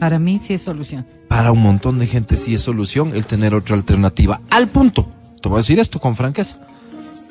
[0.00, 1.06] Para mí sí es solución.
[1.28, 4.40] Para un montón de gente sí es solución el tener otra alternativa.
[4.48, 5.06] Al punto,
[5.42, 6.58] te voy a decir esto con franqueza,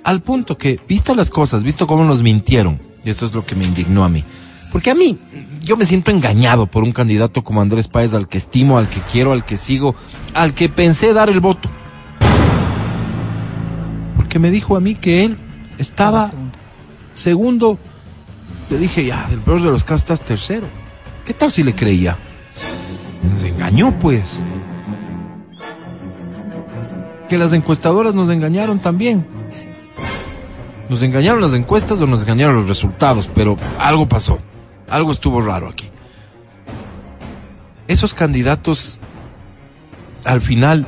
[0.04, 3.56] al punto que, visto las cosas, visto cómo nos mintieron, y eso es lo que
[3.56, 4.24] me indignó a mí,
[4.72, 5.18] porque a mí,
[5.64, 9.02] yo me siento engañado por un candidato como Andrés Páez, al que estimo, al que
[9.02, 9.96] quiero, al que sigo,
[10.36, 11.68] al que pensé dar el voto.
[14.16, 15.38] Porque me dijo a mí que él
[15.80, 16.32] estaba
[17.16, 17.80] segundo.
[18.70, 20.68] Le dije, ya, el peor de los casos estás tercero.
[21.26, 22.16] ¿Qué tal si le creía?
[23.70, 24.40] Engañó, pues.
[27.30, 29.28] Que las encuestadoras nos engañaron también.
[30.90, 34.40] Nos engañaron las encuestas o nos engañaron los resultados, pero algo pasó.
[34.90, 35.88] Algo estuvo raro aquí.
[37.88, 38.98] Esos candidatos
[40.26, 40.88] al final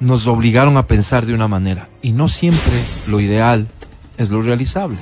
[0.00, 2.74] nos obligaron a pensar de una manera y no siempre
[3.06, 3.68] lo ideal
[4.16, 4.98] es lo realizable.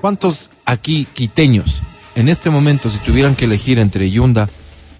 [0.00, 1.82] ¿Cuántos aquí quiteños
[2.14, 4.48] en este momento si tuvieran que elegir entre Yunda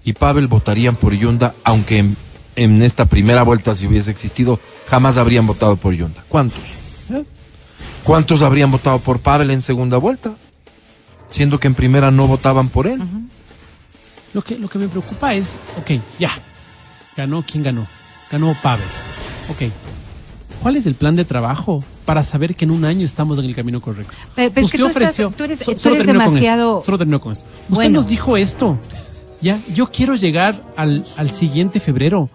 [0.03, 2.17] y Pavel votarían por Yunda aunque en,
[2.55, 6.23] en esta primera vuelta si hubiese existido jamás habrían votado por Yunda?
[6.29, 6.59] ¿Cuántos?
[7.11, 7.23] ¿Eh?
[8.03, 10.33] ¿Cuántos habrían votado por Pavel en segunda vuelta?
[11.31, 13.01] Siendo que en primera no votaban por él.
[14.33, 16.31] Lo que, lo que me preocupa es, ok, ya,
[17.15, 17.87] ganó, ¿quién ganó?
[18.31, 18.85] Ganó Pavel.
[19.49, 19.71] Ok,
[20.61, 23.55] ¿cuál es el plan de trabajo para saber que en un año estamos en el
[23.55, 24.13] camino correcto?
[24.35, 26.97] Pero- pero es que tú estás- tú eres- tú eres termino con demasiado- esto, solo
[26.97, 27.45] termino con esto.
[27.45, 27.99] Usted Bueno.
[27.99, 28.77] nos dijo esto,
[29.43, 32.29] ya, yo quiero llegar al, al siguiente febrero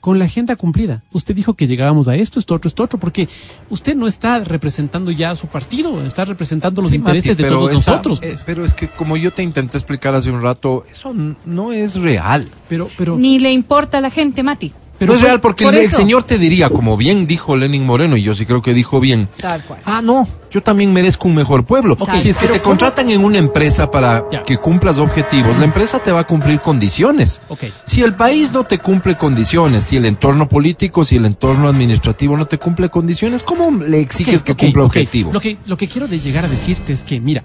[0.00, 1.02] con la agenda cumplida.
[1.12, 3.28] Usted dijo que llegábamos a esto, esto, otro, esto, otro, porque
[3.70, 7.48] usted no está representando ya a su partido, está representando los Sí, intereses Mati, de
[7.48, 8.20] todos esa- nosotros.
[8.22, 11.12] eh, pero es que como yo te intenté explicar hace un rato, eso
[11.44, 12.48] no es real.
[12.68, 14.72] pero, pero, Ni le importa a la gente, Mati.
[14.98, 18.16] Pero no es real porque por el, señor te diría, como bien dijo Lenin Moreno,
[18.16, 19.80] y yo sí creo que dijo bien, Tal cual.
[19.84, 21.96] ah, no, yo también merezco un mejor pueblo.
[21.98, 22.70] Ok, si es que te ¿cómo?
[22.70, 27.40] contratan en una empresa para que cumplas objetivos, la empresa te va a cumplir condiciones.
[27.48, 27.64] Ok.
[27.84, 32.36] Si el país no te cumple condiciones, si el entorno político, si el entorno administrativo
[32.36, 34.86] no te cumple condiciones, ¿cómo le exiges que cumpla ok.
[34.86, 35.32] objetivo?
[35.32, 37.44] Lo que, lo que quiero de llegar a decirte es que, mira,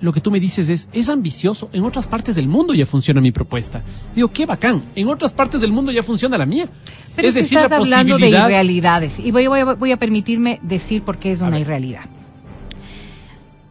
[0.00, 1.68] lo que tú me dices es, es ambicioso.
[1.72, 3.82] En otras partes del mundo ya funciona mi propuesta.
[4.14, 4.82] Digo, qué bacán.
[4.94, 6.68] En otras partes del mundo ya funciona la mía.
[7.14, 9.18] Pero es, es que decir, estás la hablando de irrealidades.
[9.18, 12.04] Y voy, voy a- voy a permitirme decir por qué es una irrealidad.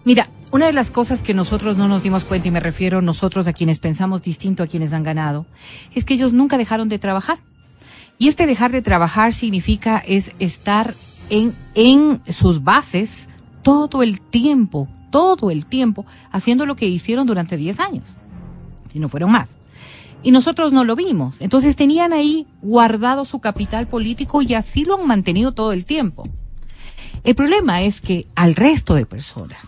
[0.06, 3.48] Mira, una de las cosas que nosotros no nos dimos cuenta, y me refiero nosotros
[3.48, 5.46] a quienes pensamos distinto a quienes han ganado,
[5.94, 7.40] es que ellos nunca dejaron de trabajar.
[8.18, 10.96] Y este dejar de trabajar significa es estar
[11.30, 13.28] en, en sus bases
[13.62, 18.18] todo el tiempo, todo el tiempo, haciendo lo que hicieron durante 10 años,
[18.92, 19.58] si no fueron más.
[20.22, 21.38] Y nosotros no lo vimos.
[21.40, 26.24] Entonces tenían ahí guardado su capital político y así lo han mantenido todo el tiempo.
[27.24, 29.66] El problema es que al resto de personas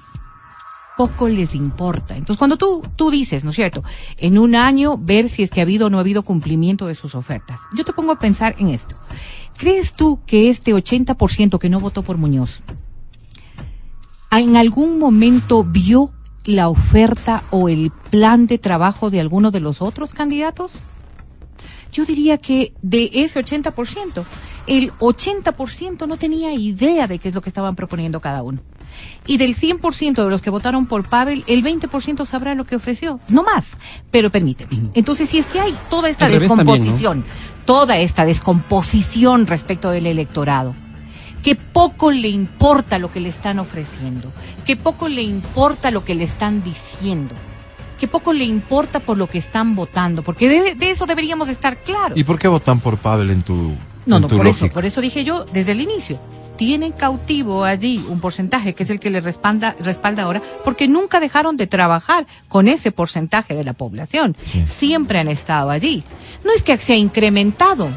[0.98, 2.16] poco les importa.
[2.16, 3.84] Entonces, cuando tú, tú dices, ¿no es cierto?
[4.18, 6.96] En un año ver si es que ha habido o no ha habido cumplimiento de
[6.96, 7.60] sus ofertas.
[7.74, 8.96] Yo te pongo a pensar en esto.
[9.58, 12.62] ¿Crees tú que este 80% que no votó por Muñoz
[14.40, 16.14] en algún momento vio
[16.46, 20.74] la oferta o el plan de trabajo de alguno de los otros candidatos?
[21.92, 24.24] Yo diría que de ese 80%,
[24.68, 28.62] el 80% no tenía idea de qué es lo que estaban proponiendo cada uno.
[29.28, 33.20] Y del 100% de los que votaron por Pavel, el 20% sabrá lo que ofreció.
[33.28, 33.68] No más.
[34.10, 34.90] Pero permíteme.
[34.94, 37.26] Entonces, si es que hay toda esta también, descomposición,
[37.66, 40.74] toda esta descomposición respecto del electorado,
[41.44, 44.32] que poco le importa lo que le están ofreciendo,
[44.66, 47.34] que poco le importa lo que le están diciendo,
[48.00, 51.78] que poco le importa por lo que están votando, porque de, de eso deberíamos estar
[51.78, 52.18] claros.
[52.18, 54.86] ¿Y por qué votan por Pavel en tu No, en no, tu por eso, por
[54.86, 56.20] eso dije yo desde el inicio.
[56.58, 61.20] Tienen cautivo allí un porcentaje que es el que le respalda, respalda ahora, porque nunca
[61.20, 64.38] dejaron de trabajar con ese porcentaje de la población.
[64.66, 66.04] Siempre han estado allí.
[66.46, 67.90] No es que se ha incrementado,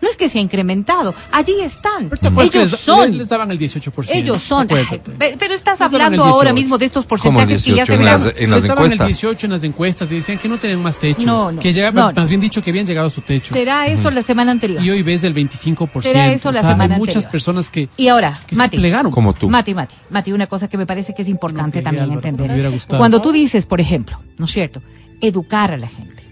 [0.00, 2.08] no es que se ha incrementado, allí están.
[2.08, 3.16] Pero ¿te acuerdas que Ellos son.
[3.18, 4.06] les daban el 18%.
[4.10, 4.68] Ellos son.
[4.70, 5.00] Ay,
[5.38, 6.54] pero estás Les hablando ahora 18.
[6.54, 8.92] mismo de estos porcentajes que ya 18 se en las, en las Les daban el
[8.92, 9.06] encuestas.
[9.08, 11.26] 18 en las encuestas y decían que no tenían más techo.
[11.26, 13.54] No, no, que llegaban, no, más bien dicho, que habían llegado a su techo.
[13.54, 14.82] Será eso la semana anterior.
[14.82, 16.02] Y hoy ves del 25%.
[16.02, 17.32] Será eso la O sea, semana Hay muchas anterior.
[17.32, 18.76] personas que, Y ahora, que Mati.
[18.76, 19.10] se plegaron.
[19.12, 19.48] Como tú.
[19.48, 22.46] Mati, Mati, Mati, una cosa que me parece que es importante también Álvaro, entender.
[22.48, 22.98] me hubiera gustado.
[22.98, 24.80] Cuando tú dices, por ejemplo, ¿no es cierto?
[25.20, 26.22] Educar a la gente.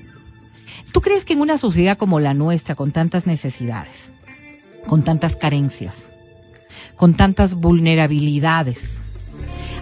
[0.93, 4.12] ¿Tú crees que en una sociedad como la nuestra, con tantas necesidades,
[4.86, 6.12] con tantas carencias,
[6.97, 9.01] con tantas vulnerabilidades,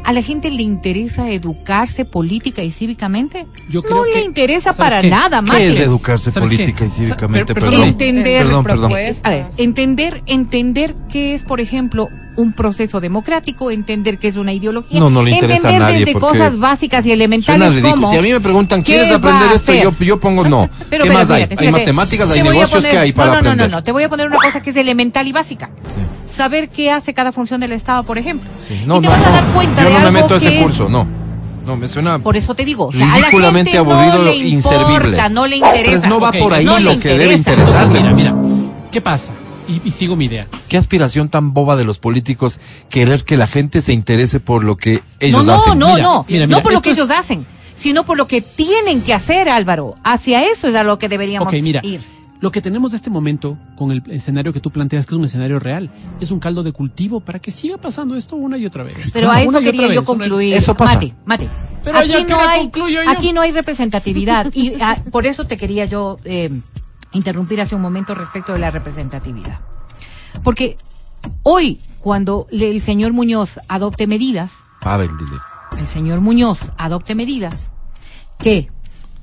[0.04, 3.46] a la gente le interesa educarse política y cívicamente?
[3.70, 5.08] Yo no creo le que- interesa ¿sabes para qué?
[5.10, 5.60] nada, ¿Qué Mati.
[5.60, 7.54] ¿Qué es educarse política y cívicamente?
[7.54, 7.70] per- perdón.
[7.70, 7.88] Perdón.
[7.88, 8.92] entender Perdón, perdón.
[8.92, 14.52] a ver, entender entender qué es por ejemplo un proceso democrático entender qué es una
[14.52, 18.16] ideología No, no le interesa a entender nadie desde cosas básicas y elementales como Si
[18.16, 19.72] a mí me preguntan, ¿qué ¿quieres aprender a esto?
[19.74, 20.68] Yo, yo pongo no.
[20.90, 21.36] Pero ¿Qué espérate, más hay?
[21.42, 21.72] fíjate, hay fíjate.
[21.80, 23.66] matemáticas, hay Te voy a negocios, poner- ¿qué hay para no, no, aprender?
[23.66, 25.70] No, no, no, te voy a poner una cosa que es elemental y básica.
[26.32, 28.50] Saber qué hace cada función del Estado, por ejemplo.
[28.66, 28.82] Sí.
[28.86, 29.26] No, y te no, vas no.
[29.26, 31.06] a dar cuenta yo de no me algo meto a ese que es- curso, no.
[31.64, 34.24] No, me suena Por eso te digo, o sea, a la ridículamente gente aburrido, no
[34.24, 34.94] le inservible.
[34.96, 35.90] importa, no le interesa.
[36.00, 37.84] Pues no va Ok, por ahí no lo que debe interesa.
[37.84, 38.00] interesarle.
[38.12, 38.34] Mira, mira.
[38.92, 39.32] ¿Qué pasa?
[39.68, 40.46] Y, y sigo mi idea.
[40.68, 42.60] Qué aspiración tan boba de los políticos
[42.90, 45.78] querer que la gente se interese por lo que ellos no, no, hacen.
[45.78, 48.40] no, Mira, no, mira, no por lo que es- ellos hacen, sino por lo que
[48.42, 49.94] tienen que hacer, Álvaro.
[50.04, 51.80] Hacia eso es a lo que deberíamos mira.
[51.82, 52.00] ir.
[52.40, 55.24] Lo que tenemos en este momento con el escenario que tú planteas, que es un
[55.24, 58.82] escenario real, es un caldo de cultivo para que siga pasando esto una y otra
[58.84, 58.96] vez.
[59.14, 60.52] Pero a eso quería vez, yo una- concluir.
[60.52, 60.94] Eso pasa.
[60.94, 61.48] Mati, Mati.
[61.82, 62.70] Pero aquí ya no hay,
[63.08, 66.50] aquí no hay representatividad y ah, por eso te quería yo eh,
[67.14, 69.58] interrumpir hace un momento respecto de la representatividad,
[70.42, 70.76] porque
[71.42, 75.38] hoy cuando el señor Muñoz adopte medidas, Pavel, dile.
[75.80, 77.70] el señor Muñoz adopte medidas
[78.38, 78.70] que,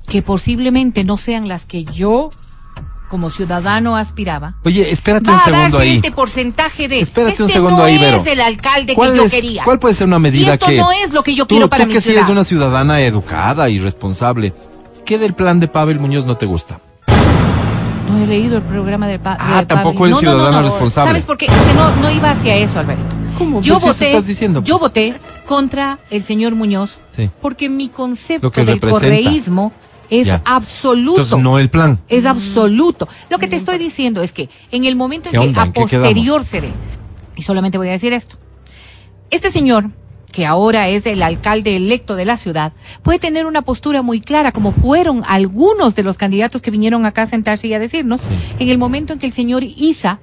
[0.08, 2.30] que posiblemente no sean las que yo
[3.08, 4.54] como ciudadano aspiraba.
[4.64, 5.96] Oye, espérate Va un a segundo darse ahí.
[5.96, 8.24] este porcentaje de Espérate este un segundo no ahí, es Vero.
[8.26, 9.64] el alcalde que ¿Cuál yo es- quería.
[9.64, 11.68] ¿Cuál puede ser una medida y esto que no es lo que yo tú, quiero
[11.68, 12.20] para tú mi que ciudad.
[12.20, 14.54] eres una ciudadana educada y responsable,
[15.04, 16.80] ¿qué del plan de Pavel Muñoz no te gusta?
[18.12, 20.06] No he leído el programa del Ah, de tampoco Pablo.
[20.06, 20.70] eres No, no, ciudadano no, no.
[20.70, 21.08] responsable.
[21.10, 21.46] ¿Sabes por qué?
[21.46, 23.08] Es que no, no iba hacia eso, Alvarito.
[23.38, 23.62] ¿Cómo?
[23.62, 25.14] Yo Pues voté, estás diciendo, yo voté
[25.46, 27.30] contra el señor Muñoz Sí.
[27.40, 28.90] porque mi concepto del representa.
[28.90, 29.72] correísmo
[30.10, 30.42] es Ya.
[30.44, 31.22] absoluto.
[31.22, 31.98] Entonces, no el plan.
[32.08, 33.08] Es absoluto.
[33.30, 35.62] Lo que te estoy diciendo es que en el momento en ¿Qué que onda?
[35.62, 36.70] a ¿En qué posterior se
[37.34, 38.36] y solamente voy a decir esto,
[39.30, 39.90] este señor,
[40.32, 42.72] que ahora es el alcalde electo de la ciudad,
[43.02, 47.22] puede tener una postura muy clara, como fueron algunos de los candidatos que vinieron acá
[47.22, 48.22] a sentarse y a decirnos,
[48.58, 50.18] en el momento en que el señor Isa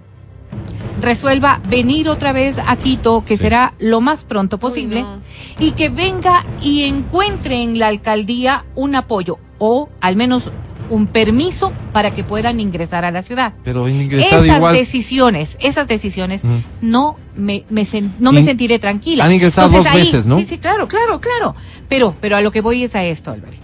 [1.01, 3.43] resuelva venir otra vez a Quito, que Sí.
[3.43, 5.05] será lo más pronto posible,
[5.59, 10.51] y que venga y encuentre en la alcaldía un apoyo o al menos
[10.89, 13.53] un permiso para que puedan ingresar a la ciudad.
[13.63, 14.73] Pero en ingresado Esas igual.
[14.75, 16.53] decisiones, esas decisiones, Ujú.
[16.81, 19.25] no me, me sen- no me In- sentiré tranquila.
[19.25, 20.37] han ingresado Entonces, dos ahí- veces, ¿no?
[20.39, 21.55] Sí, sí, claro, claro, claro.
[21.87, 23.63] Pero, pero a lo que voy es a esto, Alvarito.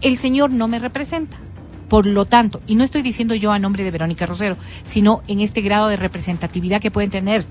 [0.00, 1.36] El señor no me representa.
[1.88, 5.40] Por lo tanto, y no estoy diciendo yo a nombre de Verónica Rosero, sino en
[5.40, 7.44] este grado de representatividad que pueden tener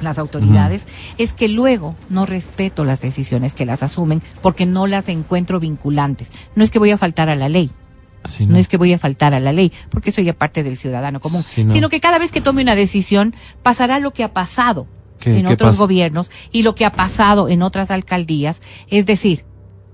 [0.00, 0.86] las autoridades,
[1.18, 6.30] es que luego no respeto las decisiones que las asumen porque no las encuentro vinculantes.
[6.56, 7.70] No es que voy a faltar a la ley,
[8.24, 11.20] Sí, no es que voy a faltar a la ley, porque soy aparte del ciudadano
[11.20, 11.72] común, Sí, no.
[11.72, 14.86] sino que cada vez que tome una decisión pasará lo que ha pasado
[15.18, 15.78] ¿Qué- en qué otros pasa?
[15.80, 19.44] gobiernos y lo que ha pasado en otras alcaldías, es decir,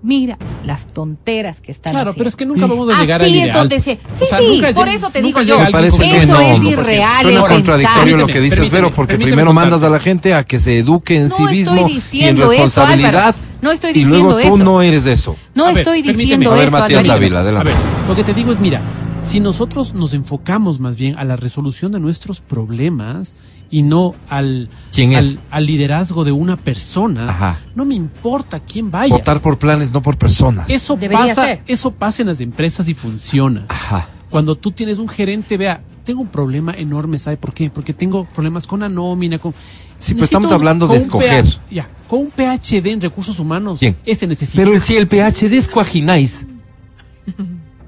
[0.00, 2.18] Mira las tonteras que están Claro, haciendo.
[2.18, 3.48] pero es que nunca vamos a llegar al Así ideal.
[3.48, 3.94] es donde se...
[3.96, 5.54] Sí, O sea, sí, por eso te digo yo.
[5.56, 6.40] llega Me parece alguien que eso no.
[6.40, 7.22] es irreal.
[7.22, 10.60] Suena el contradictorio lo que dices, Vero, porque primero mandas a la gente a que
[10.60, 13.08] se eduque en No sí estoy mismo y en diciendo eso, responsabilidad.
[13.34, 13.38] Álvaro.
[13.62, 14.64] No estoy y luego diciendo tú eso.
[14.64, 15.36] no eres eso.
[15.54, 16.22] No A ver, estoy permíteme.
[16.22, 17.04] diciendo A ver, eso, Matías.
[17.06, 17.70] Dávila, adelante.
[17.72, 18.80] A ver, lo que te digo es, mira,
[19.24, 23.34] si nosotros nos enfocamos más bien a la resolución de nuestros problemas
[23.70, 25.18] y no al, ¿Quién es?
[25.18, 27.58] al, al liderazgo de una persona, Ajá.
[27.74, 29.14] no me importa quién vaya.
[29.14, 30.70] Votar por planes, no por personas.
[30.70, 31.62] Eso Debería pasa, ser.
[31.66, 33.66] eso pasa en las empresas y funciona.
[33.68, 34.08] Ajá.
[34.30, 37.68] Cuando tú tienes un gerente, vea, tengo un problema enorme, ¿sabe por qué?
[37.68, 39.52] Porque tengo problemas con la nómina, con...
[39.52, 41.44] Sí, pero Necesito estamos hablando de escoger.
[41.44, 43.78] PH ya, con un PhD en recursos humanos.
[43.78, 43.94] ¿Quién?
[44.06, 44.56] Este necesita.
[44.56, 46.46] Pero el, si el PhD es cuajináis,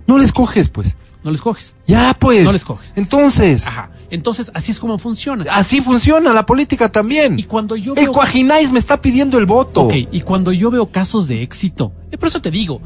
[0.06, 0.98] no les coges, pues.
[1.24, 1.76] No les coges.
[1.86, 2.44] Ya, pues.
[2.44, 2.92] No les coges.
[2.94, 3.90] Entonces, Ajá.
[4.10, 5.44] Entonces, así es como funciona.
[5.52, 7.38] así funciona la política también.
[7.38, 8.12] Y cuando yo El veo...
[8.12, 9.82] cuajináis me está pidiendo el voto.
[9.82, 12.82] Ok, y cuando yo veo casos de éxito, eh, por eso te digo,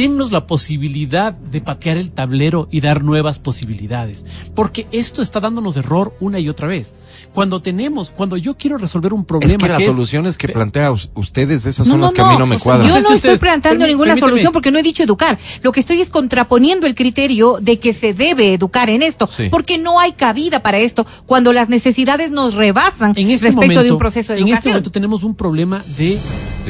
[0.00, 4.24] dennos la posibilidad de patear el tablero y dar nuevas posibilidades,
[4.54, 6.94] porque esto está dándonos error una y otra vez.
[7.34, 10.90] Cuando tenemos, cuando yo quiero resolver un problema Es que las es- soluciones que plantea
[10.90, 12.86] us- ustedes, esas No, son no, las que a mí no me cuadran.
[12.88, 14.30] Yo no estoy ustedes- planteando permí- ninguna permíteme.
[14.30, 15.38] solución porque no he dicho educar.
[15.62, 19.48] Lo que estoy es contraponiendo el criterio de que se debe educar en esto, Sí.
[19.50, 23.82] porque no hay cabida para esto cuando las necesidades nos rebasan en este respecto momento,
[23.82, 24.72] de un proceso de en este educación.
[24.72, 26.18] momento tenemos un problema de,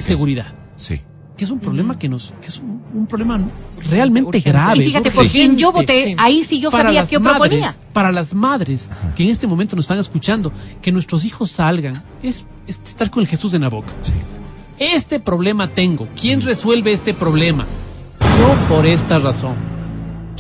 [0.00, 1.00] seguridad, Sí.
[1.36, 3.40] que es un problema que nos, que es un, un problema
[3.90, 4.50] realmente Urgente.
[4.50, 4.78] grave.
[4.78, 7.74] Y fíjate, por quien yo voté, ahí sí yo sabía las qué madres, proponía.
[7.92, 10.52] Para las madres que en este momento nos están escuchando,
[10.82, 13.90] que nuestros hijos salgan, es, es estar con el Jesús en la boca.
[14.02, 14.12] Sí.
[14.78, 16.08] Este problema tengo.
[16.18, 17.66] ¿Quién resuelve este problema?
[18.20, 19.54] Yo por esta razón.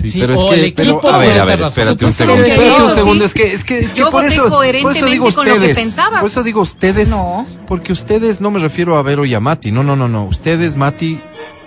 [0.00, 2.82] Sí, Sí, pero es que, pero, a ver, a ver, espérate un segundo, Pero espérate
[2.84, 5.04] un sí- segundo, es que, es que, es que yo por voté eso, por eso
[5.04, 6.20] digo coherentemente con lo que ustedes, pensaba.
[6.20, 7.46] por eso digo ustedes, No.
[7.66, 10.76] porque ustedes, no me refiero a Vero y a Mati, no, no, no, no, ustedes,
[10.76, 11.20] Mati,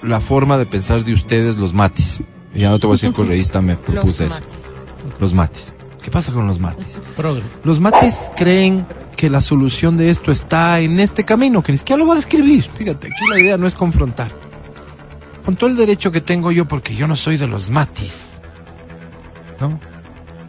[0.03, 2.21] la forma de pensar de ustedes, los Matis,
[2.53, 4.39] ya no te voy a decir correísta, me propuse eso,
[5.19, 7.01] los Matis, ¿qué pasa con los Matis?
[7.15, 7.61] Progres.
[7.63, 8.85] Los Matis creen
[9.15, 12.17] que la solución de esto está en este camino, que ni siquiera lo va a
[12.17, 14.31] describir, fíjate, aquí la idea no es confrontar,
[15.43, 18.41] con todo el derecho que tengo yo, porque yo no soy de los Matis,
[19.59, 19.79] ¿no?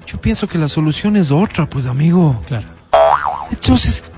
[0.06, 2.40] Yo pienso que la solución es otra, pues amigo.
[2.46, 2.68] Claro.
[3.50, 4.12] Entonces,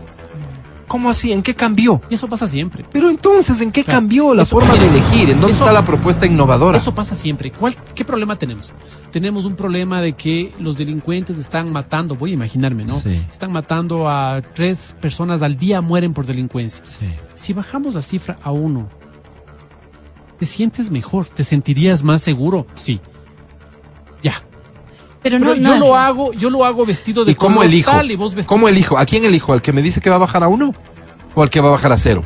[0.86, 1.32] ¿cómo así?
[1.32, 2.00] ¿En qué cambió?
[2.10, 2.84] Y eso pasa siempre.
[2.92, 3.98] Pero entonces, ¿en qué Claro.
[4.00, 5.30] cambió la Eso- forma de elegir?
[5.30, 6.78] ¿En dónde eso- está la propuesta innovadora?
[6.78, 7.50] Eso pasa siempre.
[7.52, 8.72] ¿Cuál, ¿Qué problema tenemos?
[9.10, 12.94] Tenemos un problema de que los delincuentes están matando, voy a imaginarme, ¿no?
[12.98, 13.22] Sí.
[13.30, 16.84] Están matando a tres personas al día, mueren por delincuencia.
[16.84, 17.06] Sí.
[17.34, 18.88] Si bajamos la cifra a uno,
[20.38, 21.26] ¿te sientes mejor?
[21.26, 22.66] ¿Te sentirías más seguro?
[22.74, 23.00] Sí.
[24.22, 24.34] Ya.
[25.28, 25.78] Pero Pero no, yo no.
[25.86, 27.90] lo hago, yo lo hago vestido de ¿Y cómo color elijo?
[27.90, 28.96] tal y vos vestido- ¿Cómo elijo?
[28.98, 29.52] ¿A quién elijo?
[29.52, 30.72] ¿Al que me dice que va a bajar a uno?
[31.34, 32.22] ¿O al que va a bajar a cero?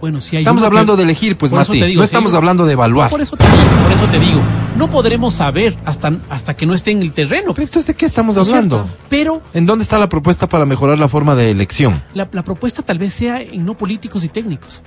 [0.00, 1.80] Bueno, si hay Estamos uno hablando que- de elegir, pues, Por eso Mati.
[1.80, 3.10] te digo, no si hay estamos uno- hablando de evaluar.
[3.10, 4.40] Por eso te digo, por eso te digo,
[4.76, 7.52] no podremos saber hasta, hasta que no esté en el terreno.
[7.54, 8.76] Pero entonces, ¿de qué estamos ¿no es hablando?
[8.84, 8.98] cierto?
[9.08, 12.02] Pero ¿En dónde está la propuesta para mejorar la forma de elección?
[12.14, 14.82] la, la propuesta tal vez sea en no políticos y técnicos.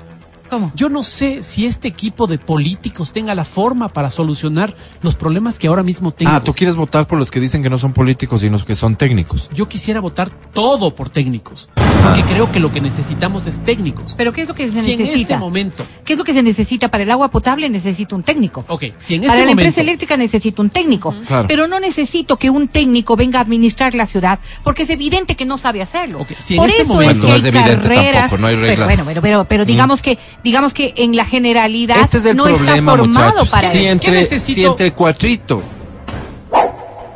[0.49, 0.71] ¿Cómo?
[0.75, 5.59] Yo no sé si este equipo de políticos tenga la forma para solucionar los problemas
[5.59, 6.31] que ahora mismo tengo.
[6.31, 8.95] Ah, tú quieres votar por los que dicen que no son políticos, sino que son
[8.95, 9.49] técnicos.
[9.53, 11.69] Yo quisiera votar todo por técnicos,
[12.03, 14.15] porque creo que lo que necesitamos es técnicos.
[14.17, 15.33] Pero ¿qué es lo que se si en necesita?
[15.35, 17.69] este momento, ¿Qué es lo que se necesita para el agua potable?
[17.69, 18.65] Necesito un técnico.
[18.67, 21.47] ok, si en este Para la empresa eléctrica necesito un técnico, Claro.
[21.47, 25.45] pero no necesito que un técnico venga a administrar la ciudad, porque es evidente que
[25.45, 26.21] no sabe hacerlo.
[26.21, 28.13] Ok, si en Por este eso momento- es que No hay es carreras.
[28.13, 28.87] tampoco, no hay Pero reglas.
[28.87, 32.43] bueno, pero, pero, pero digamos que digamos que en la generalidad Este es el no
[32.45, 33.49] problema, está formado muchachos.
[33.49, 33.89] para si eso.
[33.89, 34.53] entre, ¿Qué necesito?
[34.55, 35.61] si entre cuatrito.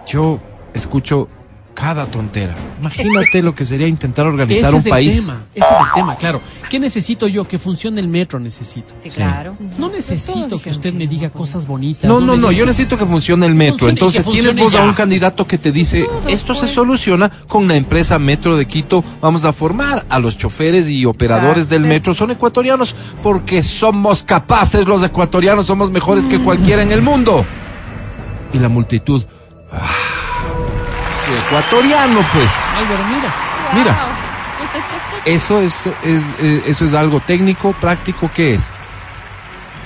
[0.07, 0.39] Yo
[0.73, 1.27] escucho
[1.73, 2.55] cada tontera.
[2.79, 5.15] Imagínate lo que sería intentar organizar ese un es el país.
[5.21, 6.41] tema, ese es el tema, claro.
[6.69, 7.47] ¿Qué necesito yo?
[7.47, 8.93] Que funcione el metro necesito.
[9.03, 9.57] Sí, claro.
[9.77, 12.09] No necesito que usted me diga cosas bonitas.
[12.09, 13.79] No, no, no, diga- yo necesito que funcione el metro.
[13.87, 17.75] Funcione Entonces tienes vos a un candidato que te dice, esto se soluciona con la
[17.75, 19.03] empresa Metro de Quito.
[19.21, 22.13] Vamos a formar a los choferes y operadores del metro.
[22.13, 27.45] Son ecuatorianos porque somos capaces, los ecuatorianos somos mejores que cualquiera en el mundo.
[28.53, 29.23] Y la multitud,
[29.71, 29.79] ah,
[31.47, 32.51] ecuatoriano pues.
[32.75, 33.33] Álvaro, mira.
[33.73, 34.07] Mira,
[35.25, 38.71] eso es, es, eh, eso es algo técnico, práctico, ¿qué es?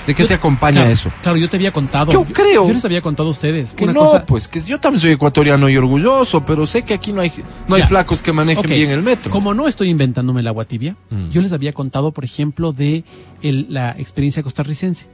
[0.06, 1.10] ¿De qué Yo- se acompaña claro, eso?
[1.22, 2.10] Claro, yo te había contado.
[2.10, 3.74] Yo creo Yo les había contado a ustedes.
[3.74, 6.94] Que una no, cosa, pues que yo también soy ecuatoriano y orgulloso, pero sé que
[6.94, 7.30] aquí no hay,
[7.68, 9.30] no hay flacos que manejen bien el metro.
[9.30, 11.28] Como no estoy inventándome el agua tibia, Mm.
[11.28, 13.04] yo les había contado, por ejemplo, de
[13.42, 15.06] el- la experiencia costarricense,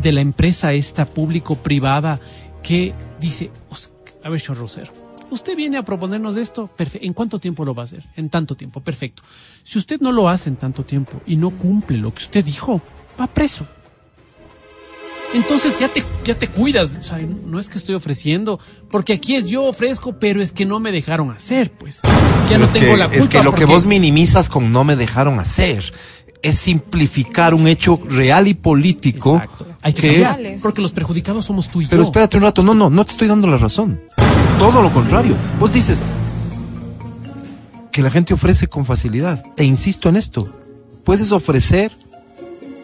[0.00, 2.18] de la empresa esta público-privada
[2.62, 3.90] que dice, "Os-
[4.24, 4.90] a ver, chorrocero,
[5.34, 7.06] usted viene a proponernos esto, perfecto.
[7.06, 8.04] ¿En cuánto tiempo lo va a hacer?
[8.16, 9.22] En tanto tiempo, perfecto.
[9.62, 12.80] Si usted no lo hace en tanto tiempo y no cumple lo que usted dijo,
[13.20, 13.66] va preso.
[15.34, 16.96] Entonces ya te, ya te cuidas.
[16.96, 20.64] O sea, no es que estoy ofreciendo, porque aquí es yo ofrezco, pero es que
[20.64, 22.00] no me dejaron hacer, pues.
[22.02, 22.10] Ya
[22.48, 23.24] Pero no tengo que, la culpa.
[23.24, 25.92] Es que lo que vos minimizas con no me dejaron hacer
[26.44, 29.66] es simplificar un hecho real y político Exacto.
[29.80, 30.22] Hay que, que...
[30.22, 32.04] cambiar, porque los perjudicados somos tú y Pero yo.
[32.06, 34.00] espérate un rato, no, no, no te estoy dando la razón.
[34.58, 35.36] Todo lo contrario.
[35.58, 36.04] Vos dices
[37.90, 39.42] que la gente ofrece con facilidad.
[39.56, 40.54] Te insisto en esto.
[41.04, 41.92] Puedes ofrecer,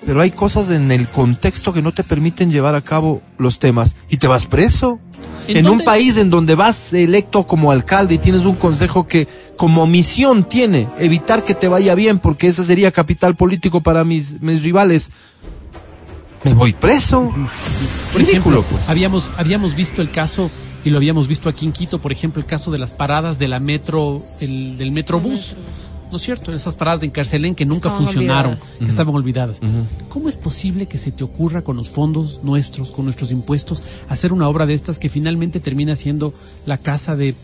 [0.06, 3.96] pero hay cosas en el contexto que no te permiten llevar a cabo los temas
[4.08, 5.00] y te vas preso.
[5.48, 9.26] En, un país en donde vas electo como alcalde y tienes un consejo que
[9.56, 14.40] como misión tiene evitar que te vaya bien porque ese sería capital político para mis,
[14.40, 15.10] mis rivales,
[16.44, 17.32] me voy preso.
[18.12, 18.88] Por Ridículo, ejemplo, pues.
[18.88, 20.50] habíamos, habíamos visto el caso,
[20.84, 23.48] y lo habíamos visto aquí en Quito, por ejemplo, el caso de las paradas de
[23.48, 25.56] la metro, el- del metrobús.
[26.10, 26.52] ¿No es cierto?
[26.52, 28.74] Esas paradas de Encarcelén que nunca Estaban funcionaron, olvidadas.
[28.78, 29.60] que estaban olvidadas.
[30.08, 34.32] ¿Cómo es posible que se te ocurra con los fondos nuestros, con nuestros impuestos, hacer
[34.32, 36.34] una obra de estas que finalmente termina siendo
[36.66, 37.34] la casa de,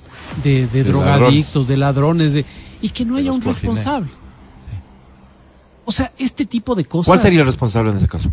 [0.43, 2.45] de, de drogadictos, de ladrones, de,
[2.83, 4.11] y que no De haya un responsable?
[5.85, 7.07] O sea, este tipo de cosas.
[7.07, 8.33] ¿Cuál sería el responsable en ese caso?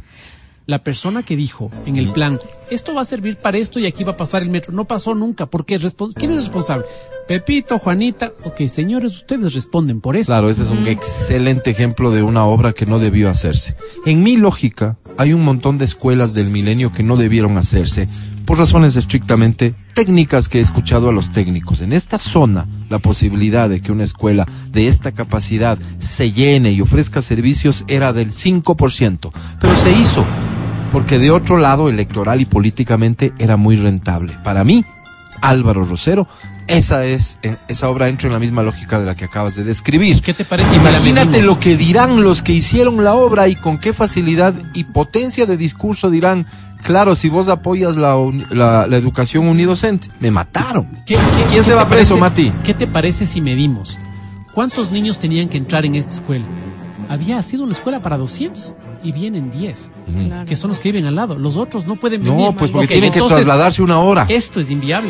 [0.66, 2.40] La persona que dijo en el plan,
[2.72, 5.14] esto va a servir para esto y aquí va a pasar el metro, no pasó
[5.14, 5.80] nunca, ¿por qué?
[5.80, 6.86] Respons- ¿Quién es responsable?
[7.28, 10.32] Pepito, Juanita, ok, señores, ustedes responden por esto.
[10.32, 13.76] Claro, ese es un excelente ejemplo de una obra que no debió hacerse.
[14.06, 18.08] En mi lógica, hay un montón de escuelas del milenio que no debieron hacerse
[18.46, 21.80] por razones estrictamente técnicas que he escuchado a los técnicos.
[21.80, 26.82] En esta zona, la posibilidad de que una escuela de esta capacidad se llene y
[26.82, 29.32] ofrezca servicios era del 5%,
[29.62, 30.26] pero se hizo
[30.94, 34.38] porque de otro lado, electoral y políticamente, era muy rentable.
[34.44, 34.86] Para mí,
[35.42, 36.26] Álvaro Rosero,
[36.68, 39.66] esa es, eh, esa obra entra en la misma lógica de la que acabas de
[39.66, 40.22] describir.
[40.22, 43.92] ¿Qué te parece Imagínate lo que dirán los que hicieron la obra y con qué
[43.92, 46.46] facilidad y potencia de discurso dirán,
[46.82, 48.16] claro, si vos apoyas la,
[48.52, 50.86] la, la educación unidocente, me mataron.
[51.06, 52.64] ¿Qué- qué- ¿Quién se va preso, parece- Mati?
[52.64, 53.98] ¿Qué te parece si medimos?
[54.54, 56.46] ¿Cuántos niños tenían que entrar en esta escuela?
[57.10, 58.74] Había sido una escuela para 200
[59.04, 59.92] y vienen 10,
[60.48, 61.38] que son los que viven al lado.
[61.38, 62.38] Los otros no pueden vivir.
[62.38, 64.26] No, pues porque tienen que entonces, trasladarse una hora.
[64.30, 65.10] Esto es inviable.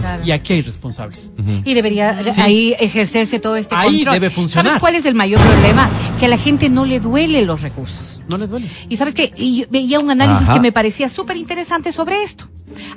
[0.00, 0.22] Claro.
[0.24, 1.30] Y aquí hay responsables.
[1.64, 2.40] Y debería Sí.
[2.40, 4.14] ahí ejercerse todo este Ahí control.
[4.14, 4.66] debe funcionar.
[4.66, 5.88] ¿Sabes cuál es el mayor problema?
[6.18, 8.20] Que a la gente no le duele los recursos.
[8.28, 8.66] No les duele.
[8.88, 9.32] Y sabes que
[9.70, 10.54] veía un análisis Ajá.
[10.54, 12.44] que me parecía súper interesante sobre esto.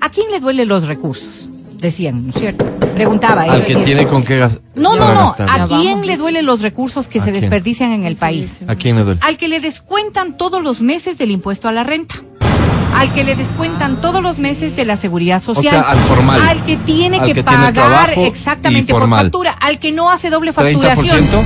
[0.02, 1.46] ¿A quién le duelen los recursos?
[1.82, 2.64] Decían, ¿no es cierto?
[2.94, 3.42] Preguntaba.
[3.42, 5.26] Al eh, que tiene con qué gas- No, no, no.
[5.26, 5.50] gastar.
[5.50, 7.42] ¿A quién le duelen los recursos que ¿A se quién?
[7.42, 8.60] desperdician en el país?
[8.68, 9.20] ¿A quién le duele?
[9.24, 12.16] Al que le descuentan todos los meses del impuesto a la renta.
[12.96, 15.74] Al que le descuentan todos los meses de la seguridad social.
[15.74, 16.42] sea, al formal.
[16.48, 19.54] Al que tiene Al que, que tiene pagar trabajo exactamente por factura.
[19.60, 21.28] Al que no hace doble facturación.
[21.30, 21.44] ¿30%?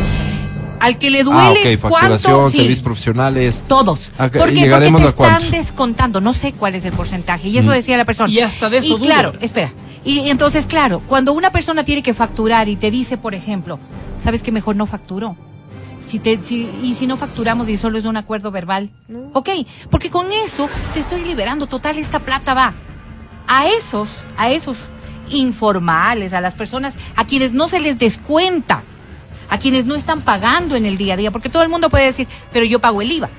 [0.82, 2.57] Al que le Ah, duele ok, facturación, cuánto sí.
[2.57, 3.64] servicios profesionales.
[3.68, 4.12] Todos.
[4.18, 4.56] ¿A qué- ¿Por qué?
[4.56, 6.20] llegaremos Porque te a están descontando.
[6.20, 7.48] No sé cuál es el porcentaje.
[7.48, 8.30] Y eso decía la persona.
[8.30, 9.06] Y hasta de eso Y dudo.
[9.06, 9.72] claro, espera.
[10.06, 13.80] Y entonces, claro, cuando una persona tiene que facturar y te dice, por ejemplo,
[14.15, 15.36] ¿sabes que mejor no facturó?
[16.07, 18.91] Si te, si, y si no facturamos y solo es un acuerdo verbal.
[19.34, 19.49] Ok,
[19.90, 21.65] porque con eso te estoy liberando.
[21.65, 22.76] Total, esta plata va
[23.48, 24.91] a esos, a esos
[25.32, 28.84] informales, a las personas a quienes no se les descuenta,
[29.49, 32.06] a quienes no están pagando en el día a día, porque todo el mundo puede
[32.06, 33.30] decir, pero yo pago el IVA.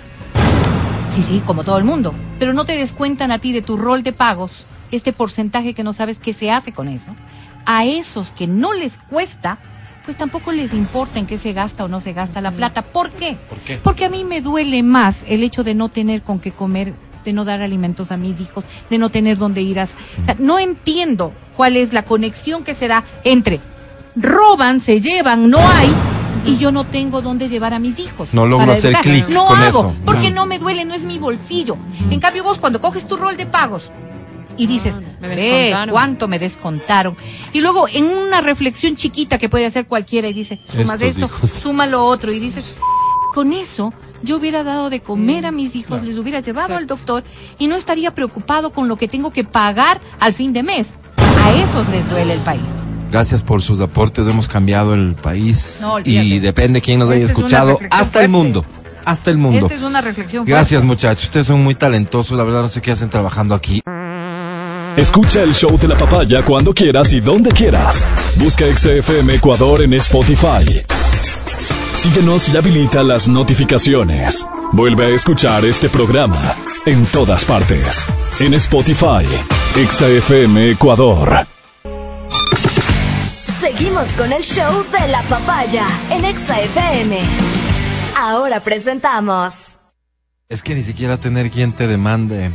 [1.14, 4.02] Sí, sí, como todo el mundo, pero no te descuentan a ti de tu rol
[4.02, 7.10] de pagos este porcentaje que no sabes qué se hace con eso.
[7.64, 9.58] A esos que no les cuesta,
[10.04, 12.82] pues tampoco les importa en qué se gasta o no se gasta la plata.
[12.82, 13.36] ¿Por qué?
[13.82, 16.94] Porque a mí me duele más el hecho de no tener con qué comer,
[17.24, 19.84] de no dar alimentos a mis hijos, de no tener dónde ir a...
[19.84, 23.60] O sea, no entiendo cuál es la conexión que se da entre
[24.14, 25.92] roban, se llevan, no hay,
[26.46, 28.32] y yo no tengo dónde llevar a mis hijos.
[28.32, 29.94] No logro hacer clic No con hago, eso.
[30.04, 30.34] porque Mm.
[30.34, 31.76] no me duele, no es mi bolsillo.
[32.10, 33.90] En cambio vos cuando coges tu rol de pagos
[34.56, 35.92] y dices, me ve descontaron".
[35.92, 37.16] cuánto me descontaron.
[37.52, 41.26] Y luego en una reflexión chiquita que puede hacer cualquiera y dice, sumas Estos esto,
[41.26, 41.50] hijos.
[41.50, 42.74] suma lo otro y dices,
[43.34, 43.92] con eso
[44.22, 47.22] yo hubiera dado de comer a mis hijos, les hubiera llevado al doctor
[47.58, 50.88] y no estaría preocupado con lo que tengo que pagar al fin de mes.
[51.44, 52.62] A esos les duele el país.
[53.10, 57.78] Gracias por sus aportes, hemos cambiado el país No, y depende quién nos haya escuchado,
[57.90, 58.64] hasta el mundo,
[59.04, 59.60] hasta el mundo.
[59.66, 60.50] Esta es una reflexión fuerte.
[60.52, 63.80] Gracias muchachos, ustedes son muy talentosos, la verdad no sé qué hacen trabajando aquí.
[64.96, 68.06] Escucha el show de la papaya cuando quieras y donde quieras.
[68.36, 70.82] Busca XFM Ecuador en Spotify.
[71.92, 74.46] Síguenos y habilita las notificaciones.
[74.72, 76.40] Vuelve a escuchar este programa
[76.86, 78.06] en todas partes.
[78.40, 79.26] En Spotify,
[79.86, 81.46] XFM Ecuador.
[83.60, 87.20] Seguimos con el show de la papaya en Exa FM.
[88.16, 89.76] Ahora presentamos
[90.48, 92.50] Es que ni siquiera tener quien te demande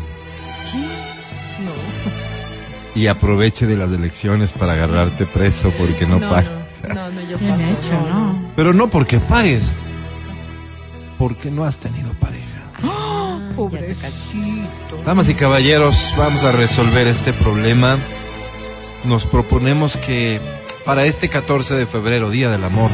[3.02, 6.52] y aproveche de las elecciones para agarrarte preso porque no, pagas.
[6.88, 8.52] No, no, yo Bien paso, hecho, ¿no?
[8.56, 9.76] Pero no porque pagues,
[11.18, 12.62] porque no has tenido pareja.
[13.56, 15.02] Pobrecito.
[15.04, 17.98] Damas y caballeros, vamos a resolver este problema.
[19.04, 20.40] Nos proponemos que
[20.86, 22.92] para este 14 de febrero, Día del Amor,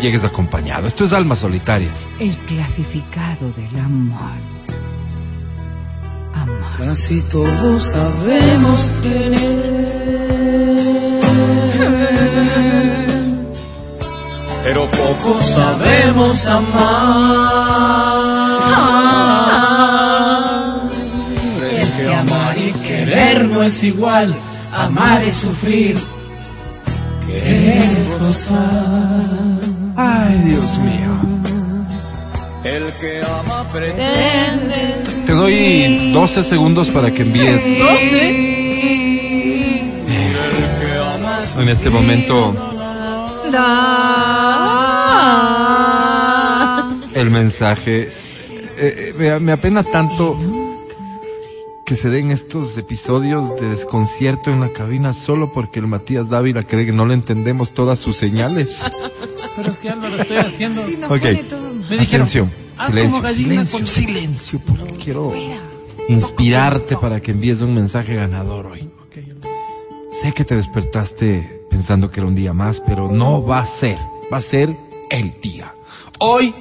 [0.00, 0.86] llegues acompañado.
[0.86, 2.08] Esto es Almas Solitarias.
[2.18, 4.32] El clasificado del amor.
[6.78, 9.42] Casi todos sabemos querer,
[14.64, 16.72] pero pocos sabemos amar.
[21.70, 24.34] Es que amar y querer no es igual,
[24.72, 25.98] amar es sufrir,
[27.26, 29.30] querer es gozar.
[29.96, 31.12] Ay, Dios mío.
[32.64, 35.11] El que ama pretende.
[35.26, 37.64] Te doy 12 segundos para que envíes
[41.58, 42.54] en este momento
[47.14, 48.02] el mensaje.
[48.02, 48.12] Eh,
[48.78, 50.36] eh, me, me apena tanto
[51.84, 56.62] que se den estos episodios de desconcierto en la cabina solo porque el Matías Dávila
[56.62, 58.90] cree que no le entendemos todas sus señales.
[59.56, 60.80] Pero es que Álvaro, estoy haciendo.
[61.08, 62.61] Ok, Me dijeron, atención.
[62.78, 65.32] Haz como Silencio, gallina silencio, con- silencio, porque quiero
[66.08, 68.88] inspirarte para que envíes un mensaje ganador hoy.
[70.20, 73.98] Sé que te despertaste pensando que era un día más, pero no va a ser.
[74.32, 74.76] Va a ser
[75.10, 75.72] el día.
[76.18, 76.54] Hoy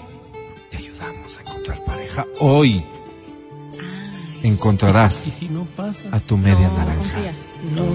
[0.70, 2.26] te ayudamos a encontrar pareja.
[2.40, 2.84] Hoy
[4.44, 6.06] ¿Y encontrarás si no pasa?
[6.12, 7.34] a tu media No, naranja.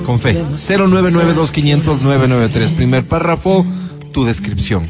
[0.05, 0.45] Con fe.
[0.59, 3.67] 0992500 Primer párrafo,
[4.13, 4.85] tu descripción.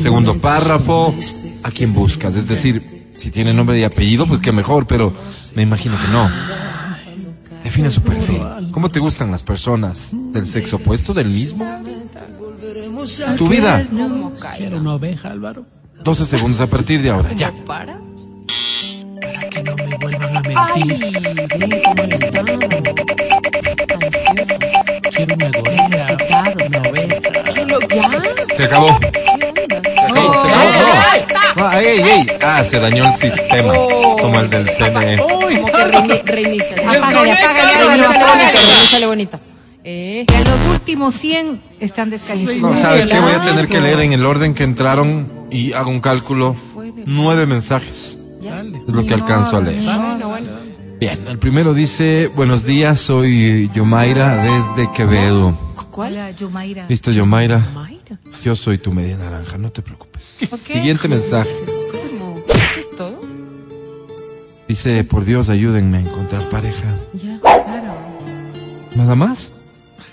[0.00, 1.14] Segundo párrafo,
[1.62, 2.36] a quién buscas.
[2.36, 5.12] Es decir, si tiene nombre y apellido, pues qué mejor, pero
[5.54, 6.30] me imagino que no.
[7.64, 8.40] Define su perfil.
[8.70, 10.10] ¿Cómo te gustan las personas?
[10.12, 11.12] ¿Del sexo opuesto?
[11.12, 11.66] ¿Del mismo?
[13.36, 13.86] Tu vida.
[14.56, 15.66] Quiero una oveja, Álvaro.
[16.02, 17.32] 12 segundos a partir de ahora.
[17.32, 17.52] Ya.
[17.66, 18.00] Para.
[19.20, 20.98] Para que no me vuelvan a mentir.
[25.12, 26.18] Quiero una gorila.
[26.22, 27.46] Una oveja.
[27.58, 28.56] Ya.
[28.56, 28.98] Se acabó.
[28.98, 29.08] Se
[30.04, 30.78] acabó, se acabó.
[30.78, 31.27] No.
[31.58, 32.26] No, ey, ey.
[32.42, 33.72] Ah, se dañó el sistema.
[33.72, 35.16] Como el del CNE.
[35.22, 36.74] ¡Uy, Como que reini- reinicia.
[36.76, 39.40] Apágale, apágale, bonito, bonito.
[39.84, 42.76] Eh, Que los últimos 100 están descalificados.
[42.76, 43.18] No, ¿sabes qué?
[43.20, 46.56] Voy a tener que leer en el orden que entraron y hago un cálculo.
[47.06, 48.18] Nueve mensajes.
[48.42, 49.82] Es lo que alcanzo a leer.
[51.00, 55.56] Bien, el primero dice, buenos días, soy Yomaira desde Quevedo.
[55.92, 56.12] ¿Cuál?
[56.12, 56.86] Hola, Yumaira.
[56.88, 57.60] ¿Listo, Yomaira?
[58.42, 60.24] Yo soy tu media naranja, no te preocupes.
[60.24, 61.50] Siguiente mensaje.
[61.66, 63.20] Eso es, eso es todo.
[64.68, 66.94] Dice, por Dios, ayúdenme a encontrar pareja.
[67.14, 67.40] Ya.
[67.40, 67.94] Claro.
[68.94, 69.50] ¿Nada más?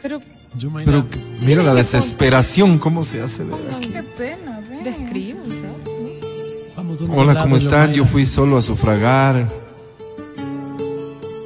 [0.02, 0.22] Pero
[0.58, 3.90] Yo, Mayra, Pero que- mira la desesperación, cómo se hace ver aquí.
[3.90, 5.00] Qué pena, ¿sabes?
[6.76, 7.94] vamos Hola, ¿cómo están?
[7.94, 9.52] Yo fui solo a sufragar.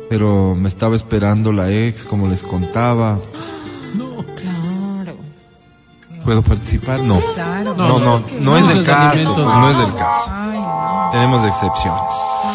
[0.09, 3.19] Pero me estaba esperando la ex, como les contaba.
[6.19, 6.23] No.
[6.25, 7.01] ¿Puedo participar?
[7.01, 7.19] No.
[7.33, 7.75] Claro.
[7.75, 9.33] No, no, no es el caso.
[9.33, 10.31] pues, no es el caso.
[10.31, 11.09] Ay, no.
[11.11, 12.01] Tenemos excepciones.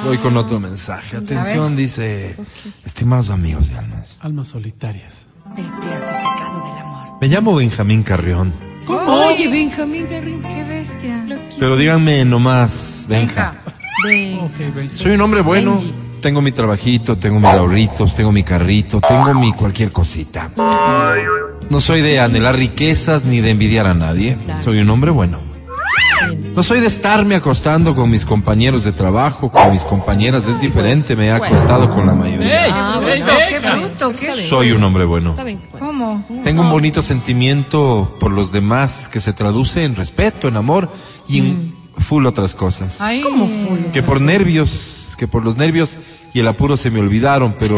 [0.04, 1.16] Voy con otro mensaje.
[1.16, 2.36] Atención, dice,
[2.84, 4.18] estimados amigos de almas.
[4.20, 5.26] Almas solitarias.
[5.56, 7.08] El clasificado del amor.
[7.20, 8.52] Me llamo Benjamín Carrión,
[8.86, 10.42] Oye, Benjamín Garrin.
[10.42, 11.24] Qué bestia.
[11.58, 13.54] pero díganme nomás, Benja.
[14.04, 14.50] Ven.
[14.92, 15.70] Soy un hombre bueno.
[15.72, 15.94] Benji.
[16.20, 20.50] Tengo mi trabajito, tengo mis ahorritos, tengo mi carrito, tengo mi cualquier cosita.
[21.70, 24.38] No soy de anhelar riquezas ni de envidiar a nadie.
[24.62, 25.40] Soy un hombre bueno.
[26.54, 30.46] No soy de estarme acostando con mis compañeros de trabajo, con mis compañeras.
[30.46, 32.66] Es diferente, me he acostado con la mayoría.
[32.66, 32.70] ¡Ey!
[32.72, 33.26] Ah, ¡Ey, bueno.
[33.48, 34.48] Qué bruto, qué.
[34.48, 35.34] Soy un hombre bueno.
[35.34, 35.68] Cuente.
[35.78, 36.24] ¿Cómo?
[36.44, 40.90] Tengo un bonito sentimiento por los demás que se traduce en respeto, en amor
[41.28, 42.98] y en full otras cosas.
[43.22, 43.78] ¿Cómo full?
[43.92, 45.96] Que por nervios, que por los nervios
[46.32, 47.76] y el apuro se me olvidaron, pero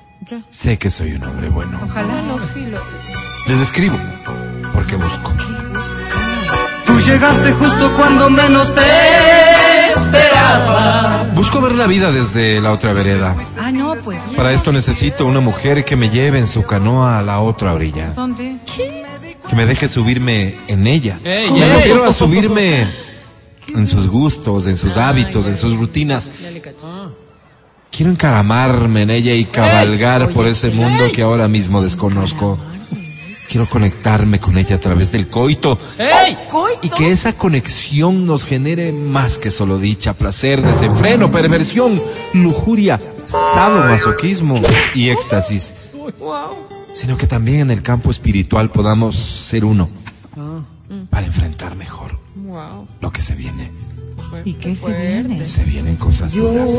[0.50, 1.80] sé que soy un hombre bueno.
[1.82, 2.08] Ojalá.
[2.08, 2.80] Bueno, sí, lo.
[3.46, 3.98] Les escribo
[4.72, 5.32] porque busco.
[6.86, 8.80] Tú llegaste justo cuando menos te
[9.88, 11.30] esperaba.
[11.34, 13.36] Busco ver la vida desde la otra vereda.
[13.58, 14.20] Ah, no, pues.
[14.36, 18.10] Para esto necesito una mujer que me lleve en su canoa a la otra orilla.
[18.10, 18.58] ¿Dónde?
[18.66, 21.18] Que me deje subirme en ella.
[21.22, 22.86] Me refiero a subirme
[23.74, 26.30] en sus gustos, en sus hábitos, en sus rutinas.
[27.90, 32.58] Quiero encaramarme en ella y cabalgar por ese mundo que ahora mismo desconozco.
[33.48, 35.78] Quiero conectarme con ella a través del coito.
[35.98, 36.36] ¡Ey!
[36.82, 42.02] y que esa conexión nos genere más que solo dicha, placer, desenfreno, perversión,
[42.34, 43.00] lujuria,
[43.54, 44.60] sadomasoquismo
[44.94, 45.74] y éxtasis,
[46.92, 49.88] sino que también en el campo espiritual podamos ser uno
[51.08, 52.18] para enfrentar mejor
[53.00, 53.70] lo que se viene.
[54.44, 55.44] ¿Y qué se viene?
[55.44, 56.70] Se vienen cosas duras.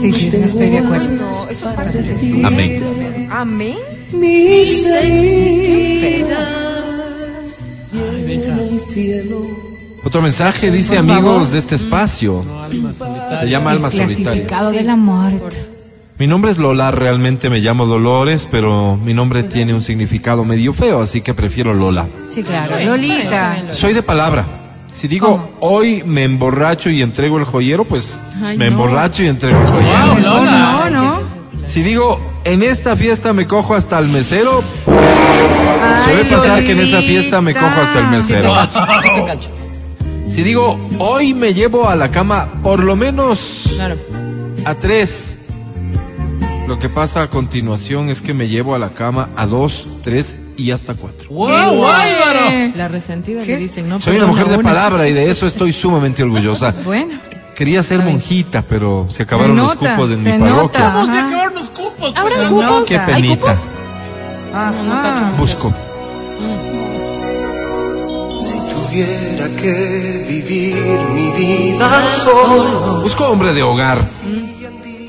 [0.00, 1.08] Sí, sí, no estoy de acuerdo.
[1.08, 2.42] No, eso parte de ti.
[2.44, 3.28] Amén.
[3.30, 3.76] Amén.
[4.14, 6.62] Ay, deja.
[10.04, 11.48] Otro mensaje dice amigos favor.
[11.48, 12.44] de este espacio.
[12.46, 13.38] No, alma solitaria.
[13.38, 14.72] Se llama Almas Solitarias.
[14.72, 15.56] De la muerte.
[16.18, 20.72] Mi nombre es Lola, realmente me llamo Dolores, pero mi nombre tiene un significado medio
[20.72, 22.08] feo, así que prefiero Lola.
[22.28, 22.78] Sí, claro.
[22.78, 23.72] Lolita.
[23.72, 24.61] Soy de palabra.
[25.02, 28.16] Si digo hoy me emborracho y entrego el joyero, pues
[28.56, 30.06] me emborracho y entrego el joyero.
[30.06, 30.90] Wow, Lola.
[30.90, 31.18] No, no.
[31.66, 37.02] Si digo en esta fiesta me cojo hasta el mesero, suele pasar que en esa
[37.02, 38.54] fiesta me cojo hasta el mesero.
[40.28, 43.68] Si digo hoy me llevo a la cama por lo menos
[44.64, 45.38] a tres,
[46.68, 50.36] lo que pasa a continuación es que me llevo a la cama a dos, tres
[50.56, 51.28] y hasta cuatro.
[51.30, 51.48] ¡Wow,
[51.82, 52.72] bárbaro!
[52.74, 53.52] La resentida ¿Qué?
[53.52, 54.00] le dicen, no.
[54.00, 54.68] Soy una mujer de una.
[54.68, 56.74] palabra y de eso estoy sumamente orgullosa.
[56.84, 57.14] Bueno.
[57.54, 60.50] Quería ser monjita, pero se acabaron Se los nota, cupos en se mi nota.
[60.54, 60.88] parroquia.
[60.88, 61.28] Vamos a Ajá.
[61.28, 62.12] acabar los cupos.
[62.16, 62.64] ¿Habrá pues, cupos?
[62.64, 62.84] ¿no?
[62.84, 63.52] Qué ¿Hay penita.
[63.54, 63.66] cupos?
[64.54, 65.32] Ajá.
[65.38, 65.74] Busco.
[68.88, 70.74] tuviera que vivir
[71.14, 73.00] mi vida solo.
[73.02, 73.98] Busco hombre de hogar.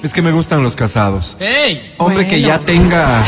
[0.03, 1.37] Es que me gustan los casados.
[1.39, 1.93] ¡Ey!
[1.97, 3.23] Hombre que ya tenga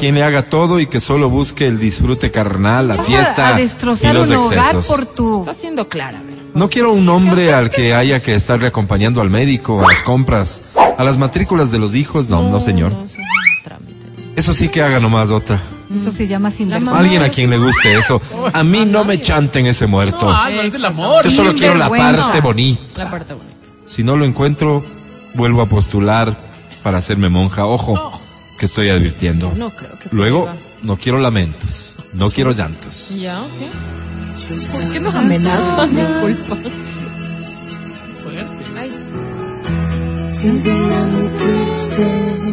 [0.00, 4.12] quien le haga todo y que solo busque el disfrute carnal, la a- fiesta y
[4.12, 4.86] los un hogar excesos.
[4.88, 5.40] por tu.
[5.40, 6.42] Está siendo clara, ¿verdad?
[6.54, 10.62] No quiero un hombre al que haya que estarle acompañando al médico, a las compras,
[10.98, 12.28] a las matrículas de los hijos.
[12.28, 12.90] No, no, señor.
[12.92, 13.24] No, es un
[13.62, 14.06] trámite.
[14.34, 15.60] Eso sí que haga nomás otra.
[15.94, 16.98] Eso se llama sinvergüenza.
[16.98, 18.20] Alguien a quien le guste eso.
[18.52, 20.26] A mí no me chanten ese muerto.
[20.28, 21.22] No, es del amor.
[21.24, 23.04] Yo solo quiero la parte bonita.
[23.04, 23.54] La parte bonita.
[23.86, 24.84] Si no lo encuentro,
[25.36, 26.36] vuelvo a postular
[26.82, 27.66] para hacerme monja.
[27.66, 28.20] Ojo,
[28.58, 29.52] que estoy advirtiendo.
[29.56, 30.56] No creo que Luego, pueda.
[30.82, 33.10] no quiero lamentos, no quiero llantos.
[33.20, 33.40] ¿Ya?
[33.58, 34.66] ¿Qué?
[34.72, 35.94] ¿Por qué nos amenazan?
[35.94, 36.56] Disculpa.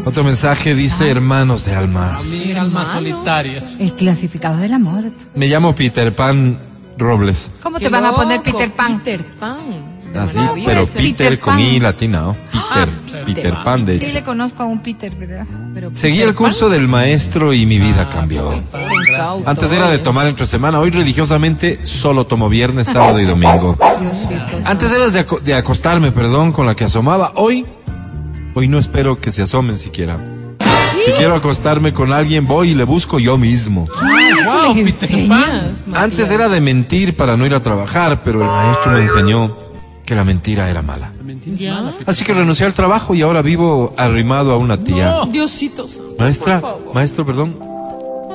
[0.05, 2.25] Otro mensaje dice, hermanos de almas.
[2.45, 3.75] Mira, almas solitarias.
[3.79, 5.25] El clasificado de la muerte.
[5.35, 6.59] Me llamo Peter Pan
[6.97, 7.49] Robles.
[7.61, 8.99] ¿Cómo te van a poner Peter Pan?
[8.99, 9.92] Peter Pan.
[10.15, 11.59] Así, pero Peter, Peter con.
[11.59, 12.37] I latina, ¿no?
[12.51, 15.45] Peter, Peter Pan, de Sí, le conozco a un Peter, ¿verdad?
[15.73, 18.49] Pero Seguí Peter el curso del maestro y mi vida cambió.
[18.71, 23.25] Pan, incauto, Antes era de tomar entre semana, hoy religiosamente solo tomo viernes, sábado y
[23.25, 23.77] domingo.
[23.99, 27.33] Diosito, Antes era de, aco- de acostarme, perdón, con la que asomaba.
[27.35, 27.65] Hoy,
[28.53, 30.17] hoy no espero que se asomen siquiera.
[31.05, 33.87] Si quiero acostarme con alguien, voy y le busco yo mismo.
[34.39, 35.63] Eso Wow, enseñas.
[35.93, 39.53] Antes era de mentir para no ir a trabajar, pero el maestro me enseñó
[40.05, 41.11] que la mentira era mala.
[41.17, 41.73] La mentira es Ya.
[41.75, 41.93] mala.
[42.05, 45.11] Así que renuncié al trabajo y ahora vivo arrimado a una tía.
[45.11, 45.25] No.
[45.27, 45.85] Diosito
[46.19, 46.93] Maestra, por favor.
[46.95, 47.57] maestro, perdón.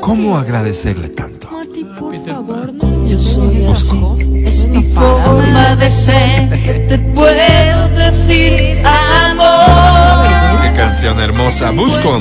[0.01, 1.49] ¿Cómo agradecerle tanto?
[1.51, 3.07] Mati, por Peter favor, no.
[3.09, 4.16] Yo soy Busco.
[4.47, 6.49] Es mi forma de ser,
[6.89, 10.62] te puedo decir amor.
[10.62, 11.70] Qué canción hermosa.
[11.73, 12.20] Busco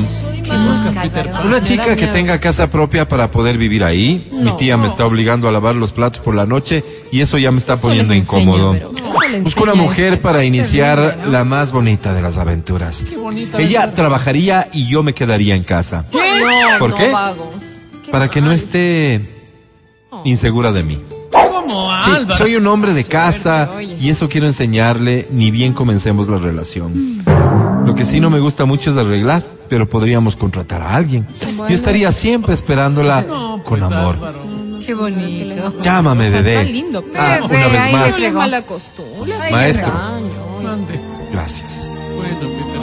[0.57, 1.47] ¿Qué buscas, Peter Pan?
[1.47, 4.29] una chica que tenga casa propia para poder vivir ahí.
[4.31, 7.51] Mi tía me está obligando a lavar los platos por la noche y eso ya
[7.51, 8.75] me está poniendo enseña, incómodo.
[9.41, 13.03] Busco una mujer para iniciar la más bonita de las aventuras.
[13.17, 13.93] bonita Ella aventura.
[13.93, 16.05] trabajaría y yo me quedaría en casa.
[16.13, 17.11] No, ¿Por qué?
[17.11, 17.51] vago.
[18.11, 19.29] Para que no esté
[20.23, 21.01] insegura de mí.
[21.31, 26.37] ¿Cómo, Sí, soy un hombre de casa y eso quiero enseñarle ni bien comencemos la
[26.37, 27.21] relación.
[27.85, 31.27] Lo que sí no me gusta mucho es arreglar, pero podríamos contratar a alguien.
[31.57, 34.15] Yo estaría siempre esperándola No, con pues, amor.
[34.15, 34.39] Álvaro.
[34.85, 35.73] Qué bonito.
[35.81, 36.57] Llámame, O sea, bebé.
[36.61, 38.19] Está lindo, Ah, una vez ahí más.
[38.19, 39.33] le mala costumbre.
[39.45, 39.91] es Maestro.
[40.63, 40.99] Mande.
[41.33, 41.89] Gracias.
[42.15, 42.81] Bueno, Peter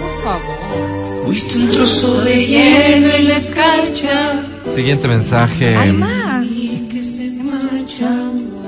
[0.00, 1.24] Por favor.
[1.24, 4.42] Fuiste un trozo de hielo en la escarcha
[4.74, 5.76] Siguiente mensaje.
[5.76, 6.44] Hay más.
[6.90, 8.61] que se marchan.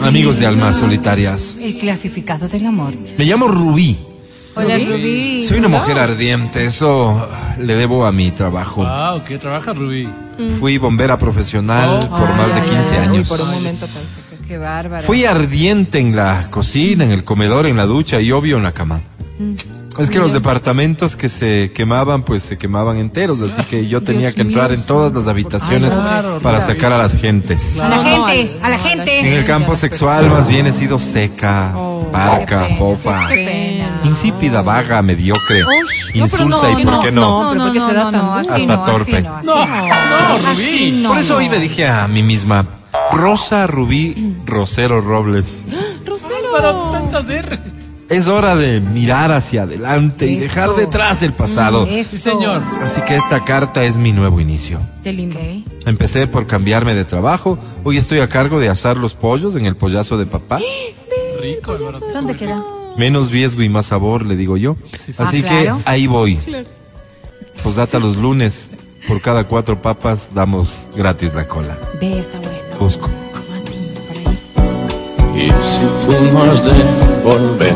[0.00, 1.56] Amigos de almas solitarias.
[1.60, 3.14] El clasificado de la muerte.
[3.18, 3.98] Me llamo Rubí.
[4.54, 5.42] Hola, Rubí.
[5.42, 6.64] Soy una mujer ardiente.
[6.64, 8.84] Eso le debo a mi trabajo.
[8.84, 10.08] Wow, ¿qué trabaja Rubí?
[10.60, 12.08] Fui bombera profesional Oh.
[12.18, 13.08] por más de Ay, 15 ay, ay.
[13.08, 13.30] años.
[13.30, 14.48] Uy, por un momento pensé que...
[14.48, 15.02] Qué bárbara.
[15.02, 18.72] Fui ardiente en la cocina, en el comedor, en la ducha y obvio en la
[18.72, 19.02] cama.
[19.98, 24.28] Es que los departamentos que se quemaban, pues se quemaban enteros, así que yo tenía
[24.28, 26.72] Dios que entrar mío, en todas las habitaciones claro, para claro.
[26.72, 27.78] sacar a las gentes.
[27.78, 29.18] A la No, no, gente, a la gente.
[29.20, 34.00] En el campo sexual más bien he sido seca, Oh, parca, pena, fofa, qué pena.
[34.04, 35.66] insípida, vaga, mediocre, no,
[36.12, 37.20] pero insulsa no, y por qué no.
[37.44, 39.22] no, pero ¿por qué se da tan así Hasta no, así torpe.
[39.22, 40.38] no, así No, no.
[40.38, 40.90] no, Rubí.
[41.02, 41.38] no, Por eso no.
[41.40, 42.64] hoy me dije a mí misma,
[43.12, 45.62] Rosa Rubí Rosero Robles.
[46.54, 47.58] Álvaro, tantas R.
[48.08, 51.84] Es hora de mirar hacia adelante y dejar detrás el pasado.
[51.86, 52.10] Eso.
[52.10, 52.62] Sí, señor.
[52.82, 54.80] Así que esta carta es mi nuevo inicio.
[55.04, 55.38] Qué lindo.
[55.84, 57.58] Empecé por cambiarme de trabajo.
[57.84, 60.58] Hoy estoy a cargo de asar los pollos en el pollazo de papá.
[61.42, 62.00] Rico, Álvaro.
[62.14, 62.64] ¿Dónde queda?
[62.96, 64.76] Menos riesgo y más sabor, le digo yo.
[64.92, 65.78] Así Ah, que claro.
[65.84, 66.38] ahí voy.
[67.62, 68.70] Posdata los lunes.
[69.06, 71.78] Por cada cuatro papas damos gratis la cola.
[72.00, 72.58] Ve, está bueno.
[72.80, 73.08] Busco.
[73.50, 74.16] Mati, por
[75.36, 75.46] ahí.
[75.46, 76.72] Y si tú no has de
[77.22, 77.74] volver,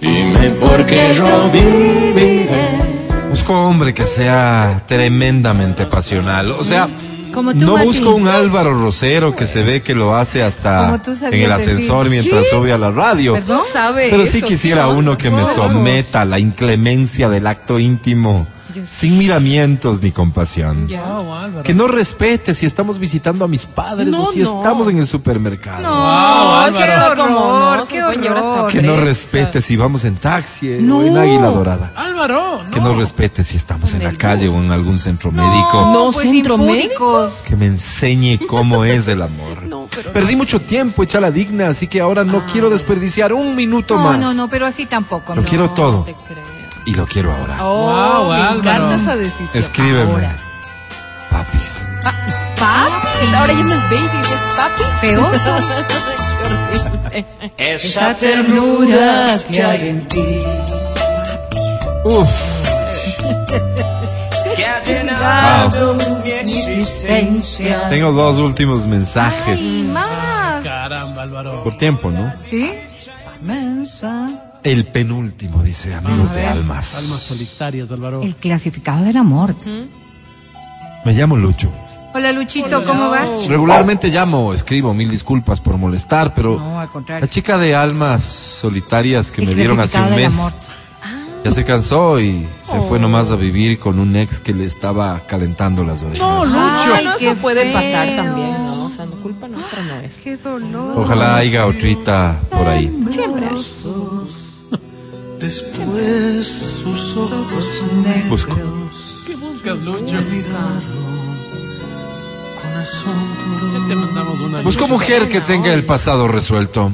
[0.00, 2.78] dime por qué yo viviré.
[3.30, 6.50] Busco hombre que sea tremendamente pasional.
[6.52, 6.88] O sea,
[7.32, 10.94] Como tú, no busco un Álvaro Rosero que se ve que lo hace hasta en
[10.94, 11.52] el decir.
[11.52, 12.50] ascensor mientras ¿Sí?
[12.50, 13.34] sube a la radio.
[13.34, 13.60] ¿Perdón?
[13.72, 14.46] ¿Sabe Pero sí eso?
[14.46, 18.46] quisiera Qué uno que me someta a la inclemencia del acto íntimo,
[18.84, 20.86] sin miramientos ni compasión.
[20.88, 21.62] Wow, Álvaro.
[21.62, 24.58] Que no respete si estamos visitando a mis padres No, o si no.
[24.58, 25.82] estamos en el supermercado.
[25.88, 28.80] Wow, No, qué horror, qué.
[28.80, 31.92] Que no respete si vamos en taxi eh, o en Águila Dorada.
[31.96, 32.70] Álvaro, no.
[32.70, 35.90] Que no respete si estamos en la calle o en algún centro médico.
[35.92, 36.56] No, pues centro
[37.46, 39.62] Que me enseñe cómo es el amor.
[39.70, 43.54] No, pero Perdí mucho tiempo hecha la digna, así que ahora no quiero desperdiciar un
[43.54, 44.18] minuto No, más.
[44.18, 45.34] no, no, pero así tampoco.
[45.34, 45.48] Lo no.
[45.48, 46.42] quiero todo te creo.
[46.86, 47.58] y lo quiero ahora.
[47.64, 48.58] Oh, Wow, me Álvaro.
[48.58, 49.48] encanta esa decisión.
[49.54, 50.10] Escríbeme.
[50.12, 50.36] Ahora.
[51.30, 51.86] Papis.
[52.56, 53.34] Papis.
[53.34, 54.86] Ahora ya no es baby, es papis.
[55.00, 55.32] Peor.
[57.56, 60.40] Esa ternura que hay en ti,
[62.04, 62.30] Uf.
[64.84, 66.22] que ha llenado Wow.
[66.24, 67.88] mi existencia.
[67.88, 69.60] Tengo dos últimos mensajes.
[69.60, 70.62] Y más.
[70.64, 71.64] Caramba, Álvaro.
[71.64, 72.32] Por tiempo, ¿no?
[72.44, 72.70] ¿Sí?
[73.42, 74.28] Mensa.
[74.62, 76.98] El penúltimo, dice amigos de almas.
[76.98, 78.22] Almas solitarias, Álvaro.
[78.22, 79.54] El clasificado del amor.
[81.04, 81.70] Me llamo Lucho.
[82.12, 83.46] Hola, Luchito, ¿cómo vas?
[83.48, 87.24] Regularmente llamo escribo, mil disculpas por molestar, pero No, al contrario.
[87.24, 90.52] la chica de almas solitarias que El me dieron hace un mes amor.
[91.44, 95.20] Ya se cansó y se fue nomás a vivir con un ex que le estaba
[95.26, 96.20] calentando las orejas.
[96.20, 96.94] No, Lucho.
[96.94, 97.72] Ay, qué eso puede feo.
[97.74, 98.84] pasar también, ¿no?
[98.84, 100.18] O sea, no culpa nuestra no es.
[100.18, 100.98] Qué dolor.
[100.98, 102.92] Ojalá haya otrita por ahí.
[103.10, 103.48] Siempre.
[105.38, 106.46] Después
[106.82, 107.74] sus ojos
[108.28, 108.58] Busco.
[109.26, 110.16] ¿Qué buscas, Lucho?
[112.60, 113.80] con asombro.
[113.80, 114.60] Ya te mandamos una.
[114.60, 116.92] Busco mujer que tenga el pasado resuelto,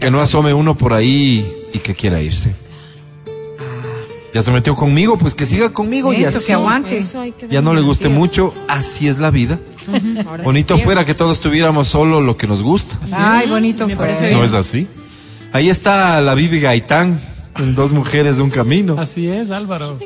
[0.00, 2.54] que no asome uno por ahí y que quiera irse.
[4.34, 6.46] Ya se metió conmigo, pues que siga conmigo y Eso, así.
[6.46, 6.98] que aguante.
[6.98, 9.58] Eso hay que Ya no le guste mucho, así es la vida.
[10.26, 10.82] Ahora Bonito sí.
[10.82, 12.98] fuera que todos tuviéramos solo lo que nos gusta.
[13.12, 14.06] Ay, bonito Me fue.
[14.06, 14.86] parece ¿No es así?
[15.52, 17.20] Ahí está la Bibi Gaitán,
[17.58, 18.96] en dos mujeres de un camino.
[18.98, 19.98] Así es, Álvaro.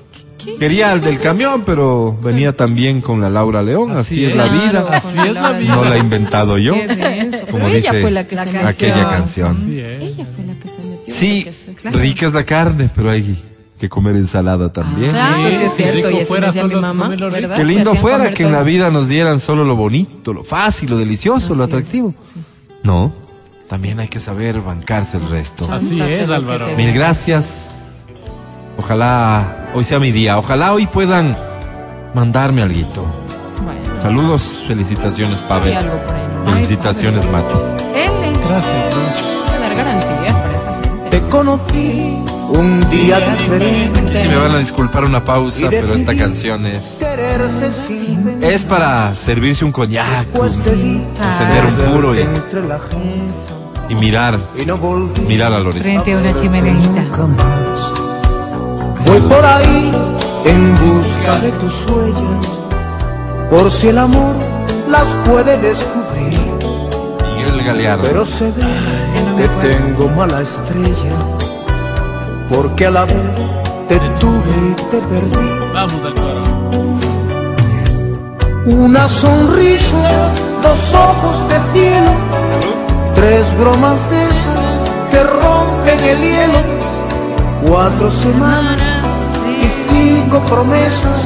[0.59, 4.37] Quería al del camión, pero venía también con la Laura León, así, Así es es.
[4.37, 4.87] la vida.
[4.91, 5.75] Así es la vida.
[5.77, 6.87] No la he inventado yo, como
[7.65, 8.67] Pero ella dice fue la que se metió.
[8.67, 9.53] aquella canción.
[9.57, 10.03] Así es.
[10.03, 11.15] Ella fue la que se metió.
[11.15, 11.47] Sí,
[11.93, 13.37] rica es la carne, pero hay
[13.79, 15.11] que comer ensalada también.
[15.11, 16.11] Claro, eso sí es Sí, cierto.
[16.11, 17.11] Y así fuera me decía mi mamá.
[17.57, 18.67] Qué lindo fuera que en la todo.
[18.67, 22.15] vida nos dieran solo lo bonito, lo fácil, lo delicioso, lo atractivo.
[22.83, 23.13] No,
[23.69, 25.71] también hay que saber bancarse el resto.
[25.73, 26.69] Así es, Álvaro.
[26.77, 28.05] Mil gracias.
[28.79, 30.39] Ojalá hoy sea mi día.
[30.39, 31.37] Ojalá hoy puedan
[32.15, 32.77] mandarme algo.
[33.65, 35.77] Bueno, Saludos, felicitaciones, Pavel.
[35.77, 36.53] algo por ahí, ¿no?
[36.53, 37.55] Felicitaciones, Mati.
[37.95, 38.11] Es-
[38.49, 41.11] Gracias, garantías para esa gente.
[41.11, 42.16] Te conocí
[42.49, 44.21] un día diferente.
[44.23, 46.99] Si me van a disculpar una pausa, pero esta canción es
[48.41, 52.21] es para servirse un coñac, encender un puro y,
[53.89, 54.39] y mirar,
[55.27, 55.83] mirar al horizonte.
[55.83, 57.05] Frente a una chimeneita.
[59.07, 59.93] Voy por ahí
[60.45, 62.49] en busca de tus huellas,
[63.51, 64.35] por si el amor
[64.89, 66.41] las puede descubrir.
[67.37, 68.03] Miguel Galeano.
[68.03, 68.65] Pero se ve
[69.37, 71.17] que tengo mala estrella,
[72.49, 73.17] porque a la vez
[73.89, 75.47] te tuve y te perdí.
[75.73, 76.43] Vamos al coro.
[78.67, 80.31] Una sonrisa,
[80.63, 82.11] dos ojos de cielo,
[83.15, 84.77] tres bromas de esas
[85.11, 86.59] que rompen el hielo,
[87.67, 88.81] cuatro semanas
[89.47, 91.25] y cinco promesas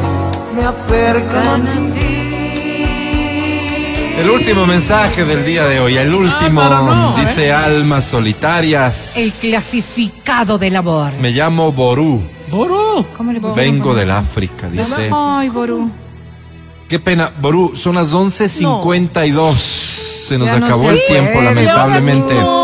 [0.55, 1.90] me acercan a ti.
[4.21, 7.21] El último mensaje del día de hoy, el último, Álvaro, no, ¿eh?
[7.21, 9.17] dice almas solitarias.
[9.17, 11.13] El clasificado del amor.
[11.21, 12.21] Me llamo Ború,
[12.51, 13.07] ¡Ború!
[13.17, 15.11] ¿Cómo le vengo del África, dice.
[15.11, 15.91] Ay, Ború.
[16.87, 19.57] Qué pena, Ború, son las 11.52.
[19.57, 21.45] Se nos Ya no acabó el tiempo, puede.
[21.47, 22.35] lamentablemente.
[22.35, 22.61] No,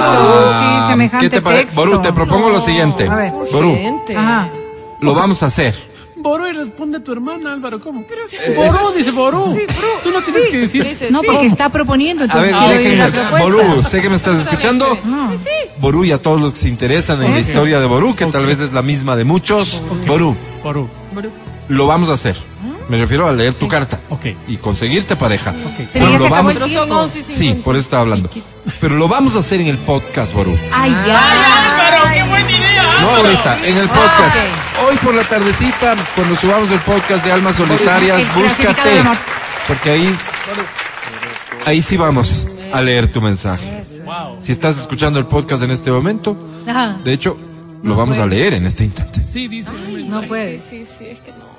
[0.00, 1.74] Ah, sí, semejante ¿Qué te parece?
[1.74, 3.08] Ború, te propongo lo siguiente.
[3.08, 3.32] A ver.
[3.52, 3.74] Ború.
[4.16, 4.48] Ajá.
[5.00, 5.74] lo vamos a hacer.
[6.22, 8.04] Ború y responde tu hermana, Álvaro, ¿cómo?
[8.56, 9.42] Ború, dice Ború.
[10.02, 10.84] Tú no tienes que decir.
[10.84, 11.26] Dice, No, sí.
[11.26, 13.28] porque está proponiendo, A entonces ver, quiero oír la déjenme.
[13.30, 13.68] propuesta.
[13.68, 14.98] Ború, sé que me estás escuchando.
[15.80, 18.46] Ború y a todos los que se interesan en la historia de Ború, que tal
[18.46, 19.82] vez es la misma de muchos.
[20.06, 20.88] Ború, Ború.
[21.68, 22.36] lo vamos a hacer.
[22.92, 23.98] Me refiero a leer tu carta.
[24.46, 25.54] Y conseguirte pareja.
[25.64, 25.88] Ok.
[25.94, 27.02] Pero ya lo vamos- el Pero son tiempo.
[27.02, 27.64] 11 y Sí, 50.
[27.64, 28.28] por eso estaba hablando.
[28.82, 30.54] Pero lo vamos a hacer en el podcast, Ború.
[30.70, 31.18] Ay, ya.
[31.18, 32.82] Álvaro, qué buena idea.
[32.82, 33.22] No Álvaro.
[33.28, 34.36] ahorita, en el podcast.
[34.86, 38.90] Hoy por la tardecita, cuando subamos el podcast de Almas Solitarias, El búscate.
[39.66, 40.16] Porque ahí,
[41.64, 43.64] ahí sí vamos a leer tu mensaje.
[44.04, 44.36] Wow.
[44.42, 46.36] Si estás escuchando el podcast en este momento,
[46.68, 46.98] Ajá.
[47.02, 47.38] de hecho,
[47.82, 49.22] lo vamos a leer en este instante.
[49.22, 49.70] Sí, dice.
[50.08, 50.58] No puede.
[50.58, 51.51] Sí, sí, es que no.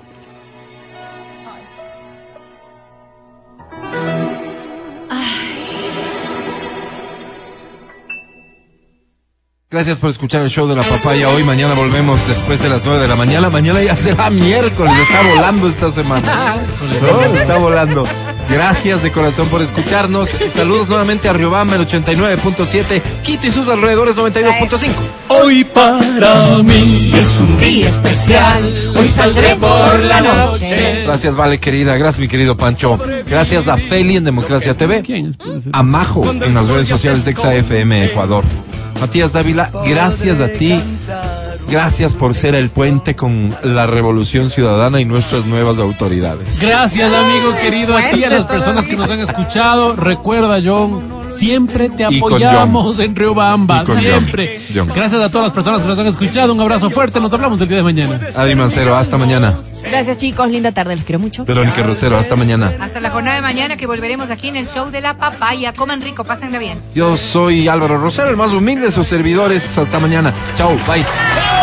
[9.74, 11.30] Gracias por escuchar el show de la papaya.
[11.30, 13.50] Hoy, mañana volvemos después de las 9 de la mañana.
[13.50, 14.94] Mañana ya será miércoles.
[15.00, 16.58] Está volando esta semana.
[17.02, 18.06] No, está volando.
[18.54, 20.30] Gracias de corazón por escucharnos.
[20.50, 23.02] Saludos nuevamente a Riobamba, el 89.7.
[23.24, 24.92] Quito y sus alrededores, 92.5.
[25.30, 28.94] Hoy para mí es un día especial.
[28.96, 31.04] Hoy saldré por la noche.
[31.04, 31.98] Gracias, Vale, querida.
[31.98, 33.00] Gracias, mi querido Pancho.
[33.28, 35.04] Gracias a Feli en Democracia TV.
[35.72, 38.44] A Majo en las redes sociales de XAFM Ecuador.
[39.02, 40.80] Matías Dávila, gracias a ti.
[41.74, 46.62] Gracias por ser el puente con la revolución ciudadana y nuestras nuevas autoridades.
[46.62, 49.96] Gracias, amigo querido, a ti y a las personas que nos han escuchado.
[49.96, 53.86] Recuerda, John, siempre te apoyamos en Riobamba.
[53.88, 54.00] John.
[54.00, 54.62] Siempre.
[54.72, 54.88] John.
[54.94, 56.54] Gracias a todas las personas que nos han escuchado.
[56.54, 57.20] Un abrazo fuerte.
[57.20, 58.20] Nos hablamos el día de mañana.
[58.36, 59.58] Adri Mancero, hasta mañana.
[59.82, 60.52] Gracias, chicos.
[60.52, 60.96] Linda tarde.
[60.96, 61.44] Los quiero mucho.
[61.44, 62.72] Verónica Rosero, hasta mañana.
[62.82, 65.74] Hasta la jornada de mañana que volveremos aquí en el show de la papaya.
[65.74, 66.78] Coman rico, pásenla bien.
[66.94, 69.76] Yo soy Álvaro Rosero, el más humilde de sus servidores.
[69.76, 70.32] Hasta mañana.
[70.56, 71.63] Chao, bye.